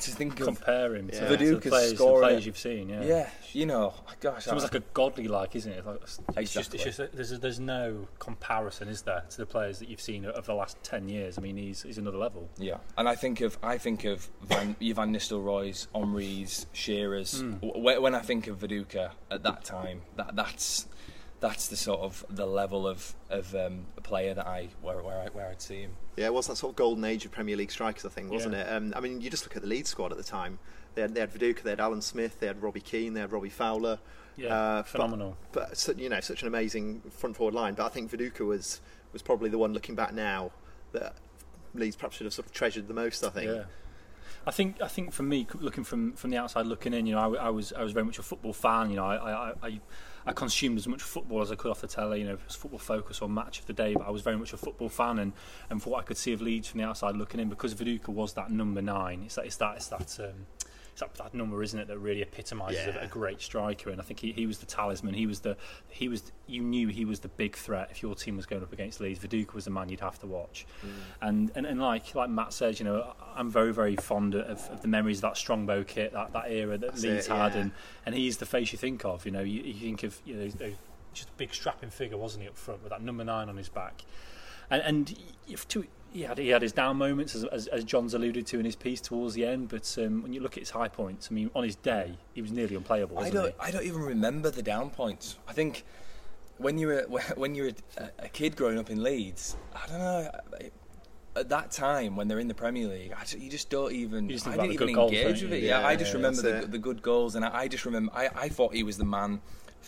To 0.00 0.10
think 0.10 0.40
of 0.40 0.46
Compare 0.46 0.96
him 0.96 1.10
Yeah. 1.12 1.20
to, 1.20 1.28
to 1.28 1.36
the 1.36 1.44
Viduka's 1.44 1.68
players, 1.70 1.90
the 1.90 1.96
scoring 1.96 2.28
players 2.28 2.46
you've 2.46 2.58
seen. 2.58 2.88
Yeah. 2.88 3.02
yeah, 3.04 3.30
you 3.52 3.66
know, 3.66 3.94
gosh, 4.20 4.38
It's 4.38 4.48
almost 4.48 4.72
like 4.72 4.82
a 4.82 4.84
godly 4.92 5.28
like, 5.28 5.54
isn't 5.56 5.70
it? 5.72 5.86
Like, 5.86 6.00
it's 6.36 6.52
just, 6.52 6.74
it's 6.74 6.84
just 6.84 6.98
there's, 7.14 7.38
there's 7.38 7.60
no 7.60 8.08
comparison, 8.18 8.88
is 8.88 9.02
there, 9.02 9.22
to 9.30 9.36
the 9.36 9.46
players 9.46 9.78
that 9.78 9.88
you've 9.88 10.00
seen 10.00 10.24
over 10.26 10.40
the 10.40 10.54
last 10.54 10.82
ten 10.82 11.08
years? 11.08 11.38
I 11.38 11.40
mean, 11.42 11.56
he's 11.56 11.82
he's 11.82 11.98
another 11.98 12.18
level. 12.18 12.48
Yeah, 12.58 12.78
and 12.96 13.08
I 13.08 13.14
think 13.14 13.40
of 13.40 13.58
I 13.62 13.78
think 13.78 14.04
of 14.04 14.28
Van, 14.42 14.74
Van 14.80 15.14
Nistelrooy's, 15.14 15.88
Omri's, 15.94 16.66
Shearer's. 16.72 17.40
Hmm. 17.40 17.54
W- 17.58 18.00
when 18.00 18.14
I 18.14 18.20
think 18.20 18.46
of 18.46 18.58
Viduka 18.58 19.10
at 19.30 19.42
that 19.44 19.64
time, 19.64 20.02
that 20.16 20.34
that's 20.36 20.86
that's 21.42 21.66
the 21.68 21.76
sort 21.76 22.00
of 22.00 22.24
the 22.30 22.46
level 22.46 22.86
of 22.88 23.14
of 23.28 23.54
um, 23.54 23.84
player 24.02 24.32
that 24.32 24.46
I 24.46 24.68
where 24.80 25.02
where 25.02 25.18
I 25.20 25.26
where 25.28 25.48
I'd 25.48 25.60
see 25.60 25.82
him. 25.82 25.90
Yeah, 26.16 26.26
it 26.26 26.34
was 26.34 26.46
that 26.46 26.56
sort 26.56 26.72
of 26.72 26.76
golden 26.76 27.04
age 27.04 27.24
of 27.26 27.32
Premier 27.32 27.56
League 27.56 27.70
strikers, 27.72 28.04
I 28.06 28.08
think, 28.08 28.30
wasn't 28.30 28.54
Yeah. 28.54 28.62
it? 28.62 28.76
Um, 28.76 28.92
I 28.96 29.00
mean, 29.00 29.20
you 29.20 29.28
just 29.28 29.44
look 29.44 29.56
at 29.56 29.62
the 29.62 29.68
Leeds 29.68 29.90
squad 29.90 30.12
at 30.12 30.18
the 30.18 30.24
time. 30.24 30.58
They 30.94 31.02
had, 31.02 31.14
they 31.14 31.20
had 31.20 31.32
Viduka, 31.32 31.62
they 31.62 31.70
had 31.70 31.80
Alan 31.80 32.02
Smith, 32.02 32.38
they 32.38 32.46
had 32.46 32.62
Robbie 32.62 32.80
Keane, 32.80 33.14
they 33.14 33.20
had 33.20 33.32
Robbie 33.32 33.48
Fowler. 33.48 33.98
Yeah, 34.36 34.54
Uh, 34.54 34.82
phenomenal. 34.82 35.36
But, 35.52 35.76
su- 35.78 35.94
you 35.96 36.08
know, 36.10 36.20
such 36.20 36.42
an 36.42 36.48
amazing 36.48 37.00
front 37.10 37.34
forward 37.36 37.54
line. 37.54 37.74
But 37.74 37.86
I 37.86 37.88
think 37.90 38.10
Viduka 38.10 38.46
was 38.46 38.80
was 39.12 39.20
probably 39.22 39.50
the 39.50 39.58
one 39.58 39.72
looking 39.74 39.94
back 39.94 40.12
now 40.14 40.52
that 40.92 41.16
Leeds 41.74 41.96
perhaps 41.96 42.16
should 42.16 42.24
have 42.26 42.32
sort 42.34 42.46
of 42.46 42.52
treasured 42.52 42.88
the 42.88 42.94
most. 42.94 43.24
I 43.24 43.30
think. 43.30 43.50
Yeah. 43.50 43.64
I 44.46 44.50
think 44.50 44.82
I 44.82 44.88
think 44.88 45.12
for 45.12 45.22
me, 45.22 45.46
looking 45.54 45.84
from 45.84 46.12
from 46.14 46.30
the 46.30 46.36
outside 46.36 46.66
looking 46.66 46.94
in, 46.94 47.06
you 47.06 47.14
know, 47.14 47.34
I, 47.36 47.46
I 47.46 47.48
was 47.50 47.72
I 47.72 47.82
was 47.82 47.92
very 47.92 48.04
much 48.04 48.18
a 48.18 48.22
football 48.22 48.52
fan. 48.52 48.90
You 48.90 48.96
know, 48.96 49.04
I, 49.04 49.50
I, 49.50 49.52
I 49.62 49.80
I 50.26 50.32
consumed 50.32 50.78
as 50.78 50.88
much 50.88 51.02
football 51.02 51.42
as 51.42 51.50
I 51.52 51.54
could 51.54 51.70
off 51.70 51.80
the 51.80 51.86
telly. 51.86 52.20
You 52.20 52.26
know, 52.26 52.32
it 52.34 52.40
was 52.46 52.56
football 52.56 52.78
focus 52.78 53.20
or 53.20 53.28
match 53.28 53.60
of 53.60 53.66
the 53.66 53.72
day, 53.72 53.94
but 53.94 54.06
I 54.06 54.10
was 54.10 54.22
very 54.22 54.36
much 54.36 54.52
a 54.52 54.56
football 54.56 54.88
fan. 54.88 55.18
And, 55.18 55.32
and 55.70 55.82
for 55.82 55.90
what 55.90 56.00
I 56.00 56.02
could 56.02 56.16
see 56.16 56.32
of 56.32 56.40
Leeds 56.40 56.68
from 56.68 56.80
the 56.80 56.86
outside 56.86 57.16
looking 57.16 57.40
in, 57.40 57.48
because 57.48 57.74
Viduka 57.74 58.08
was 58.08 58.32
that 58.34 58.50
number 58.50 58.82
nine, 58.82 59.22
it's 59.24 59.36
that 59.36 59.46
it's 59.46 59.56
that 59.56 59.76
it's 59.76 59.88
that 59.88 60.18
um, 60.20 60.46
it's 60.92 61.00
that, 61.00 61.14
that 61.14 61.34
number, 61.34 61.62
isn't 61.62 61.78
it, 61.78 61.88
that 61.88 61.98
really 61.98 62.22
epitomises 62.22 62.86
Yeah. 62.86 63.00
a, 63.00 63.04
a 63.04 63.06
great 63.06 63.40
striker. 63.40 63.90
And 63.90 64.00
I 64.00 64.04
think 64.04 64.20
he, 64.20 64.32
he 64.32 64.46
was 64.46 64.58
the 64.58 64.66
talisman. 64.66 65.14
He 65.14 65.26
was 65.26 65.40
the 65.40 65.56
he 65.88 66.08
was 66.08 66.30
you 66.46 66.62
knew 66.62 66.88
he 66.88 67.04
was 67.04 67.20
the 67.20 67.28
big 67.28 67.56
threat 67.56 67.88
if 67.90 68.02
your 68.02 68.14
team 68.14 68.36
was 68.36 68.46
going 68.46 68.62
up 68.62 68.72
against 68.72 69.00
Leeds. 69.00 69.18
Viduka 69.20 69.54
was 69.54 69.64
the 69.64 69.70
man 69.70 69.88
you'd 69.88 70.00
have 70.00 70.18
to 70.20 70.26
watch. 70.26 70.66
Mm. 70.84 70.88
And, 71.22 71.52
and 71.54 71.66
and 71.66 71.80
like 71.80 72.14
like 72.14 72.28
Matt 72.30 72.52
says, 72.52 72.78
you 72.78 72.84
know, 72.84 73.14
I'm 73.34 73.50
very 73.50 73.72
very 73.72 73.96
fond 73.96 74.34
of, 74.34 74.58
of 74.70 74.82
the 74.82 74.88
memories 74.88 75.18
of 75.18 75.22
that 75.22 75.36
Strongbow 75.36 75.84
kit, 75.84 76.12
that, 76.12 76.32
that 76.34 76.50
era 76.50 76.76
that 76.78 76.90
That's 76.90 77.02
Leeds 77.02 77.26
it, 77.26 77.32
had, 77.32 77.54
yeah. 77.54 77.60
and 77.62 77.70
and 78.06 78.14
he's 78.14 78.36
the 78.36 78.46
face 78.46 78.72
you 78.72 78.78
think 78.78 79.04
of. 79.04 79.24
You 79.24 79.32
know, 79.32 79.40
you, 79.40 79.62
you 79.62 79.74
think 79.74 80.02
of 80.02 80.20
you 80.24 80.34
know. 80.34 80.48
those- 80.48 80.74
Just 81.14 81.28
a 81.28 81.32
big 81.36 81.52
strapping 81.54 81.90
figure, 81.90 82.16
wasn't 82.16 82.42
he, 82.42 82.48
up 82.48 82.56
front 82.56 82.82
with 82.82 82.90
that 82.90 83.02
number 83.02 83.22
nine 83.24 83.48
on 83.50 83.56
his 83.58 83.68
back, 83.68 84.02
and, 84.70 84.80
and 84.82 85.14
if 85.48 85.68
to, 85.68 85.84
he 86.12 86.22
had 86.22 86.38
he 86.38 86.48
had 86.48 86.62
his 86.62 86.72
down 86.72 86.98
moments, 86.98 87.34
as, 87.34 87.44
as, 87.44 87.66
as 87.68 87.84
John's 87.84 88.14
alluded 88.14 88.46
to 88.48 88.58
in 88.58 88.64
his 88.64 88.76
piece 88.76 89.00
towards 89.00 89.34
the 89.34 89.46
end. 89.46 89.68
But 89.68 89.96
um, 89.98 90.22
when 90.22 90.32
you 90.32 90.40
look 90.40 90.56
at 90.56 90.60
his 90.60 90.70
high 90.70 90.88
points, 90.88 91.28
I 91.30 91.34
mean, 91.34 91.50
on 91.54 91.64
his 91.64 91.76
day, 91.76 92.16
he 92.34 92.42
was 92.42 92.52
nearly 92.52 92.74
unplayable. 92.74 93.18
I 93.18 93.30
don't. 93.30 93.46
he? 93.46 93.54
I 93.58 93.70
don't 93.70 93.84
even 93.84 94.02
remember 94.02 94.50
the 94.50 94.62
down 94.62 94.90
points. 94.90 95.38
I 95.48 95.52
think 95.52 95.84
when 96.58 96.78
you 96.78 96.88
were 96.88 97.06
when 97.36 97.54
you're 97.54 97.70
a, 97.96 98.10
a 98.20 98.28
kid 98.28 98.56
growing 98.56 98.78
up 98.78 98.90
in 98.90 99.02
Leeds, 99.02 99.56
I 99.74 99.86
don't 99.86 99.98
know. 99.98 100.30
At 101.34 101.48
that 101.48 101.70
time, 101.70 102.14
when 102.16 102.28
they're 102.28 102.38
in 102.38 102.48
the 102.48 102.54
Premier 102.54 102.88
League, 102.88 103.12
I 103.16 103.24
you 103.38 103.48
just 103.48 103.70
don't 103.70 103.92
even. 103.92 104.28
You 104.28 104.34
just 104.34 104.44
think 104.44 104.52
I 104.52 104.56
about 104.56 104.62
didn't 104.70 104.82
even 104.82 104.86
good 104.88 104.94
goals, 104.94 105.10
with 105.12 105.52
it. 105.52 105.62
you? 105.62 105.66
Yeah, 105.68 105.80
Yeah, 105.80 105.86
I 105.86 105.96
just 105.96 106.10
yeah, 106.12 106.16
remember 106.16 106.60
the, 106.60 106.66
the 106.66 106.78
good 106.78 107.00
goals, 107.00 107.34
and 107.36 107.44
I, 107.44 107.60
I 107.60 107.68
just 107.68 107.86
remember. 107.86 108.12
I, 108.14 108.28
I 108.34 108.48
thought 108.50 108.74
he 108.74 108.82
was 108.82 108.98
the 108.98 109.04
man. 109.04 109.40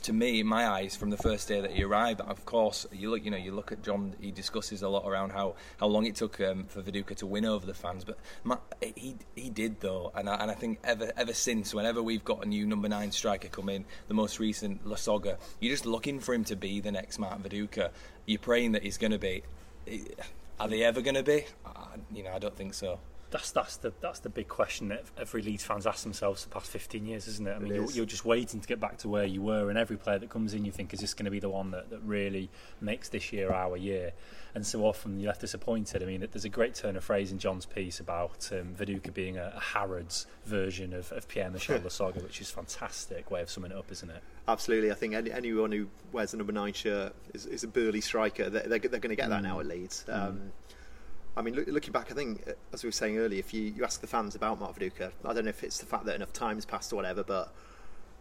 To 0.03 0.13
me, 0.13 0.41
in 0.41 0.47
my 0.49 0.67
eyes, 0.67 0.97
from 0.97 1.11
the 1.11 1.17
first 1.17 1.47
day 1.47 1.61
that 1.61 1.71
he 1.71 1.85
arrived, 1.85 2.21
of 2.21 2.45
course, 2.45 2.85
you 2.93 3.11
look, 3.11 3.25
you 3.25 3.31
know, 3.31 3.37
you 3.37 3.53
look 3.53 3.71
at 3.71 3.83
John. 3.83 4.15
He 4.21 4.33
discusses 4.33 4.83
a 4.83 4.89
lot 4.89 5.07
around 5.07 5.31
how, 5.31 5.55
how 5.79 5.87
long 5.87 6.05
it 6.05 6.17
took 6.17 6.41
um, 6.41 6.65
for 6.65 6.83
Viduka 6.83 7.15
to 7.17 7.27
win 7.27 7.45
over 7.45 7.65
the 7.65 7.75
fans, 7.75 8.05
but 8.05 8.19
Ma 8.43 8.57
he 8.81 9.15
he 9.37 9.51
did 9.51 9.81
though, 9.81 10.11
and 10.17 10.29
I, 10.29 10.35
and 10.37 10.51
I 10.51 10.55
think 10.55 10.81
ever 10.83 11.13
ever 11.17 11.33
since, 11.33 11.73
whenever 11.73 12.03
we've 12.03 12.25
got 12.25 12.45
a 12.45 12.49
new 12.49 12.67
number 12.67 12.89
nine 12.89 13.13
striker 13.13 13.49
come 13.49 13.69
in, 13.69 13.85
the 14.09 14.15
most 14.15 14.41
recent 14.41 14.85
Lasogga, 14.85 15.37
you're 15.61 15.73
just 15.73 15.87
looking 15.87 16.19
for 16.19 16.35
him 16.35 16.45
to 16.45 16.57
be 16.57 16.81
the 16.81 16.91
next 16.91 17.19
Martin 17.19 17.43
Viduka. 17.43 17.91
You're 18.27 18.41
praying 18.41 18.73
that 18.73 18.83
he's 18.83 18.99
going 18.99 19.13
to 19.13 19.19
be. 19.19 19.43
Are 20.59 20.69
they 20.69 20.85
ever 20.85 21.01
going 21.01 21.17
to 21.17 21.23
be? 21.23 21.45
You 22.13 22.23
know, 22.23 22.33
I 22.33 22.39
don't 22.39 22.57
think 22.57 22.75
so. 22.75 23.01
That's 23.35 23.51
that's 23.51 23.79
the 23.79 23.93
that's 24.01 24.21
the 24.21 24.29
big 24.29 24.47
question 24.47 24.91
that 24.91 25.03
every 25.19 25.43
Leeds 25.43 25.65
fans 25.65 25.89
ask 25.89 26.05
themselves 26.05 26.45
the 26.45 26.51
past 26.51 26.71
15 26.71 27.05
years, 27.05 27.27
isn't 27.27 27.49
it? 27.49 27.57
I 27.57 27.59
mean, 27.59 27.73
It 27.73 27.75
you're, 27.75 27.91
you're 27.91 28.07
just 28.07 28.25
waiting 28.25 28.61
to 28.61 28.69
get 28.69 28.79
back 28.79 28.99
to 28.99 29.09
where 29.09 29.25
you 29.25 29.43
were, 29.43 29.71
and 29.71 29.77
every 29.77 29.97
player 29.97 30.21
that 30.21 30.31
comes 30.31 30.55
in, 30.55 30.65
you 30.65 30.71
think, 30.71 30.95
is 30.95 31.01
this 31.01 31.15
going 31.15 31.25
to 31.25 31.33
be 31.33 31.41
the 31.41 31.49
one 31.49 31.73
that, 31.73 31.91
that 31.91 31.99
really 32.05 32.49
makes 32.81 33.09
this 33.09 33.33
year 33.33 33.53
our 33.53 33.77
year? 33.77 34.13
And 34.55 34.65
so 34.65 34.87
often 34.87 35.19
you're 35.19 35.27
left 35.27 35.41
disappointed. 35.41 36.01
I 36.01 36.07
mean, 36.07 36.25
there's 36.31 36.45
a 36.45 36.49
great 36.49 36.77
turn 36.77 36.95
of 36.95 37.03
phrase 37.03 37.33
in 37.33 37.41
John's 37.41 37.67
piece 37.67 37.99
about 37.99 38.49
um, 38.53 38.73
Viduka 38.73 39.13
being 39.13 39.37
a, 39.37 39.53
a 39.57 39.59
Harrods 39.59 40.29
version 40.45 40.93
of, 40.93 41.11
of 41.11 41.27
Pierre 41.27 41.51
Michel 41.51 41.79
Lasogga, 41.81 42.23
which 42.23 42.41
is 42.41 42.51
fantastic 42.51 43.33
way 43.33 43.43
of 43.43 43.51
summing 43.51 43.73
it 43.73 43.77
up, 43.77 43.91
isn't 43.91 44.11
it? 44.11 44.23
Absolutely, 44.47 44.93
I 44.93 44.95
think 44.95 45.15
any, 45.15 45.33
anyone 45.33 45.73
who 45.73 45.89
wears 46.13 46.31
the 46.31 46.37
number 46.37 46.53
nine 46.53 46.73
shirt 46.73 47.13
is, 47.33 47.47
is 47.47 47.65
a 47.65 47.67
burly 47.67 48.01
striker. 48.01 48.49
They're, 48.49 48.63
they're, 48.63 48.79
they're 48.79 49.01
going 49.01 49.11
to 49.11 49.17
get 49.17 49.29
that 49.31 49.43
now 49.43 49.59
at 49.59 49.67
Leeds. 49.67 50.05
Um, 50.09 50.53
I 51.37 51.43
mean, 51.43 51.55
look, 51.55 51.67
looking 51.67 51.93
back, 51.93 52.11
I 52.11 52.15
think, 52.15 52.45
uh, 52.47 52.53
as 52.73 52.83
we 52.83 52.89
were 52.89 52.93
saying 52.93 53.19
earlier, 53.19 53.39
if 53.39 53.53
you, 53.53 53.63
you 53.63 53.85
ask 53.85 54.01
the 54.01 54.07
fans 54.07 54.35
about 54.35 54.61
Mark 54.61 54.79
Viduka, 54.79 55.11
I 55.25 55.33
don't 55.33 55.45
know 55.45 55.51
if 55.51 55.65
it's 55.65 55.79
the 55.79 55.87
fact 55.87 56.05
that 56.07 56.15
enough 56.15 56.33
time's 56.33 56.65
passed 56.65 56.93
or 56.93 56.97
whatever, 56.97 57.25
but 57.25 57.53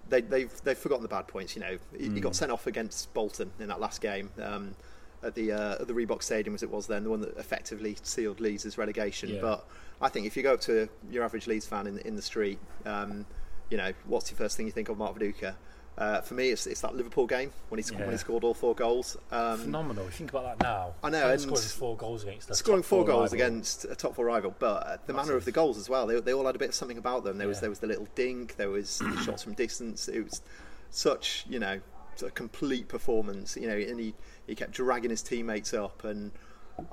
they, 0.09 0.21
they've 0.21 0.51
they've 0.63 0.77
forgotten 0.77 1.03
the 1.03 1.09
bad 1.09 1.27
points. 1.27 1.55
You 1.55 1.61
know, 1.61 1.77
he, 1.97 2.09
he 2.09 2.19
got 2.19 2.35
sent 2.35 2.51
off 2.51 2.67
against 2.67 3.13
Bolton 3.13 3.51
in 3.59 3.67
that 3.67 3.79
last 3.79 4.01
game 4.01 4.29
um, 4.41 4.75
at 5.21 5.35
the 5.35 5.51
uh, 5.51 5.81
at 5.81 5.87
the 5.87 5.93
Reebok 5.93 6.23
Stadium, 6.23 6.55
as 6.55 6.63
it 6.63 6.69
was 6.69 6.87
then, 6.87 7.03
the 7.03 7.09
one 7.09 7.21
that 7.21 7.37
effectively 7.37 7.97
sealed 8.03 8.39
Leeds' 8.39 8.77
relegation. 8.77 9.29
Yeah. 9.29 9.41
But 9.41 9.67
I 10.01 10.09
think 10.09 10.25
if 10.25 10.35
you 10.35 10.43
go 10.43 10.55
up 10.55 10.61
to 10.61 10.89
your 11.09 11.23
average 11.23 11.47
Leeds 11.47 11.65
fan 11.65 11.87
in 11.87 11.99
in 11.99 12.15
the 12.15 12.21
street, 12.21 12.59
um, 12.85 13.25
you 13.69 13.77
know, 13.77 13.93
what's 14.05 14.29
the 14.29 14.35
first 14.35 14.57
thing 14.57 14.65
you 14.65 14.71
think 14.71 14.89
of 14.89 14.97
Mark 14.97 15.17
Viduka? 15.17 15.55
Uh, 15.95 16.21
for 16.21 16.33
me, 16.33 16.49
it's, 16.49 16.65
it's 16.65 16.81
that 16.81 16.95
Liverpool 16.95 17.27
game 17.27 17.51
when 17.69 17.77
he, 17.77 17.83
sc- 17.83 17.99
when 17.99 18.09
he 18.09 18.17
scored 18.17 18.43
all 18.43 18.55
four 18.55 18.73
goals. 18.73 19.15
Um, 19.31 19.59
Phenomenal. 19.59 20.05
You 20.05 20.09
think 20.11 20.31
about 20.31 20.57
that 20.57 20.63
now. 20.63 20.93
I 21.03 21.11
know, 21.11 21.29
And 21.29 21.39
scoring 21.39 21.61
four 21.61 21.95
goals 21.95 22.23
against 22.23 22.55
scoring 22.55 22.81
top 22.81 22.89
four 22.89 23.05
goals 23.05 23.31
rival. 23.31 23.35
against 23.35 23.85
a 23.85 23.95
top 23.95 24.15
four 24.15 24.25
rival, 24.25 24.55
but 24.57 24.87
uh, 24.87 24.97
the 25.05 25.13
manner 25.13 25.35
of 25.35 25.45
the 25.45 25.51
goals 25.51 25.77
as 25.77 25.89
well. 25.89 26.07
They, 26.07 26.19
they 26.19 26.33
all 26.33 26.45
had 26.47 26.55
a 26.55 26.59
bit 26.59 26.69
of 26.69 26.75
something 26.75 26.97
about 26.97 27.23
them. 27.23 27.37
There 27.37 27.47
was 27.47 27.59
there 27.59 27.69
was 27.69 27.77
the 27.79 27.87
little 27.87 28.07
dink, 28.15 28.55
there 28.55 28.69
was 28.69 28.97
the 28.99 29.15
shots 29.23 29.43
from 29.43 29.53
distance. 29.53 30.07
It 30.07 30.23
was 30.23 30.41
such 30.89 31.45
you 31.47 31.59
know 31.59 31.79
a 32.25 32.29
complete 32.31 32.87
performance. 32.87 33.55
You 33.55 33.67
know, 33.67 33.77
and 33.77 33.99
he, 33.99 34.15
he 34.47 34.55
kept 34.55 34.71
dragging 34.71 35.11
his 35.11 35.21
teammates 35.21 35.75
up, 35.75 36.03
and 36.05 36.31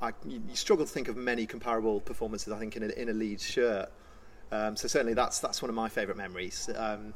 I, 0.02 0.08
you, 0.26 0.42
you 0.46 0.56
struggle 0.56 0.84
to 0.84 0.92
think 0.92 1.08
of 1.08 1.16
many 1.16 1.46
comparable 1.46 2.00
performances. 2.00 2.52
I 2.52 2.58
think 2.58 2.76
in 2.76 2.82
a, 2.82 2.88
in 2.88 3.08
a 3.08 3.14
Leeds 3.14 3.44
shirt. 3.46 3.90
Um, 4.52 4.76
so 4.76 4.88
certainly 4.88 5.14
that's 5.14 5.38
that's 5.38 5.62
one 5.62 5.70
of 5.70 5.74
my 5.74 5.88
favourite 5.88 6.18
memories. 6.18 6.68
Um, 6.76 7.14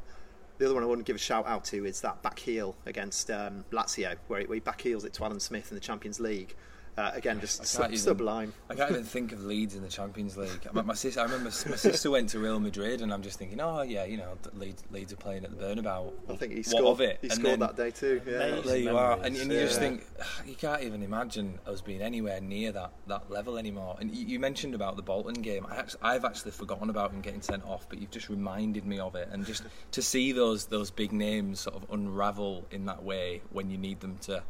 the 0.58 0.64
other 0.66 0.74
one 0.74 0.82
I 0.82 0.86
want 0.86 1.00
to 1.00 1.04
give 1.04 1.16
a 1.16 1.18
shout 1.18 1.46
out 1.46 1.64
to 1.66 1.84
is 1.84 2.00
that 2.02 2.22
back 2.22 2.38
heel 2.38 2.76
against 2.86 3.30
um, 3.30 3.64
Lazio, 3.72 4.16
where 4.28 4.40
he, 4.40 4.46
where 4.46 4.54
he 4.54 4.60
back 4.60 4.80
heels 4.80 5.04
it 5.04 5.12
to 5.14 5.24
Alan 5.24 5.40
Smith 5.40 5.70
in 5.70 5.74
the 5.74 5.80
Champions 5.80 6.20
League. 6.20 6.54
Uh, 6.96 7.10
again, 7.14 7.40
just 7.40 7.60
I 7.60 7.64
sub- 7.64 7.84
even- 7.86 7.98
sublime. 7.98 8.52
I 8.70 8.76
can't 8.76 8.92
even 8.92 9.02
think 9.02 9.32
of 9.32 9.44
Leeds 9.44 9.74
in 9.74 9.82
the 9.82 9.88
Champions 9.88 10.36
League. 10.36 10.68
My, 10.72 10.82
my 10.82 10.94
sister, 10.94 11.18
I 11.18 11.24
remember 11.24 11.46
my 11.46 11.50
sister 11.76 12.08
went 12.08 12.28
to 12.30 12.38
Real 12.38 12.60
Madrid, 12.60 13.00
and 13.00 13.12
I'm 13.12 13.22
just 13.22 13.36
thinking, 13.36 13.60
oh 13.60 13.82
yeah, 13.82 14.04
you 14.04 14.16
know, 14.16 14.38
Leeds, 14.54 14.84
Leeds 14.92 15.12
are 15.12 15.16
playing 15.16 15.44
at 15.44 15.50
the 15.50 15.56
Bernabeu. 15.56 16.12
I 16.30 16.36
think 16.36 16.52
he 16.52 16.58
What 16.58 16.66
scored. 16.66 16.84
of 16.86 17.00
it? 17.00 17.18
He 17.20 17.28
And 17.30 17.36
scored 17.40 17.52
then- 17.54 17.58
that 17.60 17.76
day 17.76 17.90
too. 17.90 18.20
Yeah. 18.24 18.60
There 18.64 18.76
you 18.76 18.96
are, 18.96 19.14
and, 19.14 19.36
and 19.36 19.50
you 19.52 19.58
just 19.60 19.80
think 19.80 20.06
you 20.46 20.54
can't 20.54 20.84
even 20.84 21.02
imagine 21.02 21.58
us 21.66 21.80
being 21.80 22.00
anywhere 22.00 22.40
near 22.40 22.70
that, 22.70 22.92
that 23.08 23.28
level 23.28 23.58
anymore. 23.58 23.96
And 23.98 24.14
you, 24.14 24.26
you 24.26 24.38
mentioned 24.38 24.76
about 24.76 24.94
the 24.94 25.02
Bolton 25.02 25.42
game. 25.42 25.66
I 25.68 25.76
actually, 25.76 26.00
I've 26.02 26.24
actually 26.24 26.52
forgotten 26.52 26.90
about 26.90 27.10
him 27.10 27.22
getting 27.22 27.42
sent 27.42 27.64
off, 27.64 27.88
but 27.88 27.98
you've 28.00 28.12
just 28.12 28.28
reminded 28.28 28.86
me 28.86 29.00
of 29.00 29.16
it. 29.16 29.28
And 29.32 29.44
just 29.44 29.64
to 29.90 30.00
see 30.00 30.30
those 30.30 30.66
those 30.66 30.92
big 30.92 31.10
names 31.10 31.58
sort 31.60 31.74
of 31.74 31.90
unravel 31.90 32.66
in 32.70 32.86
that 32.86 33.02
way 33.02 33.42
when 33.50 33.68
you 33.68 33.78
need 33.78 33.98
them 33.98 34.16
to. 34.18 34.44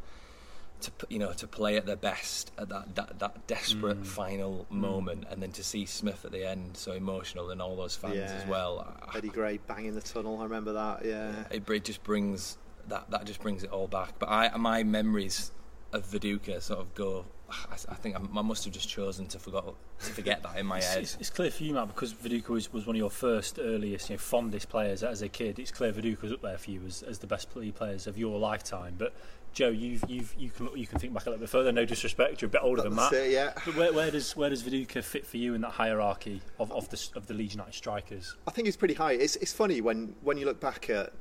To 0.81 0.91
you 1.09 1.19
know, 1.19 1.31
to 1.33 1.47
play 1.47 1.77
at 1.77 1.85
their 1.85 1.95
best 1.95 2.51
at 2.59 2.69
that 2.69 2.95
that, 2.95 3.19
that 3.19 3.47
desperate 3.47 4.01
Mm. 4.01 4.05
final 4.05 4.65
moment, 4.69 5.25
and 5.31 5.41
then 5.41 5.51
to 5.53 5.63
see 5.63 5.85
Smith 5.85 6.25
at 6.25 6.31
the 6.31 6.45
end 6.47 6.75
so 6.77 6.91
emotional 6.91 7.49
and 7.49 7.61
all 7.61 7.75
those 7.75 7.95
fans 7.95 8.15
Yeah. 8.15 8.39
as 8.41 8.45
well. 8.47 8.85
Eddie 9.15 9.29
Gray 9.29 9.57
banging 9.57 9.95
the 9.95 10.01
tunnel. 10.01 10.39
I 10.41 10.43
remember 10.43 10.73
that. 10.73 11.05
Yeah. 11.05 11.45
it, 11.49 11.67
it 11.69 11.83
just 11.85 12.03
brings 12.03 12.57
that 12.89 13.09
that 13.09 13.25
just 13.25 13.41
brings 13.41 13.63
it 13.63 13.71
all 13.71 13.87
back. 13.87 14.19
But 14.19 14.29
I 14.29 14.55
my 14.57 14.83
memories 14.83 15.51
of 15.93 16.05
Viduka 16.05 16.61
sort 16.61 16.81
of 16.81 16.93
go. 16.93 17.25
I, 17.49 17.75
I 17.89 17.95
think 17.95 18.15
I, 18.15 18.19
I 18.19 18.41
must 18.41 18.65
have 18.65 18.73
just 18.73 18.89
chosen 18.89 19.27
to 19.27 19.39
forgot 19.39 19.75
to 19.99 20.11
forget 20.13 20.43
that 20.43 20.57
in 20.57 20.65
my 20.65 20.77
It's, 20.79 20.87
head. 20.93 21.03
it's, 21.03 21.17
it's 21.21 21.29
clear 21.29 21.51
for 21.51 21.63
you, 21.63 21.73
Matt, 21.75 21.87
because 21.87 22.13
Viduka 22.13 22.49
was, 22.49 22.73
was 22.73 22.85
one 22.87 22.95
of 22.95 22.99
your 22.99 23.11
first, 23.11 23.59
earliest, 23.61 24.09
you 24.09 24.15
know, 24.15 24.19
fondest 24.19 24.67
players 24.67 25.03
as 25.03 25.21
a 25.21 25.29
kid. 25.29 25.57
It's 25.59 25.71
clear 25.71 25.93
Viduka 25.93 26.23
was 26.23 26.31
up 26.33 26.41
there 26.41 26.57
for 26.57 26.71
you 26.71 26.81
as, 26.85 27.01
as 27.03 27.19
the 27.19 27.27
best 27.27 27.49
players 27.75 28.07
of 28.07 28.17
your 28.17 28.37
lifetime. 28.39 28.95
But 28.97 29.13
Joe, 29.55 29.69
you've, 29.69 30.03
you've, 30.09 30.35
you 30.37 30.49
can 30.51 30.69
you 30.75 30.85
can 30.85 30.99
think 30.99 31.13
back 31.13 31.25
a 31.25 31.29
little 31.29 31.39
bit 31.39 31.49
further. 31.49 31.71
No 31.71 31.85
disrespect, 31.85 32.41
you're 32.41 32.47
a 32.47 32.51
bit 32.51 32.61
older 32.61 32.81
than 32.83 32.93
That's 32.95 33.11
Matt. 33.13 33.21
it, 33.21 33.31
yeah. 33.31 33.53
But 33.65 33.75
where, 33.75 33.93
where 33.93 34.11
does 34.11 34.35
where 34.35 34.49
does 34.49 34.61
Viduka 34.61 35.01
fit 35.01 35.25
for 35.25 35.37
you 35.37 35.53
in 35.55 35.61
that 35.61 35.71
hierarchy 35.71 36.41
of, 36.59 36.71
of 36.73 36.89
the 36.89 37.09
of 37.15 37.25
the 37.27 37.33
Leeds 37.33 37.53
United 37.53 37.73
strikers? 37.73 38.35
I 38.47 38.51
think 38.51 38.67
it's 38.67 38.77
pretty 38.77 38.93
high. 38.95 39.13
It's 39.13 39.37
it's 39.37 39.53
funny 39.53 39.79
when 39.81 40.13
when 40.21 40.37
you 40.37 40.45
look 40.45 40.59
back 40.59 40.89
at 40.89 41.13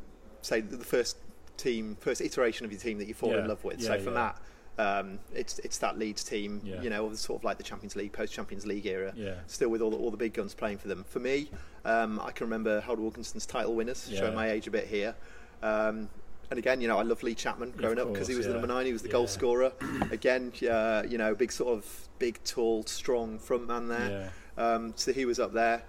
say 0.42 0.60
the 0.60 0.76
first 0.78 1.16
team, 1.56 1.96
first 2.00 2.20
iteration 2.20 2.66
of 2.66 2.72
your 2.72 2.80
team 2.80 2.98
that 2.98 3.06
you 3.06 3.14
fall 3.14 3.30
Yeah, 3.30 3.38
in 3.42 3.46
love 3.48 3.62
with. 3.62 3.80
yeah, 3.80 3.86
so 3.86 3.98
for 4.00 4.10
yeah. 4.10 4.14
Matt. 4.14 4.36
Um, 4.76 5.20
it's 5.32 5.60
it's 5.60 5.78
that 5.78 5.96
Leeds 6.00 6.24
team, 6.24 6.60
Yeah. 6.64 6.82
you 6.82 6.90
know, 6.90 7.14
sort 7.14 7.40
of 7.40 7.44
like 7.44 7.58
the 7.58 7.62
Champions 7.62 7.94
League, 7.94 8.12
post 8.12 8.32
Champions 8.32 8.66
League 8.66 8.84
era. 8.86 9.12
Yeah. 9.16 9.34
Still 9.46 9.68
with 9.68 9.80
all 9.80 9.90
the, 9.92 9.96
all 9.96 10.10
the 10.10 10.16
big 10.16 10.32
guns 10.32 10.52
playing 10.52 10.78
for 10.78 10.88
them. 10.88 11.04
For 11.08 11.20
me, 11.20 11.48
um, 11.84 12.18
I 12.18 12.32
can 12.32 12.46
remember 12.48 12.80
Howard 12.80 12.98
Wilkinson's 12.98 13.46
title 13.46 13.76
winners, 13.76 14.08
Yeah. 14.10 14.18
showing 14.18 14.34
my 14.34 14.50
age 14.50 14.66
a 14.66 14.72
bit 14.72 14.88
here. 14.88 15.14
Um, 15.62 16.08
and 16.50 16.58
again, 16.58 16.80
you 16.80 16.88
know, 16.88 16.98
I 16.98 17.02
love 17.02 17.22
Lee 17.22 17.34
Chapman 17.34 17.72
growing 17.72 17.98
up 17.98 18.12
because 18.12 18.28
he 18.28 18.34
course, 18.34 18.38
was 18.38 18.46
the 18.46 18.52
number 18.52 18.68
nine. 18.68 18.86
He 18.86 18.92
was 18.92 19.02
the 19.02 19.08
Yeah. 19.08 19.12
goal 19.12 19.26
scorer. 19.26 19.72
again, 20.10 20.52
uh, 20.70 21.02
you 21.08 21.18
know, 21.18 21.34
big 21.34 21.52
sort 21.52 21.76
of 21.76 22.08
big, 22.18 22.42
tall, 22.44 22.84
strong 22.84 23.38
front 23.38 23.66
man 23.66 23.88
there. 23.88 24.32
Um, 24.56 24.92
so 24.96 25.12
he 25.12 25.24
was 25.24 25.38
up 25.40 25.52
there. 25.52 25.82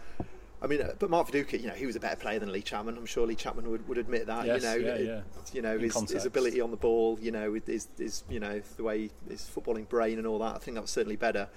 I 0.61 0.67
mean, 0.67 0.81
but 0.97 1.09
Mark 1.09 1.27
Viduka, 1.27 1.61
you 1.61 1.67
know, 1.67 1.73
he 1.73 1.85
was 1.85 1.95
a 1.95 1.99
better 1.99 2.15
player 2.15 2.39
than 2.39 2.51
Lee 2.51 2.61
Chapman. 2.61 2.97
I'm 2.97 3.05
sure 3.05 3.27
Lee 3.27 3.35
Chapman 3.35 3.69
would, 3.69 3.87
would 3.87 3.99
admit 3.99 4.25
that. 4.25 4.45
Yes, 4.45 4.63
you 4.63 4.67
know, 4.67 4.75
yeah, 4.75 4.97
yeah. 4.97 5.21
you 5.53 5.61
know 5.61 5.77
his, 5.77 5.93
his 6.09 6.25
ability 6.25 6.59
on 6.61 6.71
the 6.71 6.77
ball, 6.77 7.19
you 7.21 7.31
know, 7.31 7.53
his, 7.65 7.87
his 7.97 8.23
you 8.29 8.39
know 8.39 8.61
the 8.77 8.83
way 8.83 9.11
his 9.29 9.41
footballing 9.41 9.87
brain 9.87 10.17
and 10.17 10.25
all 10.25 10.39
that. 10.39 10.55
I 10.55 10.57
think 10.57 10.75
that 10.75 10.81
was 10.81 10.91
certainly 10.91 11.17
better. 11.17 11.47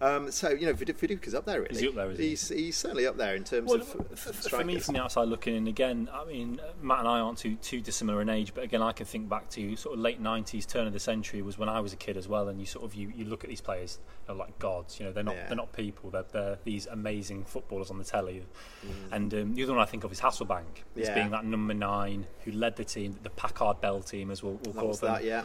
Um, 0.00 0.30
so 0.30 0.50
you 0.50 0.66
know, 0.66 0.72
Vid- 0.72 0.96
Viduka's 0.96 1.34
up 1.34 1.44
there. 1.44 1.60
Really. 1.62 1.74
Is 1.74 1.80
he 1.80 1.88
up 1.88 1.94
there, 1.96 2.10
is 2.12 2.18
he? 2.18 2.28
he's 2.28 2.48
he's 2.48 2.76
certainly 2.76 3.06
up 3.06 3.16
there 3.16 3.34
in 3.34 3.42
terms 3.44 3.68
Well, 3.70 3.80
of, 3.80 3.88
for, 4.18 4.32
for 4.32 4.64
me, 4.64 4.78
from 4.78 4.94
the 4.94 5.02
outside 5.02 5.28
looking 5.28 5.56
in, 5.56 5.66
again, 5.66 6.08
I 6.12 6.24
mean, 6.24 6.60
Matt 6.80 7.00
and 7.00 7.08
I 7.08 7.18
aren't 7.18 7.38
too 7.38 7.56
too 7.56 7.80
dissimilar 7.80 8.22
in 8.22 8.28
age, 8.28 8.54
but 8.54 8.62
again, 8.64 8.80
I 8.80 8.92
can 8.92 9.06
think 9.06 9.28
back 9.28 9.48
to 9.50 9.74
sort 9.76 9.94
of 9.94 10.00
late 10.00 10.22
'90s, 10.22 10.66
turn 10.68 10.86
of 10.86 10.92
the 10.92 11.00
century 11.00 11.42
was 11.42 11.58
when 11.58 11.68
I 11.68 11.80
was 11.80 11.92
a 11.92 11.96
kid 11.96 12.16
as 12.16 12.28
well, 12.28 12.48
and 12.48 12.60
you 12.60 12.66
sort 12.66 12.84
of 12.84 12.94
you, 12.94 13.12
you 13.14 13.24
look 13.24 13.42
at 13.42 13.50
these 13.50 13.60
players 13.60 13.98
you 14.28 14.34
know, 14.34 14.38
like 14.38 14.56
gods. 14.60 15.00
You 15.00 15.06
know, 15.06 15.12
they're 15.12 15.24
not 15.24 15.34
Yeah. 15.34 15.46
they're 15.48 15.56
not 15.56 15.72
people. 15.72 16.10
They're, 16.10 16.24
they're 16.30 16.58
these 16.64 16.86
amazing 16.86 17.44
footballers 17.44 17.90
on 17.90 17.98
the 17.98 18.04
telly. 18.04 18.44
Mm. 18.86 18.90
And 19.12 19.34
um, 19.34 19.54
the 19.54 19.64
other 19.64 19.72
one 19.72 19.82
I 19.82 19.86
think 19.86 20.04
of 20.04 20.12
is 20.12 20.20
Hasselbaink, 20.20 20.84
as 20.96 21.08
Yeah. 21.08 21.14
being 21.14 21.30
that 21.30 21.44
number 21.44 21.74
nine 21.74 22.26
who 22.44 22.52
led 22.52 22.76
the 22.76 22.84
team, 22.84 23.16
the 23.24 23.30
Packard 23.30 23.80
Bell 23.80 24.00
team, 24.02 24.30
as 24.30 24.42
we'll, 24.44 24.60
we'll 24.64 24.74
call 24.74 24.92
them. 24.94 25.14
that, 25.14 25.24
yeah. 25.24 25.42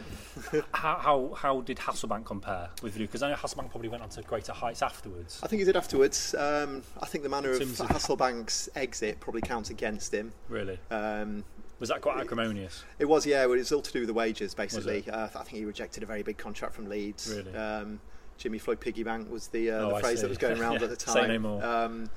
How, 0.72 0.96
how 0.96 1.34
how 1.34 1.60
did 1.62 1.78
Hasselbaink 1.78 2.24
compare 2.24 2.68
with 2.82 2.94
Viduka? 2.94 2.98
Because 3.00 3.22
I 3.24 3.30
know 3.30 3.36
Hasselbaink 3.36 3.70
probably 3.70 3.88
went 3.88 4.02
on 4.02 4.08
to 4.10 4.22
greater 4.22 4.43
greater 4.44 4.58
heights 4.58 4.82
afterwards? 4.82 5.40
I 5.42 5.46
think 5.46 5.60
he 5.60 5.64
did 5.64 5.76
afterwards. 5.76 6.34
Um, 6.34 6.82
I 7.00 7.06
think 7.06 7.24
the 7.24 7.30
manner 7.30 7.50
of 7.50 7.60
of- 7.60 7.68
Hasselbaink's 7.88 8.68
exit 8.74 9.20
probably 9.20 9.40
counts 9.40 9.70
against 9.70 10.12
him. 10.12 10.32
Really? 10.48 10.78
Um, 10.90 11.44
Was 11.80 11.88
that 11.88 12.00
quite 12.02 12.18
acrimonious? 12.20 12.84
It 12.98 13.06
was, 13.06 13.26
yeah. 13.26 13.42
It 13.42 13.48
was 13.48 13.72
all 13.72 13.82
to 13.82 13.92
do 13.92 14.00
with 14.00 14.08
the 14.08 14.14
wages, 14.14 14.54
basically. 14.54 15.04
Uh, 15.10 15.24
I 15.24 15.28
think 15.28 15.48
he 15.58 15.64
rejected 15.64 16.02
a 16.02 16.06
very 16.06 16.22
big 16.22 16.36
contract 16.38 16.74
from 16.74 16.88
Leeds. 16.88 17.34
Really? 17.34 17.54
Um, 17.56 18.00
Jimmy 18.38 18.58
Floyd 18.58 18.80
piggy 18.80 19.02
bank 19.02 19.30
was 19.30 19.48
the, 19.48 19.70
uh, 19.70 19.74
Oh, 19.86 19.94
the 19.94 20.00
phrase 20.00 20.20
that 20.20 20.28
was 20.28 20.38
going 20.38 20.60
around 20.60 20.74
Yeah. 20.80 20.84
at 20.84 20.90
the 20.98 21.00
Say 21.12 21.20
time. 21.20 21.28
no 21.28 21.38
more. 21.38 21.64
Um, 21.64 22.10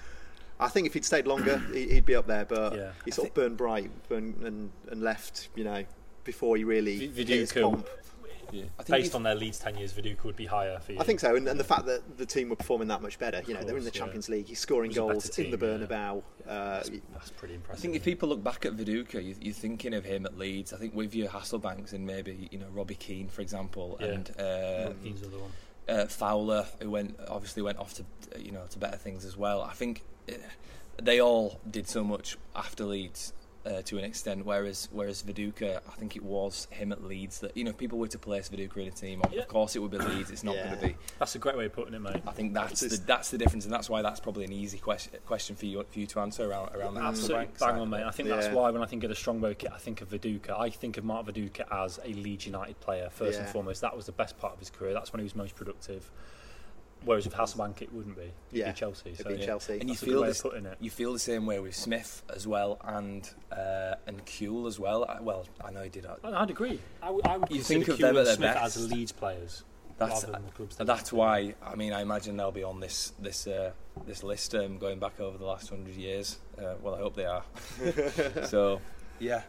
I 0.60 0.68
think 0.68 0.88
if 0.88 0.94
he'd 0.94 1.06
stayed 1.06 1.28
longer, 1.28 1.58
he- 1.74 1.90
he'd 1.94 2.06
be 2.06 2.16
up 2.16 2.28
there. 2.28 2.46
But 2.46 2.76
Yeah. 2.76 2.92
he 3.06 3.12
sort 3.12 3.30
of 3.30 3.34
burned 3.34 3.58
bright, 3.58 3.90
burned 4.10 4.42
and, 4.44 4.72
and 4.90 5.02
left. 5.02 5.50
You 5.56 5.64
know, 5.64 5.84
before 6.24 6.58
he 6.58 6.64
really 6.64 7.08
V- 7.08 7.24
hit 7.24 7.28
his 7.30 7.52
Viduka- 7.52 7.86
pomp. 8.48 8.72
I 8.80 8.84
think 8.84 9.04
Based 9.04 9.16
on 9.16 9.24
their 9.24 9.36
Leeds 9.36 9.60
tenures, 9.60 9.94
Viduka 9.94 10.24
would 10.24 10.36
be 10.36 10.46
higher 10.46 10.80
for 10.80 10.94
you. 10.94 11.00
I 11.00 11.04
think 11.04 11.20
so, 11.20 11.36
and, 11.36 11.48
and 11.48 11.60
the 11.60 11.64
fact 11.64 11.86
that 11.86 12.18
the 12.18 12.26
team 12.26 12.50
were 12.50 12.56
performing 12.56 12.88
that 12.90 13.02
much 13.02 13.20
better. 13.20 13.42
You 13.48 13.54
know, 13.54 13.62
they're 13.62 13.76
in 13.78 13.82
course, 13.84 13.92
the 13.92 13.98
yeah. 13.98 14.04
Champions 14.04 14.30
League. 14.30 14.48
He's 14.48 14.60
scoring 14.60 14.92
It 14.92 15.00
was 15.00 15.10
a 15.10 15.14
goals 15.14 15.28
better 15.30 15.42
in 15.44 15.52
the 15.52 15.58
team, 15.58 15.70
yeah. 15.70 15.88
Bernabeu. 15.88 16.24
Uh, 16.48 16.74
That's, 16.76 16.90
that's 17.14 17.30
pretty 17.32 17.56
impressive. 17.56 17.80
I 17.80 17.82
think 17.82 17.96
if 17.96 18.04
people 18.04 18.30
look 18.30 18.44
back 18.44 18.66
at 18.66 18.74
Viduka, 18.76 19.24
you, 19.24 19.36
you're 19.42 19.54
thinking 19.54 19.94
of 19.94 20.06
him 20.06 20.26
at 20.26 20.38
Leeds. 20.38 20.72
I 20.74 20.78
think 20.78 20.96
with 20.96 21.14
your 21.14 21.28
Hasselbainks 21.30 21.94
and 21.94 22.06
maybe 22.06 22.48
you 22.52 22.60
know 22.60 22.68
Robbie 22.74 22.96
Keane, 22.96 23.28
for 23.28 23.42
example, 23.42 23.98
Yeah. 24.00 24.08
and 24.08 24.30
uh, 24.40 24.92
Keane's 25.04 25.22
the 25.22 25.28
other 25.28 25.38
one. 25.40 25.52
uh, 25.90 26.06
Fowler, 26.08 26.66
who 26.82 26.90
went 26.90 27.20
obviously 27.28 27.62
went 27.64 27.78
off 27.80 27.94
to 27.96 28.04
uh, 28.04 28.40
you 28.40 28.52
know 28.52 28.64
to 28.70 28.80
better 28.80 28.98
things 28.98 29.26
as 29.26 29.36
well. 29.36 29.62
I 29.62 29.74
think 29.74 30.04
uh, 30.30 30.34
they 31.02 31.20
all 31.22 31.60
did 31.70 31.88
so 31.90 32.04
much 32.04 32.38
after 32.56 32.86
Leeds 32.86 33.34
uh, 33.68 33.82
to 33.84 33.98
an 33.98 34.04
extent. 34.04 34.46
Whereas 34.46 34.88
whereas 34.92 35.22
Viduka, 35.24 35.78
I 35.88 35.96
think 35.96 36.16
it 36.16 36.24
was 36.24 36.68
him 36.72 36.92
at 36.92 37.04
Leeds 37.04 37.40
that 37.40 37.56
you 37.58 37.64
know 37.64 37.72
if 37.72 37.78
people 37.78 38.00
were 38.00 38.08
to 38.08 38.18
place 38.20 38.50
Viduka 38.50 38.78
in 38.78 38.88
a 38.88 38.92
team. 38.92 39.22
Of 39.24 39.34
Yeah. 39.34 39.44
course, 39.46 39.76
it 39.76 39.80
would 39.80 39.92
be 39.92 39.98
Leeds. 39.98 40.32
It's 40.32 40.44
not 40.44 40.56
Yeah. 40.56 40.68
going 40.68 40.80
to 40.80 40.88
be. 40.88 40.96
That's 41.20 41.36
a 41.36 41.40
great 41.40 41.58
way 41.58 41.66
of 41.66 41.74
putting 41.74 41.94
it, 41.94 42.00
mate. 42.00 42.22
I 42.26 42.32
think 42.32 42.54
that's 42.54 42.80
the 42.82 42.98
that's 43.06 43.30
the 43.32 43.38
difference, 43.38 43.66
and 43.66 43.74
that's 43.74 43.90
why 43.90 44.02
that's 44.02 44.20
probably 44.20 44.46
an 44.46 44.54
easy 44.54 44.78
question 44.78 45.14
question 45.26 45.56
for 45.56 45.66
you 45.66 45.84
for 45.90 46.00
you 46.00 46.08
to 46.08 46.20
answer 46.20 46.50
around 46.50 46.76
around 46.76 46.94
the 46.96 47.02
Absolutely 47.02 47.46
bang 47.48 47.56
side. 47.58 47.80
on, 47.80 47.90
mate. 47.90 48.04
I 48.04 48.12
think 48.12 48.30
that's 48.30 48.48
why 48.48 48.70
when 48.72 48.82
I 48.82 48.86
think 48.86 49.04
of 49.04 49.10
the 49.10 49.16
Strongbow 49.16 49.54
kit, 49.54 49.72
I 49.74 49.78
think 49.78 50.02
of 50.02 50.10
Viduka. 50.10 50.58
I 50.58 50.70
think 50.70 50.98
of 50.98 51.04
Mark 51.04 51.26
Viduka 51.28 51.66
as 51.72 52.00
a 52.04 52.14
Leeds 52.14 52.46
United 52.46 52.80
player 52.80 53.10
first 53.12 53.40
and 53.40 53.48
foremost. 53.50 53.82
That 53.82 53.96
was 53.96 54.06
the 54.06 54.12
best 54.14 54.38
part 54.40 54.54
of 54.54 54.60
his 54.60 54.70
career. 54.70 54.94
That's 54.94 55.12
when 55.14 55.20
he 55.20 55.24
was 55.24 55.36
most 55.36 55.56
productive. 55.56 56.10
Whereas 57.06 57.26
with 57.26 57.36
Hasselbaink, 57.36 57.82
it 57.82 57.94
wouldn't 57.94 58.16
be. 58.16 58.24
It'd 58.24 58.34
Yeah. 58.52 58.72
be 58.72 58.78
Chelsea. 58.78 59.10
It'd 59.12 59.26
so 59.26 59.30
be 59.34 59.40
yeah. 59.40 59.46
Chelsea. 59.46 59.74
And 59.80 59.84
you 59.84 59.90
That's 59.90 60.02
a 60.02 60.06
good 60.06 60.12
feel 60.12 60.22
way 60.22 60.28
of 60.28 60.34
this, 60.34 60.42
putting 60.42 60.66
it. 60.66 60.78
you 60.82 60.90
feel 60.90 61.14
the 61.14 61.20
same 61.20 61.46
way 61.46 61.60
with 61.60 61.76
Smith 61.76 62.24
as 62.36 62.46
well, 62.48 62.80
and 62.84 63.30
uh, 63.52 63.96
and 64.08 64.26
Kewell 64.26 64.68
as 64.68 64.80
well. 64.80 65.06
I, 65.08 65.22
well, 65.22 65.46
I 65.64 65.72
know 65.72 65.84
he 65.84 65.90
did. 65.90 66.06
I- 66.06 66.18
I'd 66.24 66.50
agree. 66.50 66.80
I 67.02 67.12
would, 67.12 67.26
I 67.26 67.38
would 67.38 67.50
You 67.52 67.62
think 67.62 67.88
of 67.88 67.98
Kew 67.98 68.06
them 68.08 68.18
at 68.18 68.26
their 68.26 68.36
Smith 68.36 68.54
best. 68.56 68.76
as 68.78 68.92
Leeds 68.92 69.12
players. 69.12 69.64
That's 70.00 70.26
rather 70.26 70.40
than 70.58 70.68
the 70.78 70.86
that's 70.86 71.12
why. 71.12 71.56
I 71.64 71.74
mean, 71.76 71.92
I 71.92 72.02
imagine 72.02 72.38
they'll 72.38 72.52
be 72.52 72.62
on 72.64 72.80
this 72.80 73.14
this 73.20 73.48
uh, 73.48 73.72
this 74.06 74.22
list 74.22 74.54
um, 74.54 74.78
going 74.78 75.00
back 75.00 75.20
over 75.20 75.38
the 75.40 75.46
last 75.46 75.70
hundred 75.70 75.96
years. 75.96 76.38
Uh, 76.58 76.76
well, 76.84 76.94
I 76.94 77.00
hope 77.00 77.16
they 77.16 77.26
are. 77.26 77.44
so, 78.46 78.80
yeah. 79.20 79.42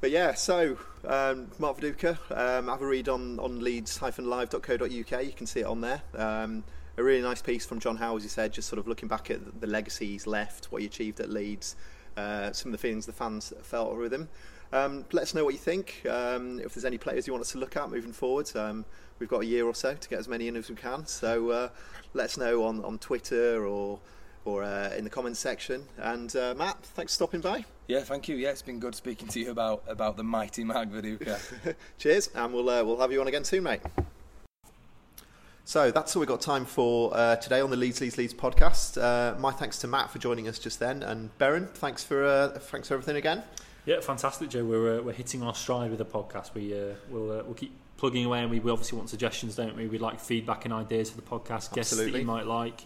But 0.00 0.10
yeah, 0.10 0.34
so 0.34 0.76
um, 1.06 1.52
Mark 1.60 1.78
Viduka, 1.78 2.16
um, 2.36 2.66
have 2.66 2.82
a 2.82 2.86
read 2.86 3.08
on, 3.08 3.38
on 3.38 3.60
leeds-live.co.uk. 3.60 5.24
You 5.24 5.32
can 5.36 5.46
see 5.46 5.60
it 5.60 5.66
on 5.66 5.80
there. 5.80 6.02
Um, 6.16 6.64
a 6.96 7.02
really 7.02 7.22
nice 7.22 7.42
piece 7.42 7.64
from 7.64 7.80
John 7.80 7.96
Howe, 7.96 8.16
as 8.16 8.22
you 8.22 8.28
said, 8.28 8.52
just 8.52 8.68
sort 8.68 8.78
of 8.78 8.86
looking 8.86 9.08
back 9.08 9.30
at 9.30 9.60
the 9.60 9.66
legacy 9.66 10.06
he's 10.06 10.26
left, 10.26 10.66
what 10.66 10.82
he 10.82 10.86
achieved 10.86 11.20
at 11.20 11.30
Leeds, 11.30 11.76
uh, 12.16 12.52
some 12.52 12.68
of 12.68 12.72
the 12.72 12.78
feelings 12.78 13.06
the 13.06 13.12
fans 13.12 13.52
felt 13.62 13.96
with 13.96 14.12
him. 14.12 14.28
Um, 14.72 15.04
let 15.12 15.22
us 15.22 15.34
know 15.34 15.44
what 15.44 15.52
you 15.52 15.60
think. 15.60 16.02
Um, 16.08 16.58
if 16.60 16.74
there's 16.74 16.84
any 16.84 16.98
players 16.98 17.26
you 17.26 17.32
want 17.32 17.42
us 17.42 17.52
to 17.52 17.58
look 17.58 17.76
at 17.76 17.90
moving 17.90 18.12
forward, 18.12 18.54
um, 18.56 18.84
we've 19.18 19.28
got 19.28 19.42
a 19.42 19.46
year 19.46 19.66
or 19.66 19.74
so 19.74 19.94
to 19.94 20.08
get 20.08 20.18
as 20.18 20.28
many 20.28 20.48
in 20.48 20.56
as 20.56 20.70
we 20.70 20.76
can. 20.76 21.06
So 21.06 21.50
uh, 21.50 21.68
let 22.14 22.24
us 22.24 22.36
know 22.38 22.64
on, 22.64 22.84
on 22.84 22.98
Twitter 22.98 23.66
or 23.66 24.00
or 24.44 24.64
uh, 24.64 24.90
in 24.96 25.04
the 25.04 25.10
comments 25.10 25.38
section. 25.38 25.86
And 25.98 26.34
uh, 26.34 26.52
Matt, 26.56 26.82
thanks 26.82 27.12
for 27.12 27.16
stopping 27.16 27.40
by. 27.40 27.64
Yeah, 27.86 28.00
thank 28.00 28.28
you. 28.28 28.36
Yeah, 28.36 28.50
it's 28.50 28.62
been 28.62 28.80
good 28.80 28.94
speaking 28.94 29.28
to 29.28 29.40
you 29.40 29.50
about 29.50 29.84
about 29.86 30.16
the 30.16 30.24
mighty 30.24 30.64
Mark 30.64 30.88
Viduka. 30.88 31.38
Cheers, 31.98 32.30
and 32.34 32.52
we'll 32.52 32.68
uh, 32.68 32.82
we'll 32.82 32.98
have 32.98 33.12
you 33.12 33.20
on 33.20 33.28
again 33.28 33.44
soon, 33.44 33.64
mate. 33.64 33.80
So 35.64 35.90
that's 35.92 36.16
all 36.16 36.20
we've 36.20 36.28
got 36.28 36.40
time 36.40 36.64
for 36.64 37.16
uh, 37.16 37.36
today 37.36 37.60
on 37.60 37.70
the 37.70 37.76
Leeds 37.76 38.00
Leeds 38.00 38.18
Leeds 38.18 38.34
podcast. 38.34 39.00
Uh, 39.00 39.38
my 39.38 39.52
thanks 39.52 39.78
to 39.78 39.86
Matt 39.86 40.10
for 40.10 40.18
joining 40.18 40.48
us 40.48 40.58
just 40.58 40.80
then, 40.80 41.02
and 41.04 41.30
Beren, 41.38 41.68
thanks 41.70 42.02
for 42.02 42.24
uh, 42.24 42.48
thanks 42.48 42.88
for 42.88 42.94
everything 42.94 43.16
again. 43.16 43.42
Yeah, 43.86 44.00
fantastic, 44.00 44.50
Joe. 44.50 44.64
We're 44.64 44.98
uh, 44.98 45.02
we're 45.02 45.12
hitting 45.12 45.42
our 45.42 45.54
stride 45.54 45.90
with 45.90 45.98
the 45.98 46.04
podcast. 46.04 46.54
We 46.54 46.74
uh, 46.74 46.94
we'll 47.08 47.30
uh, 47.30 47.42
we'll 47.44 47.54
keep 47.54 47.72
plugging 47.96 48.24
away, 48.24 48.40
and 48.40 48.50
we, 48.50 48.58
we 48.58 48.72
obviously 48.72 48.98
want 48.98 49.08
suggestions, 49.08 49.54
don't 49.54 49.76
we? 49.76 49.86
We'd 49.86 50.00
like 50.00 50.18
feedback 50.18 50.64
and 50.64 50.74
ideas 50.74 51.10
for 51.10 51.16
the 51.16 51.22
podcast, 51.22 51.72
guests 51.72 51.96
that 51.96 52.10
you 52.10 52.24
might 52.24 52.46
like, 52.46 52.84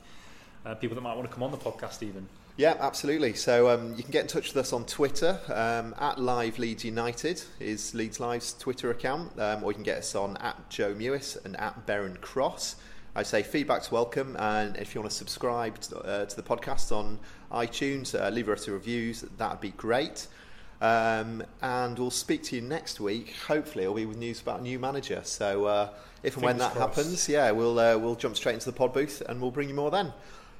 uh, 0.66 0.74
people 0.74 0.94
that 0.96 1.00
might 1.00 1.16
want 1.16 1.28
to 1.28 1.34
come 1.34 1.42
on 1.42 1.50
the 1.50 1.56
podcast, 1.56 2.02
even. 2.02 2.28
Yeah, 2.58 2.74
absolutely. 2.80 3.34
So 3.34 3.68
um, 3.68 3.94
you 3.96 4.02
can 4.02 4.12
get 4.12 4.22
in 4.22 4.28
touch 4.28 4.54
with 4.54 4.56
us 4.56 4.72
on 4.72 4.86
Twitter 4.86 5.38
um, 5.48 5.94
at 5.98 6.18
Live 6.18 6.58
Leeds 6.58 6.86
United 6.86 7.42
is 7.60 7.94
Leeds 7.94 8.18
Live's 8.18 8.54
Twitter 8.54 8.90
account, 8.90 9.38
um, 9.38 9.62
or 9.62 9.72
you 9.72 9.74
can 9.74 9.82
get 9.82 9.98
us 9.98 10.14
on 10.14 10.38
at 10.38 10.70
Joe 10.70 10.94
Mewis 10.94 11.36
and 11.44 11.54
at 11.58 11.86
Beren 11.86 12.18
Cross. 12.22 12.76
I 13.14 13.24
say 13.24 13.42
feedback's 13.42 13.92
welcome, 13.92 14.36
and 14.38 14.74
if 14.78 14.94
you 14.94 15.02
want 15.02 15.10
to 15.10 15.16
subscribe 15.16 15.78
to, 15.80 15.98
uh, 15.98 16.24
to 16.24 16.34
the 16.36 16.42
podcast 16.42 16.96
on 16.96 17.18
iTunes, 17.52 18.18
uh, 18.18 18.30
leave 18.30 18.48
us 18.48 18.66
a 18.68 18.72
review. 18.72 19.12
That'd 19.36 19.60
be 19.60 19.72
great. 19.72 20.26
Um, 20.80 21.42
and 21.60 21.98
we'll 21.98 22.10
speak 22.10 22.42
to 22.44 22.56
you 22.56 22.62
next 22.62 23.00
week. 23.00 23.34
Hopefully, 23.46 23.84
it'll 23.84 23.96
be 23.96 24.06
with 24.06 24.16
news 24.16 24.40
about 24.40 24.60
a 24.60 24.62
new 24.62 24.78
manager. 24.78 25.20
So 25.24 25.66
uh, 25.66 25.90
if 26.22 26.36
and 26.36 26.44
when 26.44 26.56
that 26.56 26.72
crossed. 26.72 26.96
happens, 26.96 27.28
yeah, 27.28 27.50
we'll 27.50 27.78
uh, 27.78 27.98
we'll 27.98 28.16
jump 28.16 28.34
straight 28.34 28.54
into 28.54 28.66
the 28.70 28.76
pod 28.76 28.94
booth 28.94 29.22
and 29.28 29.42
we'll 29.42 29.50
bring 29.50 29.68
you 29.68 29.74
more 29.74 29.90
then. 29.90 30.14